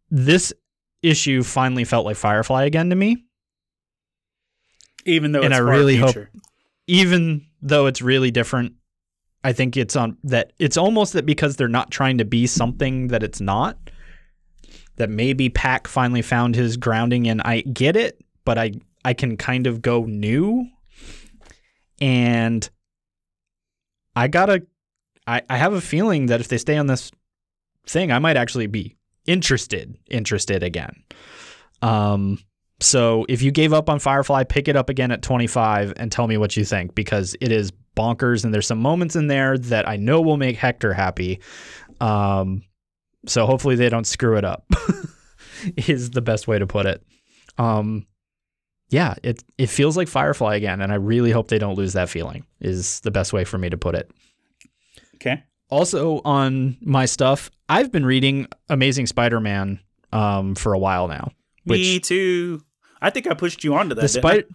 this 0.10 0.54
issue 1.02 1.44
finally 1.44 1.84
felt 1.86 2.06
like 2.06 2.18
Firefly 2.18 2.64
again 2.66 2.90
to 2.90 2.96
me. 2.96 3.24
Even 5.06 5.32
though 5.32 5.42
And 5.42 5.54
it's 5.54 5.60
I 5.60 5.64
really 5.64 5.98
hope- 5.98 6.28
even 6.88 7.46
though 7.62 7.86
it's 7.86 8.02
really 8.02 8.32
different 8.32 8.74
i 9.44 9.54
think 9.54 9.78
it's 9.78 9.96
on 9.96 10.18
that 10.24 10.52
it's 10.60 10.78
almost 10.78 11.14
that 11.14 11.26
because 11.28 11.56
they're 11.56 11.68
not 11.68 11.90
trying 11.92 12.18
to 12.18 12.26
be 12.26 12.46
something 12.48 13.08
that 13.08 13.22
it's 13.24 13.40
not 13.40 13.78
that 14.98 15.10
maybe 15.10 15.50
Pak 15.50 15.88
finally 15.88 16.22
found 16.22 16.56
his 16.56 16.78
grounding 16.78 17.28
and 17.28 17.42
i 17.42 17.62
get 17.62 17.96
it 17.96 18.24
but 18.46 18.58
i 18.58 18.72
i 19.06 19.14
can 19.14 19.38
kind 19.38 19.68
of 19.68 19.82
go 19.82 20.04
new 20.06 20.68
and 22.00 22.70
i 24.16 24.28
gotta 24.28 24.64
i 25.28 25.42
i 25.50 25.58
have 25.58 25.74
a 25.74 25.82
feeling 25.82 26.28
that 26.28 26.40
if 26.40 26.48
they 26.48 26.58
stay 26.58 26.78
on 26.78 26.88
this 26.88 27.12
thing 27.88 28.12
i 28.12 28.20
might 28.20 28.38
actually 28.38 28.68
be 28.68 28.96
interested 29.26 29.98
interested 30.10 30.64
again 30.64 30.94
um 31.82 32.38
so 32.82 33.26
if 33.30 33.44
you 33.44 33.52
gave 33.52 33.74
up 33.74 33.90
on 33.90 34.00
Firefly, 34.00 34.44
pick 34.46 34.68
it 34.68 34.76
up 34.76 34.90
again 34.90 35.12
at 35.12 35.22
25 35.22 35.94
and 35.98 36.12
tell 36.12 36.28
me 36.28 36.38
what 36.38 36.58
you 36.58 36.66
think 36.66 36.96
because 36.96 37.36
it 37.40 37.52
is 37.52 37.72
bonkers 37.96 38.44
and 38.44 38.54
there's 38.54 38.66
some 38.66 38.80
moments 38.80 39.16
in 39.16 39.28
there 39.28 39.58
that 39.58 39.88
I 39.88 39.98
know 39.98 40.20
will 40.20 40.38
make 40.38 40.58
Hector 40.58 40.94
happy. 40.94 41.40
Um, 42.00 42.64
so 43.26 43.46
hopefully 43.46 43.76
they 43.76 43.90
don't 43.90 44.08
screw 44.08 44.38
it 44.38 44.46
up. 44.46 44.66
is 45.78 46.12
the 46.12 46.22
best 46.22 46.48
way 46.48 46.60
to 46.60 46.68
put 46.68 46.86
it. 46.86 47.04
Um, 47.58 48.08
yeah, 48.90 49.16
it 49.24 49.44
it 49.58 49.68
feels 49.68 49.96
like 49.96 50.08
Firefly 50.08 50.56
again, 50.56 50.82
and 50.82 50.92
I 50.92 50.96
really 50.96 51.32
hope 51.32 51.48
they 51.48 51.60
don't 51.60 51.76
lose 51.76 51.94
that 51.94 52.10
feeling. 52.10 52.46
Is 52.60 53.00
the 53.02 53.12
best 53.12 53.32
way 53.32 53.44
for 53.44 53.58
me 53.58 53.70
to 53.70 53.78
put 53.78 53.96
it. 53.96 54.12
Okay. 55.16 55.44
Also 55.70 56.22
on 56.26 56.78
my 56.82 57.06
stuff, 57.06 57.50
I've 57.70 57.92
been 57.92 58.06
reading 58.06 58.48
Amazing 58.68 59.08
Spider-Man 59.08 59.80
um, 60.12 60.56
for 60.56 60.74
a 60.74 60.80
while 60.80 61.08
now. 61.08 61.32
Me 61.66 62.00
too. 62.00 62.62
I 63.02 63.10
think 63.10 63.28
I 63.28 63.34
pushed 63.34 63.64
you 63.64 63.76
onto 63.76 63.96
that. 63.96 64.02
didn't 64.02 64.14
Despite, 64.14 64.48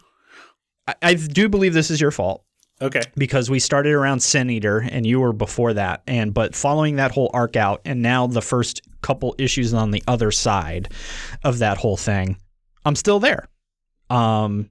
I, 0.86 0.94
I 1.02 1.14
do 1.14 1.48
believe 1.48 1.72
this 1.72 1.90
is 1.90 2.00
your 2.00 2.10
fault? 2.10 2.44
Okay. 2.80 3.02
because 3.16 3.50
we 3.50 3.58
started 3.58 3.92
around 3.92 4.20
Sin 4.20 4.50
Eater 4.50 4.86
and 4.90 5.06
you 5.06 5.20
were 5.20 5.32
before 5.32 5.74
that, 5.74 6.02
and 6.06 6.32
but 6.32 6.54
following 6.54 6.96
that 6.96 7.12
whole 7.12 7.30
arc 7.32 7.56
out, 7.56 7.80
and 7.84 8.02
now 8.02 8.26
the 8.26 8.42
first 8.42 8.82
couple 9.02 9.34
issues 9.38 9.72
on 9.74 9.90
the 9.90 10.02
other 10.08 10.30
side 10.30 10.92
of 11.44 11.58
that 11.58 11.78
whole 11.78 11.96
thing, 11.96 12.36
I'm 12.84 12.96
still 12.96 13.20
there. 13.20 13.48
Um, 14.10 14.70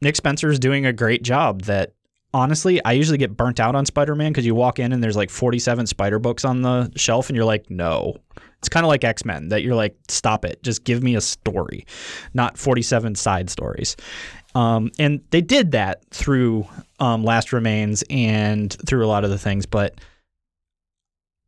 Nick 0.00 0.16
Spencer 0.16 0.50
is 0.50 0.58
doing 0.58 0.86
a 0.86 0.92
great 0.92 1.22
job. 1.22 1.62
That 1.62 1.94
honestly, 2.34 2.82
I 2.84 2.92
usually 2.92 3.18
get 3.18 3.36
burnt 3.36 3.60
out 3.60 3.74
on 3.74 3.86
Spider 3.86 4.14
Man 4.14 4.32
because 4.32 4.46
you 4.46 4.54
walk 4.54 4.78
in 4.78 4.92
and 4.92 5.02
there's 5.02 5.16
like 5.16 5.30
47 5.30 5.86
Spider 5.86 6.18
books 6.18 6.44
on 6.44 6.62
the 6.62 6.90
shelf, 6.96 7.28
and 7.28 7.36
you're 7.36 7.44
like, 7.44 7.70
no. 7.70 8.16
It's 8.58 8.68
kind 8.68 8.86
of 8.86 8.88
like 8.88 9.02
X 9.02 9.24
Men 9.24 9.48
that 9.48 9.62
you're 9.62 9.74
like, 9.74 9.96
stop 10.08 10.44
it, 10.44 10.62
just 10.62 10.84
give 10.84 11.02
me 11.02 11.16
a 11.16 11.20
story, 11.20 11.84
not 12.32 12.56
47 12.56 13.16
side 13.16 13.50
stories. 13.50 13.96
Um, 14.54 14.92
and 14.98 15.20
they 15.30 15.40
did 15.40 15.72
that 15.72 16.04
through 16.10 16.66
um, 17.02 17.24
Last 17.24 17.52
Remains 17.52 18.04
and 18.08 18.74
through 18.86 19.04
a 19.04 19.08
lot 19.08 19.24
of 19.24 19.30
the 19.30 19.38
things, 19.38 19.66
but 19.66 20.00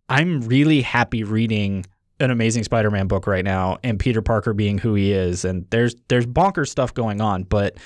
I'm 0.09 0.43
really 0.43 0.83
happy 0.83 1.25
reading 1.25 1.87
an 2.21 2.31
amazing 2.31 2.65
Spider-Man 2.65 3.07
book 3.07 3.27
right 3.27 3.45
now 3.45 3.79
and 3.83 3.99
Peter 3.99 4.23
Parker 4.23 4.53
being 4.53 4.79
who 4.79 4.95
he 4.95 5.13
is 5.13 5.45
and 5.45 5.67
there's 5.71 5.95
there's 6.09 6.27
bonkers 6.27 6.69
stuff 6.69 6.95
going 6.95 7.21
on 7.21 7.43
but 7.43 7.77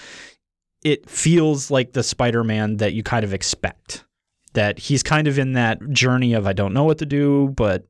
it 0.84 1.08
feels 1.08 1.70
like 1.70 1.92
the 1.92 2.02
Spider-Man 2.02 2.76
that 2.76 2.92
you 2.92 3.02
kind 3.02 3.24
of 3.24 3.32
expect 3.32 4.04
that 4.52 4.78
he's 4.78 5.02
kind 5.02 5.28
of 5.28 5.38
in 5.38 5.54
that 5.54 5.78
journey 5.90 6.34
of 6.34 6.46
I 6.46 6.52
don't 6.52 6.74
know 6.74 6.84
what 6.84 6.98
to 6.98 7.06
do 7.06 7.48
but 7.56 7.86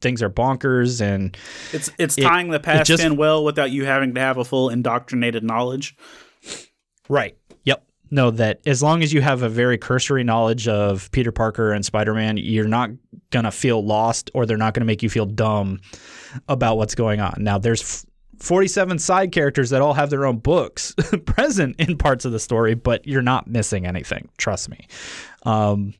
things 0.00 0.22
are 0.22 0.30
bonkers 0.30 1.00
and 1.02 1.36
It's 1.72 1.90
it's 1.98 2.16
It- 2.16 2.22
tying 2.22 2.48
the 2.48 2.60
past 2.60 2.86
just- 2.88 3.02
in 3.02 3.16
well 3.16 3.44
without 3.44 3.70
you 3.70 3.84
having 3.84 4.14
to 4.14 4.20
have 4.20 4.38
a 4.38 4.44
full 4.44 4.70
indoctrinated 4.70 5.44
knowledge. 5.44 5.94
Right. 7.08 7.36
No, 8.10 8.30
that 8.30 8.60
as 8.66 8.82
long 8.82 9.02
as 9.02 9.12
you 9.12 9.20
have 9.20 9.42
a 9.42 9.48
very 9.48 9.78
cursory 9.78 10.24
knowledge 10.24 10.66
of 10.66 11.10
Peter 11.10 11.32
Parker 11.32 11.72
and 11.72 11.84
Spider 11.84 12.14
Man, 12.14 12.36
you're 12.36 12.68
not 12.68 12.90
going 13.30 13.44
to 13.44 13.50
feel 13.50 13.84
lost 13.84 14.30
or 14.34 14.46
they're 14.46 14.56
not 14.56 14.74
going 14.74 14.80
to 14.80 14.86
make 14.86 15.02
you 15.02 15.10
feel 15.10 15.26
dumb 15.26 15.80
about 16.48 16.76
what's 16.76 16.94
going 16.94 17.20
on. 17.20 17.34
Now, 17.38 17.58
there's 17.58 17.82
f- 17.82 18.06
47 18.38 18.98
side 18.98 19.32
characters 19.32 19.70
that 19.70 19.82
all 19.82 19.94
have 19.94 20.10
their 20.10 20.24
own 20.24 20.38
books 20.38 20.94
present 21.26 21.76
in 21.78 21.98
parts 21.98 22.24
of 22.24 22.32
the 22.32 22.40
story, 22.40 22.74
but 22.74 23.06
you're 23.06 23.22
not 23.22 23.48
missing 23.48 23.86
anything. 23.86 24.28
Trust 24.38 24.70
me. 24.70 24.86
Um, 25.42 25.94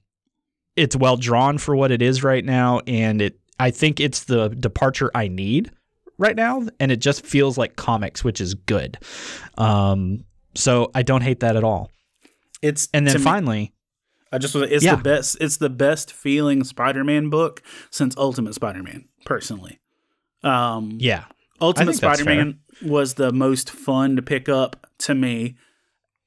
it's 0.77 0.97
well 0.97 1.17
drawn 1.17 1.59
for 1.59 1.75
what 1.75 1.91
it 1.91 2.01
is 2.01 2.23
right 2.23 2.45
now, 2.45 2.81
and 2.87 3.21
it 3.21 3.39
I 3.59 3.71
think 3.73 3.99
it's 3.99 4.25
the 4.25 4.49
departure 4.49 5.11
I 5.15 5.27
need 5.27 5.73
right 6.17 6.37
now, 6.37 6.63
and 6.79 6.93
it 6.93 7.01
just 7.01 7.27
feels 7.27 7.59
like 7.59 7.75
comics, 7.77 8.23
which 8.23 8.41
is 8.41 8.55
good. 8.55 8.99
Um, 9.57 10.25
so 10.55 10.91
I 10.95 11.03
don't 11.03 11.23
hate 11.23 11.41
that 11.41 11.57
at 11.57 11.65
all. 11.65 11.91
It's 12.63 12.89
And 12.93 13.07
then 13.07 13.13
to 13.15 13.19
me- 13.19 13.25
finally, 13.25 13.75
I 14.33 14.39
just 14.39 14.55
it's 14.55 14.85
Yeah. 14.85 14.97
the 14.97 15.03
best 15.03 15.37
it's 15.41 15.57
the 15.59 15.71
best 15.71 16.13
feeling 16.13 16.65
Spider-Man 16.65 17.31
book 17.31 17.63
since 17.91 18.17
Ultimate 18.17 18.55
Spider-Man, 18.55 19.07
personally. 19.25 19.81
Um 20.43 20.99
yeah, 21.01 21.25
Ultimate 21.61 21.95
Spider-Man 21.97 22.61
was 22.83 23.15
the 23.15 23.33
most 23.33 23.71
fun 23.71 24.17
to 24.17 24.23
pick 24.23 24.49
up 24.49 24.87
to 24.99 25.15
me 25.15 25.57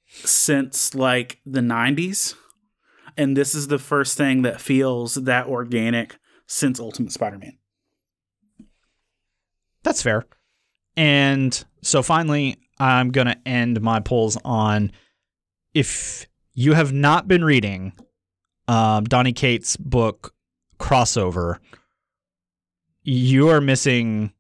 since 0.08 0.94
like 0.96 1.40
the 1.46 1.62
90s. 1.62 2.36
And 3.18 3.36
this 3.38 3.54
is 3.56 3.68
the 3.68 3.80
first 3.80 4.18
thing 4.18 4.42
that 4.44 4.60
feels 4.62 5.16
that 5.16 5.48
organic 5.48 6.18
since 6.48 6.80
Ultimate 6.80 7.12
Spider-Man. 7.12 7.58
that's 9.84 10.02
fair. 10.02 10.26
And 10.96 11.64
so 11.82 12.04
finally, 12.04 12.58
I'm 12.80 13.10
going 13.12 13.28
to 13.28 13.38
end 13.48 13.82
my 13.82 14.00
polls 14.00 14.38
on 14.46 14.92
if 15.74 16.28
you 16.54 16.74
have 16.74 16.92
not 16.92 17.28
been 17.28 17.44
reading 17.44 17.94
um, 18.68 19.06
Donny 19.06 19.34
Cates' 19.34 19.78
book 19.78 20.34
Crossover, 20.80 21.60
you 23.04 23.50
are 23.50 23.62
missing 23.62 24.34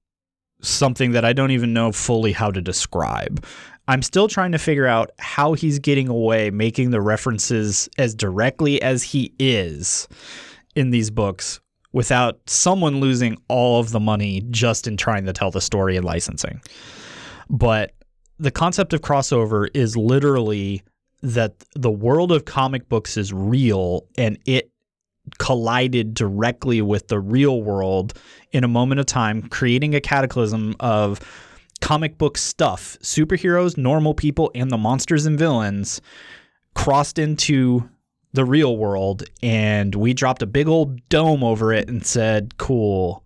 something 0.61 1.11
that 1.11 1.25
I 1.25 1.33
don't 1.33 1.51
even 1.51 1.73
know 1.73 1.91
fully 1.91 2.31
how 2.31 2.51
to 2.51 2.61
describe. 2.61 3.45
I'm 3.87 4.01
still 4.01 4.27
trying 4.27 4.51
to 4.51 4.59
figure 4.59 4.85
out 4.85 5.11
how 5.19 5.53
he's 5.53 5.79
getting 5.79 6.07
away 6.07 6.51
making 6.51 6.91
the 6.91 7.01
references 7.01 7.89
as 7.97 8.13
directly 8.13 8.81
as 8.81 9.03
he 9.03 9.33
is 9.39 10.07
in 10.75 10.91
these 10.91 11.09
books 11.09 11.59
without 11.91 12.39
someone 12.47 12.99
losing 12.99 13.37
all 13.47 13.79
of 13.79 13.91
the 13.91 13.99
money 13.99 14.43
just 14.49 14.87
in 14.87 14.97
trying 14.97 15.25
to 15.25 15.33
tell 15.33 15.51
the 15.51 15.59
story 15.59 15.97
and 15.97 16.05
licensing. 16.05 16.61
But 17.49 17.93
the 18.39 18.51
concept 18.51 18.93
of 18.93 19.01
crossover 19.01 19.67
is 19.73 19.97
literally 19.97 20.83
that 21.21 21.63
the 21.75 21.91
world 21.91 22.31
of 22.31 22.45
comic 22.45 22.89
books 22.89 23.17
is 23.17 23.31
real 23.31 24.05
and 24.17 24.37
it 24.45 24.71
collided 25.37 26.13
directly 26.13 26.81
with 26.81 27.07
the 27.07 27.19
real 27.19 27.61
world 27.61 28.13
in 28.51 28.63
a 28.63 28.67
moment 28.67 28.99
of 28.99 29.05
time, 29.05 29.43
creating 29.43 29.93
a 29.95 30.01
cataclysm 30.01 30.75
of 30.79 31.19
comic 31.81 32.17
book 32.17 32.37
stuff. 32.37 32.97
Superheroes, 33.01 33.77
normal 33.77 34.13
people, 34.13 34.51
and 34.55 34.71
the 34.71 34.77
monsters 34.77 35.25
and 35.25 35.37
villains 35.37 36.01
crossed 36.73 37.19
into 37.19 37.89
the 38.33 38.45
real 38.45 38.77
world, 38.77 39.23
and 39.43 39.93
we 39.93 40.13
dropped 40.13 40.41
a 40.41 40.47
big 40.47 40.67
old 40.67 41.07
dome 41.09 41.43
over 41.43 41.73
it 41.73 41.89
and 41.89 42.05
said, 42.05 42.57
Cool, 42.57 43.23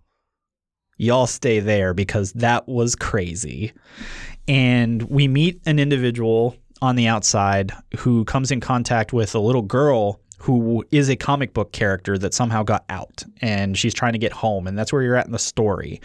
y'all 0.96 1.28
stay 1.28 1.60
there 1.60 1.94
because 1.94 2.32
that 2.32 2.66
was 2.66 2.96
crazy. 2.96 3.72
And 4.48 5.02
we 5.02 5.28
meet 5.28 5.60
an 5.66 5.78
individual 5.78 6.56
on 6.82 6.96
the 6.96 7.06
outside 7.06 7.72
who 7.98 8.24
comes 8.24 8.50
in 8.50 8.60
contact 8.60 9.12
with 9.12 9.34
a 9.34 9.38
little 9.38 9.62
girl 9.62 10.20
who 10.38 10.84
is 10.90 11.08
a 11.08 11.16
comic 11.16 11.54
book 11.54 11.72
character 11.72 12.18
that 12.18 12.34
somehow 12.34 12.62
got 12.62 12.84
out 12.88 13.24
and 13.40 13.76
she's 13.76 13.94
trying 13.94 14.12
to 14.12 14.18
get 14.18 14.32
home 14.32 14.66
and 14.66 14.78
that's 14.78 14.92
where 14.92 15.02
you're 15.02 15.16
at 15.16 15.26
in 15.26 15.32
the 15.32 15.38
story. 15.38 16.00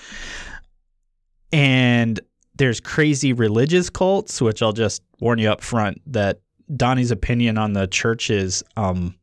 And 1.51 2.19
there's 2.55 2.79
crazy 2.79 3.33
religious 3.33 3.89
cults, 3.89 4.41
which 4.41 4.61
I'll 4.61 4.71
just 4.71 5.01
warn 5.19 5.39
you 5.39 5.49
up 5.49 5.61
front 5.61 6.01
that 6.07 6.39
Donny's 6.75 7.11
opinion 7.11 7.57
on 7.57 7.73
the 7.73 7.87
church 7.87 8.29
is 8.29 8.63
um, 8.77 9.15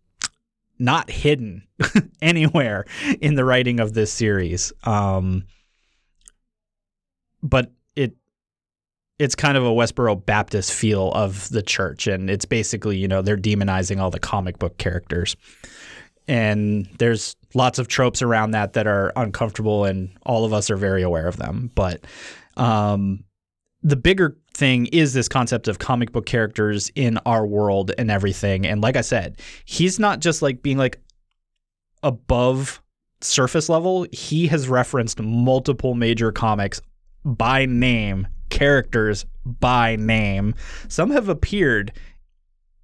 not 0.79 1.11
hidden 1.11 1.67
anywhere 2.23 2.85
in 3.21 3.35
the 3.35 3.45
writing 3.45 3.81
of 3.81 3.95
this 3.95 4.13
series. 4.13 4.73
Um, 4.85 5.45
but 7.43 7.71
it's 9.19 9.35
kind 9.35 9.57
of 9.57 9.65
a 9.65 9.71
Westboro 9.71 10.25
Baptist 10.25 10.73
feel 10.73 11.11
of 11.13 11.49
the 11.49 11.63
church, 11.63 12.07
and 12.07 12.31
it's 12.31 12.45
basically 12.45 12.97
you 12.99 13.09
know 13.09 13.23
they're 13.23 13.37
demonizing 13.37 14.01
all 14.01 14.11
the 14.11 14.21
comic 14.21 14.59
book 14.59 14.79
characters, 14.79 15.37
and 16.27 16.87
there's 16.99 17.37
lots 17.55 17.79
of 17.79 17.89
tropes 17.89 18.23
around 18.23 18.53
that 18.53 18.75
that 18.75 18.87
are 18.87 19.13
uncomfortable, 19.17 19.85
and 19.85 20.11
all 20.25 20.45
of 20.45 20.53
us 20.53 20.71
are 20.71 20.77
very 20.77 21.03
aware 21.03 21.27
of 21.27 21.37
them. 21.37 21.71
But 21.75 22.05
um, 22.57 23.25
the 23.83 23.97
bigger 23.97 24.37
thing 24.55 24.87
is 24.87 25.13
this 25.13 25.29
concept 25.29 25.69
of 25.69 25.79
comic 25.79 26.13
book 26.13 26.27
characters 26.27 26.91
in 26.95 27.19
our 27.25 27.47
world 27.47 27.93
and 27.97 28.11
everything. 28.11 28.67
And 28.67 28.81
like 28.81 28.97
I 28.97 29.03
said, 29.03 29.41
he's 29.65 29.99
not 29.99 30.21
just 30.21 30.43
like 30.43 30.63
being 30.63 30.79
like 30.79 31.01
above 32.03 32.83
surface 33.21 33.69
level. 33.69 34.07
He 34.13 34.49
has 34.49 34.69
referenced 34.69 35.21
multiple 35.21 35.95
major 35.95 36.33
comics 36.33 36.81
by 37.25 37.67
name, 37.67 38.27
characters 38.51 39.27
by 39.45 39.97
name. 39.97 40.55
Some 40.89 41.11
have 41.11 41.29
appeared 41.29 41.93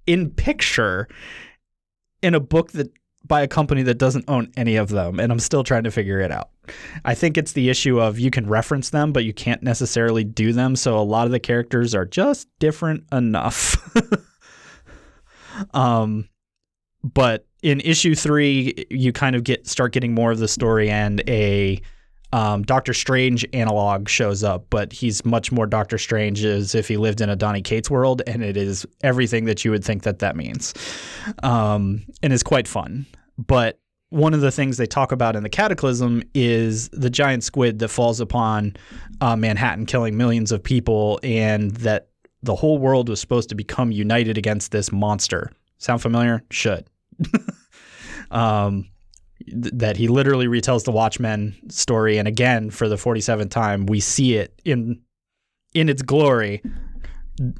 in 0.07 0.31
picture 0.31 1.07
in 2.21 2.35
a 2.35 2.39
book 2.39 2.71
that 2.71 2.91
by 3.27 3.41
a 3.41 3.47
company 3.47 3.81
that 3.83 3.97
doesn't 3.97 4.25
own 4.27 4.51
any 4.55 4.75
of 4.75 4.89
them 4.89 5.19
and 5.19 5.31
I'm 5.31 5.39
still 5.39 5.63
trying 5.63 5.83
to 5.83 5.91
figure 5.91 6.19
it 6.19 6.31
out. 6.31 6.49
I 7.03 7.15
think 7.15 7.37
it's 7.37 7.53
the 7.53 7.69
issue 7.69 7.99
of 7.99 8.19
you 8.19 8.29
can 8.29 8.47
reference 8.47 8.91
them 8.91 9.11
but 9.11 9.25
you 9.25 9.33
can't 9.33 9.63
necessarily 9.63 10.23
do 10.23 10.53
them 10.53 10.75
so 10.75 10.97
a 10.97 11.01
lot 11.01 11.25
of 11.25 11.31
the 11.31 11.39
characters 11.39 11.95
are 11.95 12.05
just 12.05 12.47
different 12.59 13.03
enough. 13.11 13.77
um 15.73 16.29
but 17.03 17.47
in 17.63 17.79
issue 17.81 18.13
3 18.13 18.85
you 18.91 19.11
kind 19.11 19.35
of 19.35 19.43
get 19.43 19.67
start 19.67 19.91
getting 19.91 20.13
more 20.13 20.31
of 20.31 20.39
the 20.39 20.47
story 20.47 20.89
and 20.89 21.27
a 21.27 21.81
um, 22.35 22.63
Doctor 22.63 22.93
Strange 22.93 23.45
analog 23.53 24.09
shows 24.09 24.43
up, 24.43 24.65
but 24.69 24.91
he's 24.91 25.23
much 25.23 25.53
more 25.53 25.65
Doctor 25.65 25.97
Strange 25.97 26.43
as 26.43 26.75
if 26.75 26.85
he 26.85 26.97
lived 26.97 27.21
in 27.21 27.29
a 27.29 27.35
Donny 27.35 27.61
Cates 27.61 27.89
world, 27.89 28.21
and 28.27 28.43
it 28.43 28.57
is 28.57 28.85
everything 29.03 29.45
that 29.45 29.63
you 29.63 29.71
would 29.71 29.85
think 29.85 30.03
that 30.03 30.19
that 30.19 30.35
means, 30.35 30.73
um, 31.43 32.05
and 32.21 32.33
is 32.33 32.43
quite 32.43 32.67
fun. 32.67 33.05
But 33.37 33.79
one 34.09 34.33
of 34.33 34.41
the 34.41 34.51
things 34.51 34.75
they 34.75 34.85
talk 34.85 35.13
about 35.13 35.37
in 35.37 35.43
the 35.43 35.49
Cataclysm 35.49 36.23
is 36.33 36.89
the 36.89 37.09
giant 37.09 37.45
squid 37.45 37.79
that 37.79 37.87
falls 37.87 38.19
upon 38.19 38.75
uh, 39.21 39.37
Manhattan, 39.37 39.85
killing 39.85 40.17
millions 40.17 40.51
of 40.51 40.61
people, 40.61 41.21
and 41.23 41.71
that 41.77 42.09
the 42.43 42.55
whole 42.55 42.79
world 42.79 43.07
was 43.07 43.21
supposed 43.21 43.47
to 43.47 43.55
become 43.55 43.93
united 43.93 44.37
against 44.37 44.73
this 44.73 44.91
monster. 44.91 45.53
Sound 45.77 46.01
familiar? 46.01 46.43
Should. 46.51 46.85
um, 48.31 48.89
th- 49.47 49.73
that 49.73 49.97
he 49.97 50.07
literally 50.07 50.47
retells 50.47 50.83
the 50.83 50.91
Watchmen 50.91 51.55
story, 51.69 52.17
and 52.17 52.27
again 52.27 52.69
for 52.69 52.87
the 52.89 52.95
47th 52.95 53.49
time, 53.49 53.85
we 53.85 53.99
see 53.99 54.35
it 54.35 54.59
in 54.65 55.01
in 55.73 55.89
its 55.89 56.01
glory, 56.01 56.61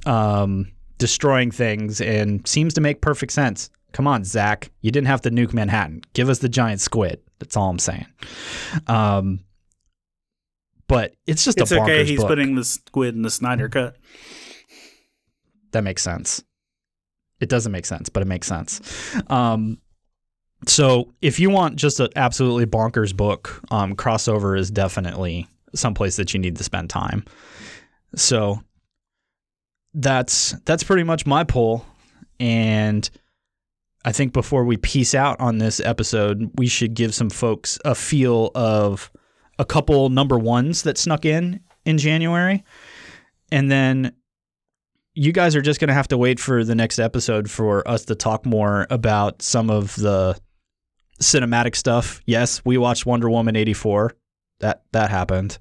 um, 0.05 0.71
destroying 0.97 1.51
things, 1.51 1.99
and 2.01 2.47
seems 2.47 2.73
to 2.75 2.81
make 2.81 3.01
perfect 3.01 3.31
sense. 3.33 3.69
Come 3.91 4.07
on, 4.07 4.23
Zack, 4.23 4.71
you 4.81 4.91
didn't 4.91 5.07
have 5.07 5.21
to 5.21 5.29
nuke 5.31 5.53
Manhattan. 5.53 6.01
Give 6.13 6.29
us 6.29 6.39
the 6.39 6.49
giant 6.49 6.81
squid. 6.81 7.21
That's 7.39 7.55
all 7.57 7.69
I'm 7.69 7.79
saying. 7.79 8.05
Um, 8.87 9.41
but 10.87 11.15
it's 11.27 11.43
just 11.43 11.59
It's 11.59 11.71
a 11.71 11.77
bonkers 11.77 11.81
okay. 11.83 12.05
He's 12.05 12.19
book. 12.19 12.27
putting 12.27 12.55
the 12.55 12.63
squid 12.63 13.15
in 13.15 13.21
the 13.21 13.29
Snyder 13.31 13.69
cut. 13.69 13.97
that 15.71 15.83
makes 15.83 16.01
sense. 16.01 16.43
It 17.41 17.49
doesn't 17.49 17.71
make 17.71 17.85
sense, 17.85 18.07
but 18.09 18.21
it 18.21 18.27
makes 18.27 18.47
sense. 18.47 18.79
Um, 19.29 19.77
so 20.67 21.13
if 21.21 21.39
you 21.39 21.49
want 21.49 21.75
just 21.75 21.99
an 21.99 22.09
absolutely 22.15 22.65
bonkers 22.65 23.15
book, 23.15 23.61
um, 23.71 23.95
crossover 23.95 24.57
is 24.57 24.71
definitely 24.71 25.47
someplace 25.73 26.15
that 26.17 26.33
you 26.33 26.39
need 26.39 26.55
to 26.57 26.63
spend 26.63 26.89
time. 26.89 27.25
So 28.15 28.61
that's 29.93 30.53
that's 30.65 30.83
pretty 30.83 31.03
much 31.03 31.25
my 31.25 31.43
poll, 31.43 31.85
and 32.39 33.09
I 34.03 34.11
think 34.11 34.33
before 34.33 34.63
we 34.63 34.77
peace 34.77 35.15
out 35.15 35.39
on 35.39 35.57
this 35.57 35.79
episode, 35.79 36.51
we 36.55 36.67
should 36.67 36.93
give 36.93 37.13
some 37.13 37.29
folks 37.29 37.79
a 37.85 37.95
feel 37.95 38.51
of 38.55 39.11
a 39.57 39.65
couple 39.65 40.09
number 40.09 40.37
ones 40.37 40.83
that 40.83 40.97
snuck 40.97 41.25
in 41.25 41.61
in 41.85 41.97
January, 41.97 42.63
and 43.51 43.71
then 43.71 44.13
you 45.15 45.31
guys 45.31 45.55
are 45.55 45.61
just 45.61 45.79
going 45.79 45.87
to 45.87 45.93
have 45.93 46.09
to 46.09 46.17
wait 46.17 46.39
for 46.39 46.63
the 46.63 46.75
next 46.75 46.99
episode 46.99 47.49
for 47.49 47.87
us 47.87 48.03
to 48.05 48.15
talk 48.15 48.45
more 48.45 48.85
about 48.89 49.41
some 49.41 49.69
of 49.69 49.95
the 49.95 50.37
cinematic 51.21 51.75
stuff. 51.75 52.21
Yes, 52.25 52.63
we 52.65 52.77
watched 52.77 53.05
Wonder 53.05 53.29
Woman 53.29 53.55
84. 53.55 54.15
that 54.59 54.83
that 54.91 55.09
happened, 55.09 55.57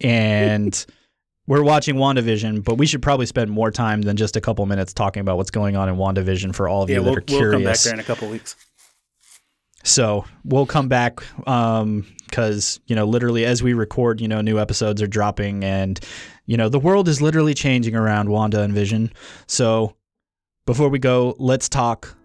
and 0.00 0.86
we're 1.46 1.62
watching 1.62 1.96
WandaVision. 1.96 2.64
But 2.64 2.76
we 2.76 2.86
should 2.86 3.02
probably 3.02 3.26
spend 3.26 3.50
more 3.50 3.70
time 3.70 4.02
than 4.02 4.16
just 4.16 4.36
a 4.36 4.40
couple 4.40 4.64
minutes 4.66 4.92
talking 4.92 5.20
about 5.20 5.36
what's 5.36 5.50
going 5.50 5.76
on 5.76 5.88
in 5.88 5.96
WandaVision 5.96 6.54
for 6.54 6.68
all 6.68 6.82
of 6.82 6.90
Yeah, 6.90 6.96
you 6.96 7.04
that 7.04 7.10
we'll, 7.10 7.18
are 7.18 7.42
we'll 7.42 7.52
come 7.52 7.64
back 7.64 7.78
there 7.78 7.94
in 7.94 8.00
a 8.00 8.04
couple 8.04 8.28
weeks. 8.28 8.56
So 9.84 10.24
we'll 10.44 10.66
come 10.66 10.88
back 10.88 11.20
um, 11.46 12.04
because 12.26 12.80
you 12.86 12.96
know 12.96 13.04
literally 13.04 13.44
as 13.44 13.62
we 13.62 13.72
record, 13.72 14.20
you 14.20 14.26
know, 14.28 14.40
new 14.40 14.58
episodes 14.58 15.00
are 15.00 15.06
dropping, 15.06 15.62
and 15.62 16.00
you 16.46 16.56
know 16.56 16.68
the 16.68 16.80
world 16.80 17.08
is 17.08 17.22
literally 17.22 17.54
changing 17.54 17.94
around 17.94 18.28
Wanda 18.28 18.62
and 18.62 18.74
Vision. 18.74 19.12
So 19.46 19.94
before 20.66 20.88
we 20.88 20.98
go, 20.98 21.36
let's 21.38 21.68
talk 21.68 22.16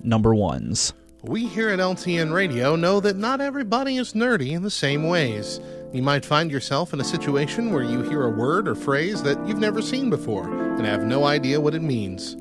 number 0.00 0.32
ones. 0.34 0.92
We 1.22 1.46
here 1.46 1.70
at 1.70 1.80
LTN 1.80 2.32
Radio 2.32 2.76
know 2.76 3.00
that 3.00 3.16
not 3.16 3.40
everybody 3.40 3.96
is 3.96 4.12
nerdy 4.12 4.52
in 4.52 4.62
the 4.62 4.70
same 4.70 5.02
ways. 5.08 5.58
You 5.92 6.00
might 6.00 6.24
find 6.24 6.48
yourself 6.48 6.92
in 6.92 7.00
a 7.00 7.04
situation 7.04 7.72
where 7.72 7.82
you 7.82 8.02
hear 8.02 8.22
a 8.22 8.30
word 8.30 8.68
or 8.68 8.76
phrase 8.76 9.20
that 9.24 9.44
you've 9.44 9.58
never 9.58 9.82
seen 9.82 10.10
before 10.10 10.44
and 10.76 10.86
have 10.86 11.02
no 11.02 11.24
idea 11.24 11.60
what 11.60 11.74
it 11.74 11.82
means. 11.82 12.36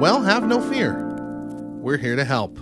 Well, 0.00 0.20
have 0.20 0.44
no 0.44 0.60
fear. 0.60 0.96
We're 1.80 1.96
here 1.96 2.16
to 2.16 2.24
help. 2.24 2.58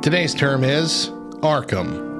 Today's 0.00 0.32
term 0.32 0.62
is 0.62 1.08
Arkham. 1.42 2.13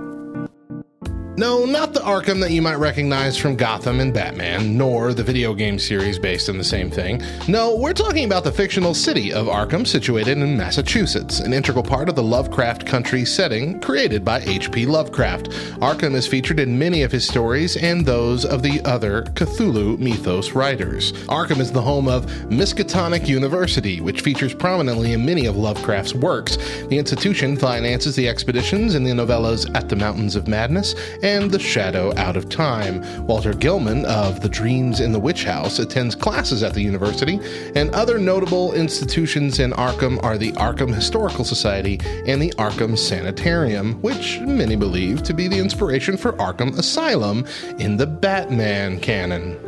No, 1.37 1.65
not 1.65 1.93
the 1.93 1.99
Arkham 1.99 2.41
that 2.43 2.53
you 2.53 2.63
might 2.63 2.77
recognize 2.77 3.37
from 3.37 3.57
Gotham 3.57 3.99
and 3.99 4.15
Batman, 4.15 4.79
nor 4.79 5.13
the 5.13 5.25
video 5.25 5.53
game 5.53 5.81
series 5.81 6.17
based 6.17 6.49
on 6.49 6.59
the 6.59 6.63
same 6.63 6.93
thing. 6.93 7.21
No, 7.49 7.75
we're 7.75 7.93
talking 7.93 8.25
about 8.25 8.45
the 8.45 8.53
fictional 8.53 8.95
city 8.95 9.33
of 9.33 9.49
Arkham, 9.49 9.85
situated 9.85 10.39
in 10.39 10.57
Massachusetts, 10.57 11.41
an 11.41 11.53
integral 11.53 11.83
part 11.83 12.09
of 12.09 12.15
the 12.15 12.23
Lovecraft 12.23 12.87
Country 12.87 13.25
setting 13.25 13.81
created 13.81 14.25
by 14.25 14.43
H.P. 14.43 14.87
Lovecraft. 14.87 15.51
Arkham 15.81 16.15
is 16.15 16.29
featured 16.29 16.61
in 16.61 16.79
many 16.79 17.03
of 17.03 17.11
his 17.11 17.27
stories 17.27 17.77
and 17.77 18.07
those 18.07 18.45
of 18.45 18.63
the 18.63 18.81
other 18.85 19.23
Cthulhu 19.35 19.99
mythos 19.99 20.53
writers. 20.53 21.15
Arkham 21.25 21.59
is 21.59 21.73
the 21.73 21.83
home 21.83 22.07
of 22.07 22.27
Miskatonic 22.47 23.27
University, 23.27 24.01
which 24.01 24.21
features 24.21 24.55
prominently 24.55 25.15
in 25.15 25.27
many 25.27 25.47
of 25.47 25.57
Lovecraft's 25.57 26.15
works. 26.15 26.59
The 26.87 26.99
institution 26.99 27.57
finances 27.57 28.15
the 28.15 28.29
expeditions 28.29 28.95
in 28.95 29.03
the 29.03 29.11
novellas 29.11 29.69
At 29.75 29.89
the 29.89 29.97
Mountains 29.97 30.37
of 30.37 30.47
Madness 30.47 30.95
and 31.25 31.51
The 31.51 31.59
Shadow 31.59 32.13
Out 32.19 32.37
of 32.37 32.51
Time. 32.51 33.03
Walter 33.27 33.55
Gilman 33.55 34.05
of 34.05 34.43
The 34.43 34.49
Dreams 34.49 35.01
in 35.01 35.11
the 35.11 35.19
Witch 35.19 35.45
House 35.45 35.79
attends 35.79 36.15
classes 36.15 36.63
at 36.63 36.75
the 36.75 36.83
university, 36.83 37.41
and 37.75 37.93
other 37.95 38.19
notable 38.19 38.75
institutions 38.75 39.59
in 39.59 39.73
Arkham 39.73 40.23
are 40.23 40.37
the 40.37 40.53
Arkham 40.53 40.95
Historical 40.95 41.45
Society 41.45 41.99
and 42.27 42.43
the 42.43 42.53
Arkham 42.59 42.97
Sanitarium, 42.99 43.95
which 44.03 44.39
many 44.41 44.77
believe 44.77 45.23
to 45.23 45.33
be 45.33 45.49
the 45.49 45.59
inspiration 45.59 46.19
for 46.19 46.35
Arkham 46.35 46.79
Asylum 46.79 47.47
in 47.79 47.97
the 47.97 48.07
Batman 48.07 49.01
canon. 49.01 49.59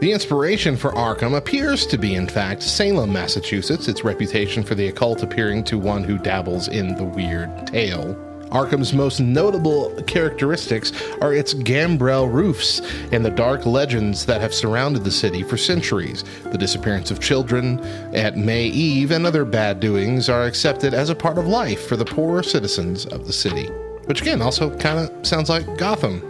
The 0.00 0.12
inspiration 0.12 0.78
for 0.78 0.92
Arkham 0.92 1.36
appears 1.36 1.86
to 1.86 1.98
be, 1.98 2.14
in 2.14 2.26
fact, 2.26 2.62
Salem, 2.62 3.12
Massachusetts, 3.12 3.88
its 3.88 4.02
reputation 4.02 4.62
for 4.62 4.74
the 4.74 4.88
occult 4.88 5.22
appearing 5.22 5.62
to 5.64 5.78
one 5.78 6.04
who 6.04 6.16
dabbles 6.16 6.68
in 6.68 6.94
the 6.94 7.04
weird 7.04 7.66
tale. 7.66 8.25
Arkham's 8.50 8.92
most 8.92 9.20
notable 9.20 9.90
characteristics 10.06 10.92
are 11.20 11.34
its 11.34 11.52
gambrel 11.52 12.28
roofs 12.28 12.80
and 13.12 13.24
the 13.24 13.30
dark 13.30 13.66
legends 13.66 14.24
that 14.26 14.40
have 14.40 14.54
surrounded 14.54 15.04
the 15.04 15.10
city 15.10 15.42
for 15.42 15.56
centuries. 15.56 16.24
The 16.44 16.58
disappearance 16.58 17.10
of 17.10 17.20
children 17.20 17.80
at 18.14 18.36
May 18.36 18.66
Eve 18.66 19.10
and 19.10 19.26
other 19.26 19.44
bad 19.44 19.80
doings 19.80 20.28
are 20.28 20.44
accepted 20.44 20.94
as 20.94 21.10
a 21.10 21.14
part 21.14 21.38
of 21.38 21.46
life 21.46 21.86
for 21.86 21.96
the 21.96 22.04
poorer 22.04 22.42
citizens 22.42 23.04
of 23.06 23.26
the 23.26 23.32
city. 23.32 23.66
Which 24.06 24.22
again 24.22 24.40
also 24.40 24.76
kind 24.78 24.98
of 24.98 25.26
sounds 25.26 25.48
like 25.48 25.76
Gotham. 25.76 26.20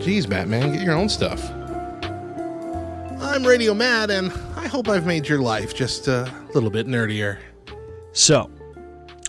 Jeez, 0.00 0.28
Batman, 0.28 0.72
get 0.72 0.82
your 0.82 0.94
own 0.94 1.08
stuff. 1.08 1.50
I'm 3.20 3.46
Radio 3.46 3.74
Mad, 3.74 4.10
and 4.10 4.32
I 4.56 4.66
hope 4.66 4.88
I've 4.88 5.06
made 5.06 5.28
your 5.28 5.40
life 5.40 5.74
just 5.74 6.08
a 6.08 6.32
little 6.54 6.70
bit 6.70 6.86
nerdier. 6.86 7.38
So, 8.12 8.50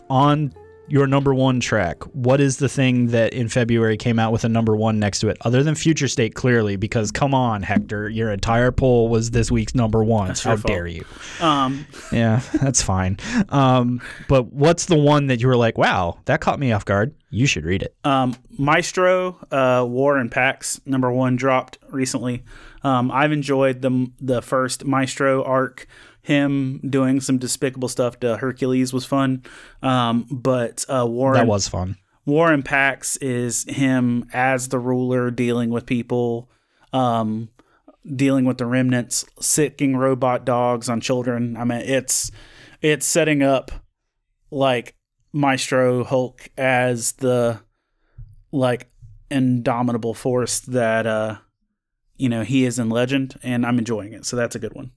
on 0.10 0.54
your 0.88 1.08
number 1.08 1.34
one 1.34 1.60
track, 1.60 2.04
what 2.14 2.40
is 2.40 2.58
the 2.58 2.70
thing 2.70 3.08
that 3.08 3.34
in 3.34 3.50
February 3.50 3.98
came 3.98 4.20
out 4.20 4.32
with 4.32 4.44
a 4.44 4.50
number 4.50 4.76
one 4.76 5.00
next 5.00 5.20
to 5.20 5.30
it, 5.30 5.38
other 5.42 5.64
than 5.64 5.76
Future 5.76 6.08
State, 6.08 6.36
clearly? 6.36 6.76
Because 6.76 7.12
come 7.12 7.34
on, 7.34 7.64
Hector, 7.64 8.10
your 8.10 8.32
entire 8.32 8.72
poll 8.72 9.10
was 9.10 9.32
this 9.32 9.52
week's 9.52 9.76
number 9.76 10.04
one. 10.04 10.34
How 10.36 10.52
your 10.52 10.58
fault. 10.58 10.68
dare 10.68 10.88
you? 10.88 11.06
Um, 11.42 11.86
Yeah, 12.12 12.42
that's 12.62 12.82
fine. 12.82 13.18
Um, 13.50 14.02
but 14.28 14.54
what's 14.54 14.86
the 14.86 14.98
one 14.98 15.28
that 15.28 15.42
you 15.42 15.48
were 15.48 15.58
like, 15.58 15.78
wow, 15.78 16.20
that 16.26 16.42
caught 16.42 16.60
me 16.60 16.72
off 16.72 16.86
guard? 16.86 17.14
You 17.30 17.46
should 17.46 17.66
read 17.66 17.84
it. 17.84 17.96
um, 18.06 18.36
Maestro, 18.58 19.38
uh, 19.52 19.86
War 19.88 20.18
and 20.18 20.32
Pax 20.32 20.80
number 20.86 21.12
one 21.12 21.36
dropped 21.36 21.78
recently. 21.90 22.44
Um, 22.84 23.12
I've 23.12 23.32
enjoyed 23.32 23.82
the 23.82 24.10
the 24.20 24.42
first 24.42 24.86
Maestro 24.86 25.44
arc. 25.44 25.88
Him 26.28 26.82
doing 26.90 27.22
some 27.22 27.38
despicable 27.38 27.88
stuff 27.88 28.20
to 28.20 28.36
Hercules 28.36 28.92
was 28.92 29.06
fun. 29.06 29.44
Um, 29.82 30.28
but 30.30 30.84
uh, 30.90 31.06
War 31.08 31.34
That 31.36 31.48
was 31.48 31.70
fun. 31.70 31.96
War 32.26 32.52
and 32.52 32.66
Pax 32.66 33.16
is 33.16 33.64
him 33.64 34.28
as 34.34 34.68
the 34.68 34.78
ruler 34.78 35.32
dealing 35.32 35.70
with 35.70 35.86
people, 35.86 36.50
um, 36.92 37.48
dealing 38.14 38.44
with 38.44 38.58
the 38.58 38.66
remnants, 38.66 39.24
sicking 39.40 39.96
robot 39.96 40.44
dogs 40.44 40.90
on 40.90 41.00
children. 41.00 41.56
I 41.56 41.64
mean, 41.64 41.80
it's 41.80 42.30
it's 42.82 43.06
setting 43.06 43.42
up 43.42 43.72
like 44.52 44.96
Maestro 45.32 46.04
Hulk 46.04 46.50
as 46.58 47.14
the 47.14 47.62
like 48.52 48.92
indomitable 49.32 50.14
force 50.14 50.60
that 50.60 51.06
uh 51.08 51.38
you 52.18 52.28
know 52.28 52.44
he 52.44 52.66
is 52.66 52.80
in 52.80 52.90
Legend, 52.90 53.40
and 53.44 53.66
I'm 53.66 53.80
enjoying 53.80 54.12
it. 54.12 54.26
So 54.26 54.36
that's 54.36 54.58
a 54.58 54.60
good 54.60 54.74
one. 54.74 54.92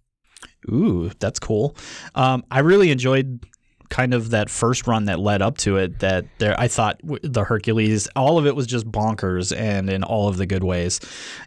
Ooh, 0.69 1.11
that's 1.19 1.39
cool. 1.39 1.77
Um, 2.15 2.45
I 2.51 2.61
really 2.61 2.91
enjoyed 2.91 3.47
kind 3.91 4.15
of 4.15 4.31
that 4.31 4.49
first 4.49 4.87
run 4.87 5.07
that 5.07 5.19
led 5.19 5.43
up 5.43 5.59
to 5.59 5.77
it. 5.77 5.99
That 5.99 6.25
there, 6.39 6.59
I 6.59 6.69
thought 6.69 7.01
the 7.03 7.45
Hercules, 7.45 8.09
all 8.17 8.39
of 8.39 8.47
it 8.47 8.57
was 8.57 8.67
just 8.67 8.91
bonkers, 8.91 9.55
and 9.55 9.91
in 9.91 10.03
all 10.03 10.29
of 10.29 10.39
the 10.39 10.47
good 10.47 10.65
ways, 10.65 11.01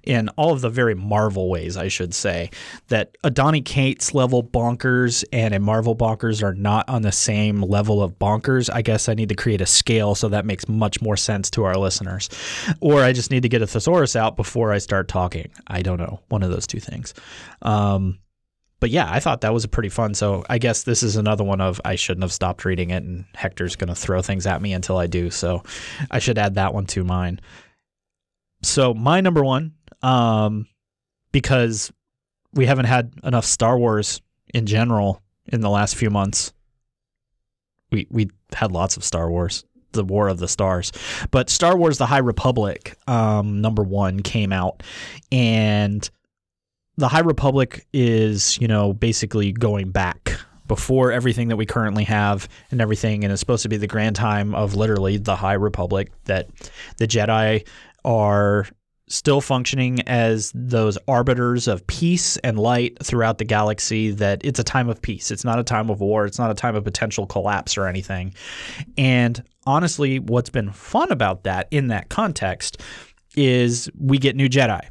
in 0.03 0.29
all 0.29 0.51
of 0.51 0.61
the 0.61 0.69
very 0.69 0.93
Marvel 0.93 1.49
ways, 1.49 1.75
I 1.77 1.87
should 1.87 2.13
say. 2.13 2.51
That 2.89 3.17
a 3.23 3.31
Donny 3.31 3.61
Cates 3.61 4.13
level 4.13 4.43
bonkers 4.43 5.23
and 5.33 5.55
a 5.55 5.59
Marvel 5.59 5.95
bonkers 5.95 6.43
are 6.43 6.53
not 6.53 6.87
on 6.87 7.01
the 7.01 7.11
same 7.11 7.61
level 7.61 8.03
of 8.03 8.19
bonkers. 8.19 8.69
I 8.71 8.81
guess 8.81 9.09
I 9.09 9.13
need 9.13 9.29
to 9.29 9.35
create 9.35 9.61
a 9.61 9.65
scale 9.65 10.13
so 10.13 10.29
that 10.29 10.45
makes 10.45 10.67
much 10.67 11.01
more 11.01 11.17
sense 11.17 11.49
to 11.51 11.63
our 11.63 11.75
listeners, 11.75 12.29
or 12.81 13.01
I 13.01 13.13
just 13.13 13.31
need 13.31 13.43
to 13.43 13.49
get 13.49 13.61
a 13.61 13.67
thesaurus 13.67 14.15
out 14.15 14.35
before 14.35 14.73
I 14.73 14.77
start 14.77 15.07
talking. 15.07 15.49
I 15.67 15.81
don't 15.81 15.97
know, 15.97 16.19
one 16.27 16.43
of 16.43 16.51
those 16.51 16.67
two 16.67 16.79
things. 16.79 17.13
Um, 17.61 18.19
but 18.83 18.89
yeah, 18.89 19.09
I 19.09 19.21
thought 19.21 19.39
that 19.41 19.53
was 19.53 19.63
a 19.63 19.69
pretty 19.69 19.87
fun. 19.87 20.13
So 20.13 20.43
I 20.49 20.57
guess 20.57 20.83
this 20.83 21.03
is 21.03 21.15
another 21.15 21.45
one 21.45 21.61
of 21.61 21.79
I 21.85 21.95
shouldn't 21.95 22.25
have 22.25 22.33
stopped 22.33 22.65
reading 22.65 22.89
it, 22.89 23.01
and 23.01 23.23
Hector's 23.33 23.77
going 23.77 23.87
to 23.87 23.95
throw 23.95 24.21
things 24.21 24.45
at 24.45 24.61
me 24.61 24.73
until 24.73 24.97
I 24.97 25.07
do. 25.07 25.29
So 25.29 25.63
I 26.11 26.19
should 26.19 26.37
add 26.37 26.55
that 26.55 26.73
one 26.73 26.85
to 26.87 27.05
mine. 27.05 27.39
So 28.61 28.93
my 28.93 29.21
number 29.21 29.41
one, 29.41 29.75
um, 30.01 30.67
because 31.31 31.93
we 32.51 32.65
haven't 32.65 32.87
had 32.87 33.13
enough 33.23 33.45
Star 33.45 33.77
Wars 33.77 34.21
in 34.53 34.65
general 34.65 35.21
in 35.45 35.61
the 35.61 35.69
last 35.69 35.95
few 35.95 36.09
months. 36.09 36.51
We 37.89 38.05
we 38.11 38.31
had 38.53 38.73
lots 38.73 38.97
of 38.97 39.05
Star 39.05 39.29
Wars, 39.29 39.63
the 39.93 40.03
War 40.03 40.27
of 40.27 40.39
the 40.39 40.49
Stars, 40.49 40.91
but 41.31 41.49
Star 41.49 41.77
Wars: 41.77 41.99
The 41.99 42.07
High 42.07 42.17
Republic, 42.17 42.97
um, 43.07 43.61
number 43.61 43.83
one 43.83 44.19
came 44.19 44.51
out, 44.51 44.83
and 45.31 46.09
the 46.97 47.07
High 47.07 47.19
Republic 47.19 47.85
is, 47.93 48.59
you 48.59 48.67
know, 48.67 48.93
basically 48.93 49.51
going 49.51 49.91
back 49.91 50.37
before 50.67 51.11
everything 51.11 51.49
that 51.49 51.57
we 51.57 51.65
currently 51.65 52.03
have 52.05 52.47
and 52.71 52.81
everything, 52.81 53.23
and 53.23 53.31
it's 53.31 53.39
supposed 53.39 53.63
to 53.63 53.69
be 53.69 53.77
the 53.77 53.87
grand 53.87 54.15
time 54.15 54.55
of 54.55 54.75
literally 54.75 55.17
the 55.17 55.35
High 55.35 55.53
Republic 55.53 56.11
that 56.25 56.49
the 56.97 57.07
Jedi 57.07 57.67
are 58.05 58.67
still 59.09 59.41
functioning 59.41 60.01
as 60.07 60.51
those 60.55 60.97
arbiters 61.07 61.67
of 61.67 61.85
peace 61.87 62.37
and 62.37 62.57
light 62.57 62.97
throughout 63.03 63.37
the 63.37 63.45
galaxy 63.45 64.11
that 64.11 64.43
it's 64.43 64.59
a 64.59 64.63
time 64.63 64.89
of 64.89 65.01
peace. 65.01 65.29
It's 65.29 65.43
not 65.43 65.59
a 65.59 65.63
time 65.63 65.89
of 65.89 65.99
war. 65.99 66.25
It's 66.25 66.39
not 66.39 66.49
a 66.49 66.55
time 66.55 66.75
of 66.75 66.83
potential 66.83 67.27
collapse 67.27 67.77
or 67.77 67.85
anything. 67.85 68.33
And 68.97 69.43
honestly 69.65 70.19
what's 70.19 70.49
been 70.49 70.71
fun 70.71 71.11
about 71.11 71.43
that 71.43 71.67
in 71.71 71.87
that 71.87 72.09
context 72.09 72.81
is 73.35 73.89
we 73.97 74.17
get 74.17 74.35
new 74.35 74.49
jedi 74.49 74.81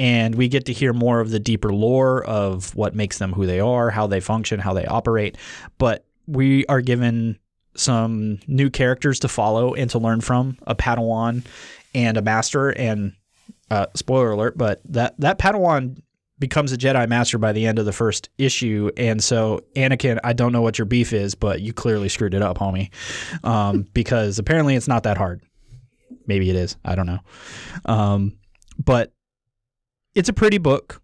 and 0.00 0.34
we 0.34 0.48
get 0.48 0.64
to 0.64 0.72
hear 0.72 0.94
more 0.94 1.20
of 1.20 1.28
the 1.28 1.38
deeper 1.38 1.74
lore 1.74 2.24
of 2.24 2.74
what 2.74 2.94
makes 2.94 3.18
them 3.18 3.34
who 3.34 3.44
they 3.44 3.60
are, 3.60 3.90
how 3.90 4.06
they 4.06 4.18
function, 4.18 4.58
how 4.58 4.72
they 4.72 4.86
operate. 4.86 5.36
But 5.76 6.06
we 6.26 6.64
are 6.66 6.80
given 6.80 7.38
some 7.74 8.38
new 8.46 8.70
characters 8.70 9.20
to 9.20 9.28
follow 9.28 9.74
and 9.74 9.90
to 9.90 9.98
learn 9.98 10.22
from 10.22 10.56
a 10.66 10.74
Padawan 10.74 11.44
and 11.94 12.16
a 12.16 12.22
Master. 12.22 12.70
And 12.70 13.12
uh, 13.70 13.86
spoiler 13.94 14.30
alert, 14.30 14.56
but 14.56 14.80
that 14.86 15.20
that 15.20 15.38
Padawan 15.38 16.00
becomes 16.38 16.72
a 16.72 16.78
Jedi 16.78 17.06
Master 17.06 17.36
by 17.36 17.52
the 17.52 17.66
end 17.66 17.78
of 17.78 17.84
the 17.84 17.92
first 17.92 18.30
issue. 18.38 18.90
And 18.96 19.22
so, 19.22 19.60
Anakin, 19.76 20.18
I 20.24 20.32
don't 20.32 20.52
know 20.52 20.62
what 20.62 20.78
your 20.78 20.86
beef 20.86 21.12
is, 21.12 21.34
but 21.34 21.60
you 21.60 21.74
clearly 21.74 22.08
screwed 22.08 22.32
it 22.32 22.40
up, 22.40 22.56
homie, 22.56 22.88
um, 23.44 23.86
because 23.92 24.38
apparently 24.38 24.76
it's 24.76 24.88
not 24.88 25.02
that 25.02 25.18
hard. 25.18 25.42
Maybe 26.26 26.48
it 26.48 26.56
is. 26.56 26.78
I 26.86 26.94
don't 26.94 27.06
know. 27.06 27.20
Um, 27.84 28.38
but 28.82 29.12
it's 30.14 30.28
a 30.28 30.32
pretty 30.32 30.58
book. 30.58 31.02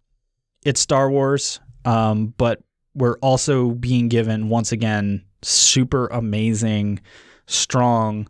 It's 0.64 0.80
Star 0.80 1.10
Wars, 1.10 1.60
um, 1.84 2.34
but 2.38 2.62
we're 2.94 3.18
also 3.18 3.70
being 3.70 4.08
given 4.08 4.48
once 4.48 4.72
again 4.72 5.24
super 5.42 6.06
amazing, 6.08 7.00
strong 7.46 8.28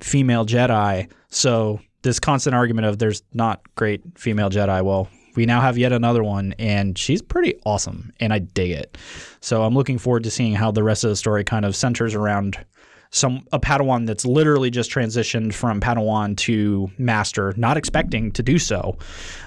female 0.00 0.44
Jedi. 0.44 1.10
So 1.28 1.80
this 2.02 2.18
constant 2.18 2.54
argument 2.54 2.86
of 2.86 2.98
there's 2.98 3.22
not 3.32 3.62
great 3.74 4.02
female 4.16 4.50
Jedi. 4.50 4.82
Well, 4.82 5.08
we 5.36 5.46
now 5.46 5.60
have 5.60 5.78
yet 5.78 5.92
another 5.92 6.24
one, 6.24 6.54
and 6.58 6.98
she's 6.98 7.22
pretty 7.22 7.54
awesome, 7.64 8.12
and 8.18 8.32
I 8.32 8.40
dig 8.40 8.72
it. 8.72 8.98
So 9.40 9.62
I'm 9.62 9.74
looking 9.74 9.98
forward 9.98 10.24
to 10.24 10.30
seeing 10.30 10.54
how 10.54 10.72
the 10.72 10.82
rest 10.82 11.04
of 11.04 11.10
the 11.10 11.16
story 11.16 11.44
kind 11.44 11.64
of 11.64 11.76
centers 11.76 12.14
around 12.14 12.64
some 13.10 13.46
a 13.52 13.58
Padawan 13.60 14.06
that's 14.06 14.24
literally 14.26 14.70
just 14.70 14.90
transitioned 14.90 15.54
from 15.54 15.80
Padawan 15.80 16.36
to 16.38 16.90
Master, 16.98 17.54
not 17.56 17.76
expecting 17.76 18.32
to 18.32 18.42
do 18.42 18.58
so. 18.58 18.98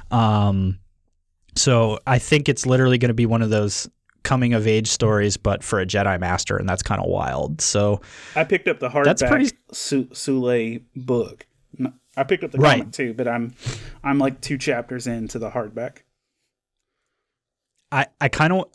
Um, 0.10 0.80
so 1.56 2.00
I 2.08 2.18
think 2.20 2.50
it's 2.50 2.66
literally 2.66 2.98
going 2.98 3.10
to 3.10 3.14
be 3.16 3.26
one 3.26 3.42
of 3.42 3.50
those 3.50 3.90
coming 4.24 4.54
of 4.54 4.68
age 4.68 4.88
stories, 4.88 5.36
but 5.38 5.64
for 5.64 5.80
a 5.80 5.86
Jedi 5.86 6.20
Master, 6.20 6.56
and 6.58 6.68
that's 6.70 6.84
kind 6.84 7.02
of 7.02 7.08
wild. 7.08 7.60
So 7.62 8.02
I 8.36 8.44
picked 8.44 8.68
up 8.68 8.80
the 8.80 8.90
That's 9.04 9.22
pretty- 9.24 9.52
Su- 9.72 10.10
Soule 10.14 10.80
book. 10.96 11.46
I 12.18 12.24
picked 12.24 12.44
up 12.44 12.52
the 12.52 12.58
Right. 12.58 12.80
comic 12.80 12.94
too, 12.94 13.14
but 13.14 13.28
I'm 13.28 13.54
I'm 14.04 14.20
like 14.20 14.42
two 14.42 14.58
chapters 14.58 15.08
into 15.08 15.40
the 15.40 15.50
hardback. 15.52 16.00
I, 17.92 18.08
I 18.20 18.28
kind 18.30 18.54
of 18.54 18.66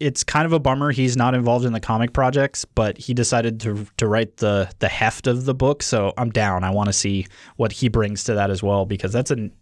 it's 0.00 0.24
kind 0.24 0.44
of 0.44 0.52
a 0.52 0.58
bummer 0.58 0.90
he's 0.90 1.16
not 1.16 1.34
involved 1.34 1.64
in 1.64 1.72
the 1.72 1.80
comic 1.80 2.12
projects, 2.12 2.64
but 2.64 2.98
he 2.98 3.14
decided 3.14 3.60
to 3.60 3.86
to 3.96 4.08
write 4.08 4.38
the 4.38 4.70
the 4.80 4.88
heft 4.88 5.26
of 5.26 5.44
the 5.44 5.54
book. 5.54 5.82
So 5.82 6.12
I'm 6.16 6.30
down. 6.30 6.64
I 6.64 6.70
want 6.70 6.88
to 6.88 6.92
see 6.92 7.26
what 7.56 7.72
he 7.72 7.88
brings 7.88 8.24
to 8.24 8.34
that 8.34 8.50
as 8.50 8.62
well 8.62 8.86
because 8.86 9.12
that's 9.12 9.30
an 9.30 9.52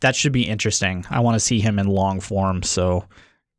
that 0.00 0.14
should 0.14 0.32
be 0.32 0.46
interesting. 0.46 1.04
I 1.10 1.20
want 1.20 1.34
to 1.34 1.40
see 1.40 1.60
him 1.60 1.78
in 1.78 1.86
long 1.86 2.20
form. 2.20 2.62
So 2.62 3.04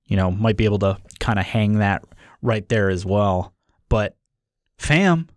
you 0.06 0.16
know 0.16 0.32
might 0.32 0.58
be 0.58 0.66
able 0.66 0.80
to 0.80 0.98
kind 1.20 1.40
of 1.40 1.46
hang 1.46 1.80
that 1.80 2.04
right 2.42 2.68
there 2.70 2.90
as 2.90 3.06
well. 3.06 3.54
But 3.90 4.16
fam, 4.78 5.28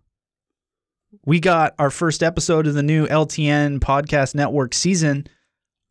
we 1.25 1.39
got 1.39 1.75
our 1.77 1.89
first 1.89 2.23
episode 2.23 2.67
of 2.67 2.73
the 2.73 2.83
new 2.83 3.05
LTN 3.07 3.79
podcast 3.79 4.33
network 4.33 4.73
season 4.73 5.27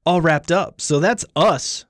all 0.06 0.20
wrapped 0.22 0.50
up. 0.50 0.80
So 0.80 0.98
that's 0.98 1.24
us 1.36 1.84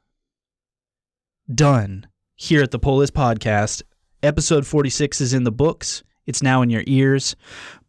done 1.52 2.06
here 2.36 2.62
at 2.62 2.70
the 2.70 2.78
Pull 2.78 2.98
List 2.98 3.14
Podcast. 3.14 3.82
Episode 4.22 4.66
46 4.66 5.20
is 5.20 5.34
in 5.34 5.44
the 5.44 5.52
books. 5.52 6.02
It's 6.26 6.42
now 6.42 6.62
in 6.62 6.70
your 6.70 6.84
ears. 6.86 7.36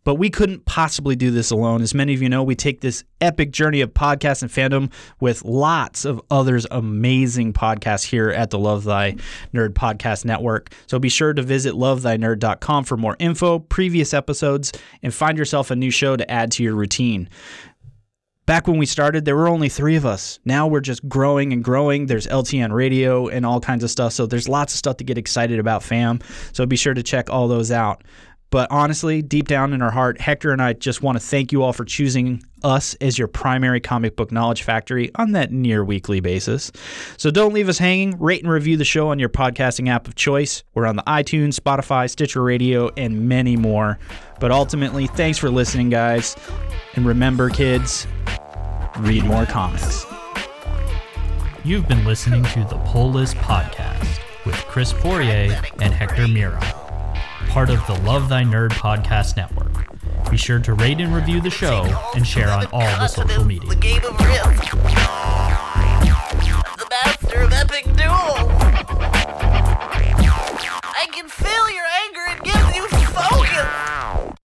But 0.04 0.16
we 0.16 0.30
couldn't 0.30 0.66
possibly 0.66 1.16
do 1.16 1.32
this 1.32 1.50
alone. 1.50 1.82
As 1.82 1.94
many 1.94 2.14
of 2.14 2.22
you 2.22 2.28
know, 2.28 2.44
we 2.44 2.56
take 2.56 2.82
this 2.82 3.06
epic 3.22 3.52
journey 3.52 3.80
of 3.80 3.94
podcast 3.94 4.42
and 4.42 4.52
fandom 4.52 4.92
with 5.22 5.46
lots 5.46 6.04
of 6.04 6.22
others 6.30 6.68
amazing 6.72 7.54
podcasts 7.54 8.04
here 8.04 8.30
at 8.30 8.50
the 8.50 8.60
Love 8.60 8.84
Thy 8.84 9.16
Nerd 9.54 9.70
Podcast 9.70 10.26
Network. 10.26 10.74
So 10.88 11.00
be 11.00 11.08
sure 11.08 11.34
to 11.34 11.42
visit 11.42 11.76
lovethynerd.com 11.76 12.84
for 12.84 12.98
more 12.98 13.16
info, 13.18 13.60
previous 13.60 14.14
episodes, 14.14 14.74
and 15.02 15.14
find 15.14 15.38
yourself 15.38 15.72
a 15.72 15.76
new 15.76 15.92
show 15.92 16.18
to 16.18 16.30
add 16.30 16.52
to 16.54 16.64
your 16.64 16.76
routine. 16.76 17.30
Back 18.46 18.68
when 18.68 18.78
we 18.78 18.86
started, 18.86 19.24
there 19.24 19.38
were 19.38 19.48
only 19.48 19.70
three 19.70 19.96
of 19.96 20.06
us. 20.06 20.40
Now 20.44 20.68
we're 20.68 20.82
just 20.82 21.08
growing 21.08 21.54
and 21.54 21.64
growing. 21.64 22.08
There's 22.08 22.28
LTN 22.28 22.74
radio 22.74 23.30
and 23.30 23.46
all 23.46 23.62
kinds 23.62 23.86
of 23.86 23.90
stuff. 23.90 24.12
So 24.12 24.26
there's 24.26 24.50
lots 24.50 24.74
of 24.74 24.78
stuff 24.78 24.98
to 24.98 25.06
get 25.06 25.18
excited 25.18 25.60
about, 25.60 25.82
fam. 25.82 26.20
So 26.52 26.66
be 26.66 26.76
sure 26.76 26.94
to 26.94 27.04
check 27.04 27.30
all 27.30 27.48
those 27.48 27.72
out. 27.72 28.04
But 28.54 28.70
honestly, 28.70 29.24
deep 29.24 29.48
down 29.48 29.74
in 29.74 29.82
our 29.82 29.90
heart, 29.90 30.22
Hector 30.22 30.52
and 30.52 30.62
I 30.62 30.74
just 30.74 31.02
want 31.02 31.18
to 31.18 31.20
thank 31.20 31.52
you 31.52 31.64
all 31.64 31.74
for 31.74 31.84
choosing 31.86 32.44
us 32.62 32.94
as 33.02 33.18
your 33.18 33.28
primary 33.28 33.80
comic 33.80 34.16
book 34.16 34.32
knowledge 34.32 34.62
factory 34.62 35.10
on 35.16 35.32
that 35.32 35.52
near 35.52 35.84
weekly 35.84 36.20
basis. 36.20 36.72
So 37.18 37.32
don't 37.32 37.52
leave 37.52 37.68
us 37.68 37.80
hanging. 37.80 38.16
Rate 38.20 38.44
and 38.44 38.52
review 38.52 38.78
the 38.78 38.86
show 38.86 39.10
on 39.10 39.18
your 39.18 39.30
podcasting 39.30 39.90
app 39.90 40.08
of 40.08 40.14
choice. 40.14 40.64
We're 40.76 40.86
on 40.86 40.98
the 40.98 41.02
iTunes, 41.08 41.60
Spotify, 41.60 42.08
Stitcher 42.08 42.44
Radio, 42.44 42.92
and 42.96 43.28
many 43.28 43.58
more. 43.58 43.98
But 44.40 44.52
ultimately, 44.52 45.08
thanks 45.08 45.40
for 45.40 45.50
listening, 45.50 45.90
guys. 45.90 46.36
And 46.94 47.08
remember, 47.08 47.50
kids, 47.50 48.06
read 49.00 49.24
more 49.24 49.48
comics. 49.48 50.06
You've 51.66 51.88
been 51.88 52.06
listening 52.06 52.44
to 52.44 52.60
the 52.70 52.78
Pull 52.86 53.14
List 53.14 53.36
Podcast 53.38 54.20
with 54.46 54.54
Chris 54.68 54.94
Poirier 54.94 55.60
and 55.82 55.92
Hector 55.92 56.28
Mira, 56.28 56.62
part 57.54 57.70
of 57.70 57.86
the 57.86 57.94
Love 58.02 58.30
Thy 58.30 58.44
Nerd 58.44 58.72
Podcast 58.72 59.38
Network. 59.38 59.86
Be 60.32 60.38
sure 60.38 60.58
to 60.58 60.74
rate 60.74 61.00
and 61.00 61.14
review 61.14 61.40
the 61.40 61.52
show 61.52 61.84
and 62.16 62.26
share 62.26 62.50
on 62.50 62.66
all 62.74 62.82
the 62.82 63.08
social 63.08 63.46
media. 63.46 63.70
The 63.70 63.76
game 63.76 64.04
of 64.04 64.20
risk. 64.20 64.72
The 66.78 66.88
master 66.90 67.42
of 67.42 67.54
epic 67.54 67.84
duel. 67.84 68.50
I 70.82 71.08
can 71.12 71.28
feel 71.30 71.70
your 71.70 71.86
anger. 72.08 72.26
It 72.32 72.44
gives 72.44 72.92
you 73.00 73.08
focus. 73.10 73.83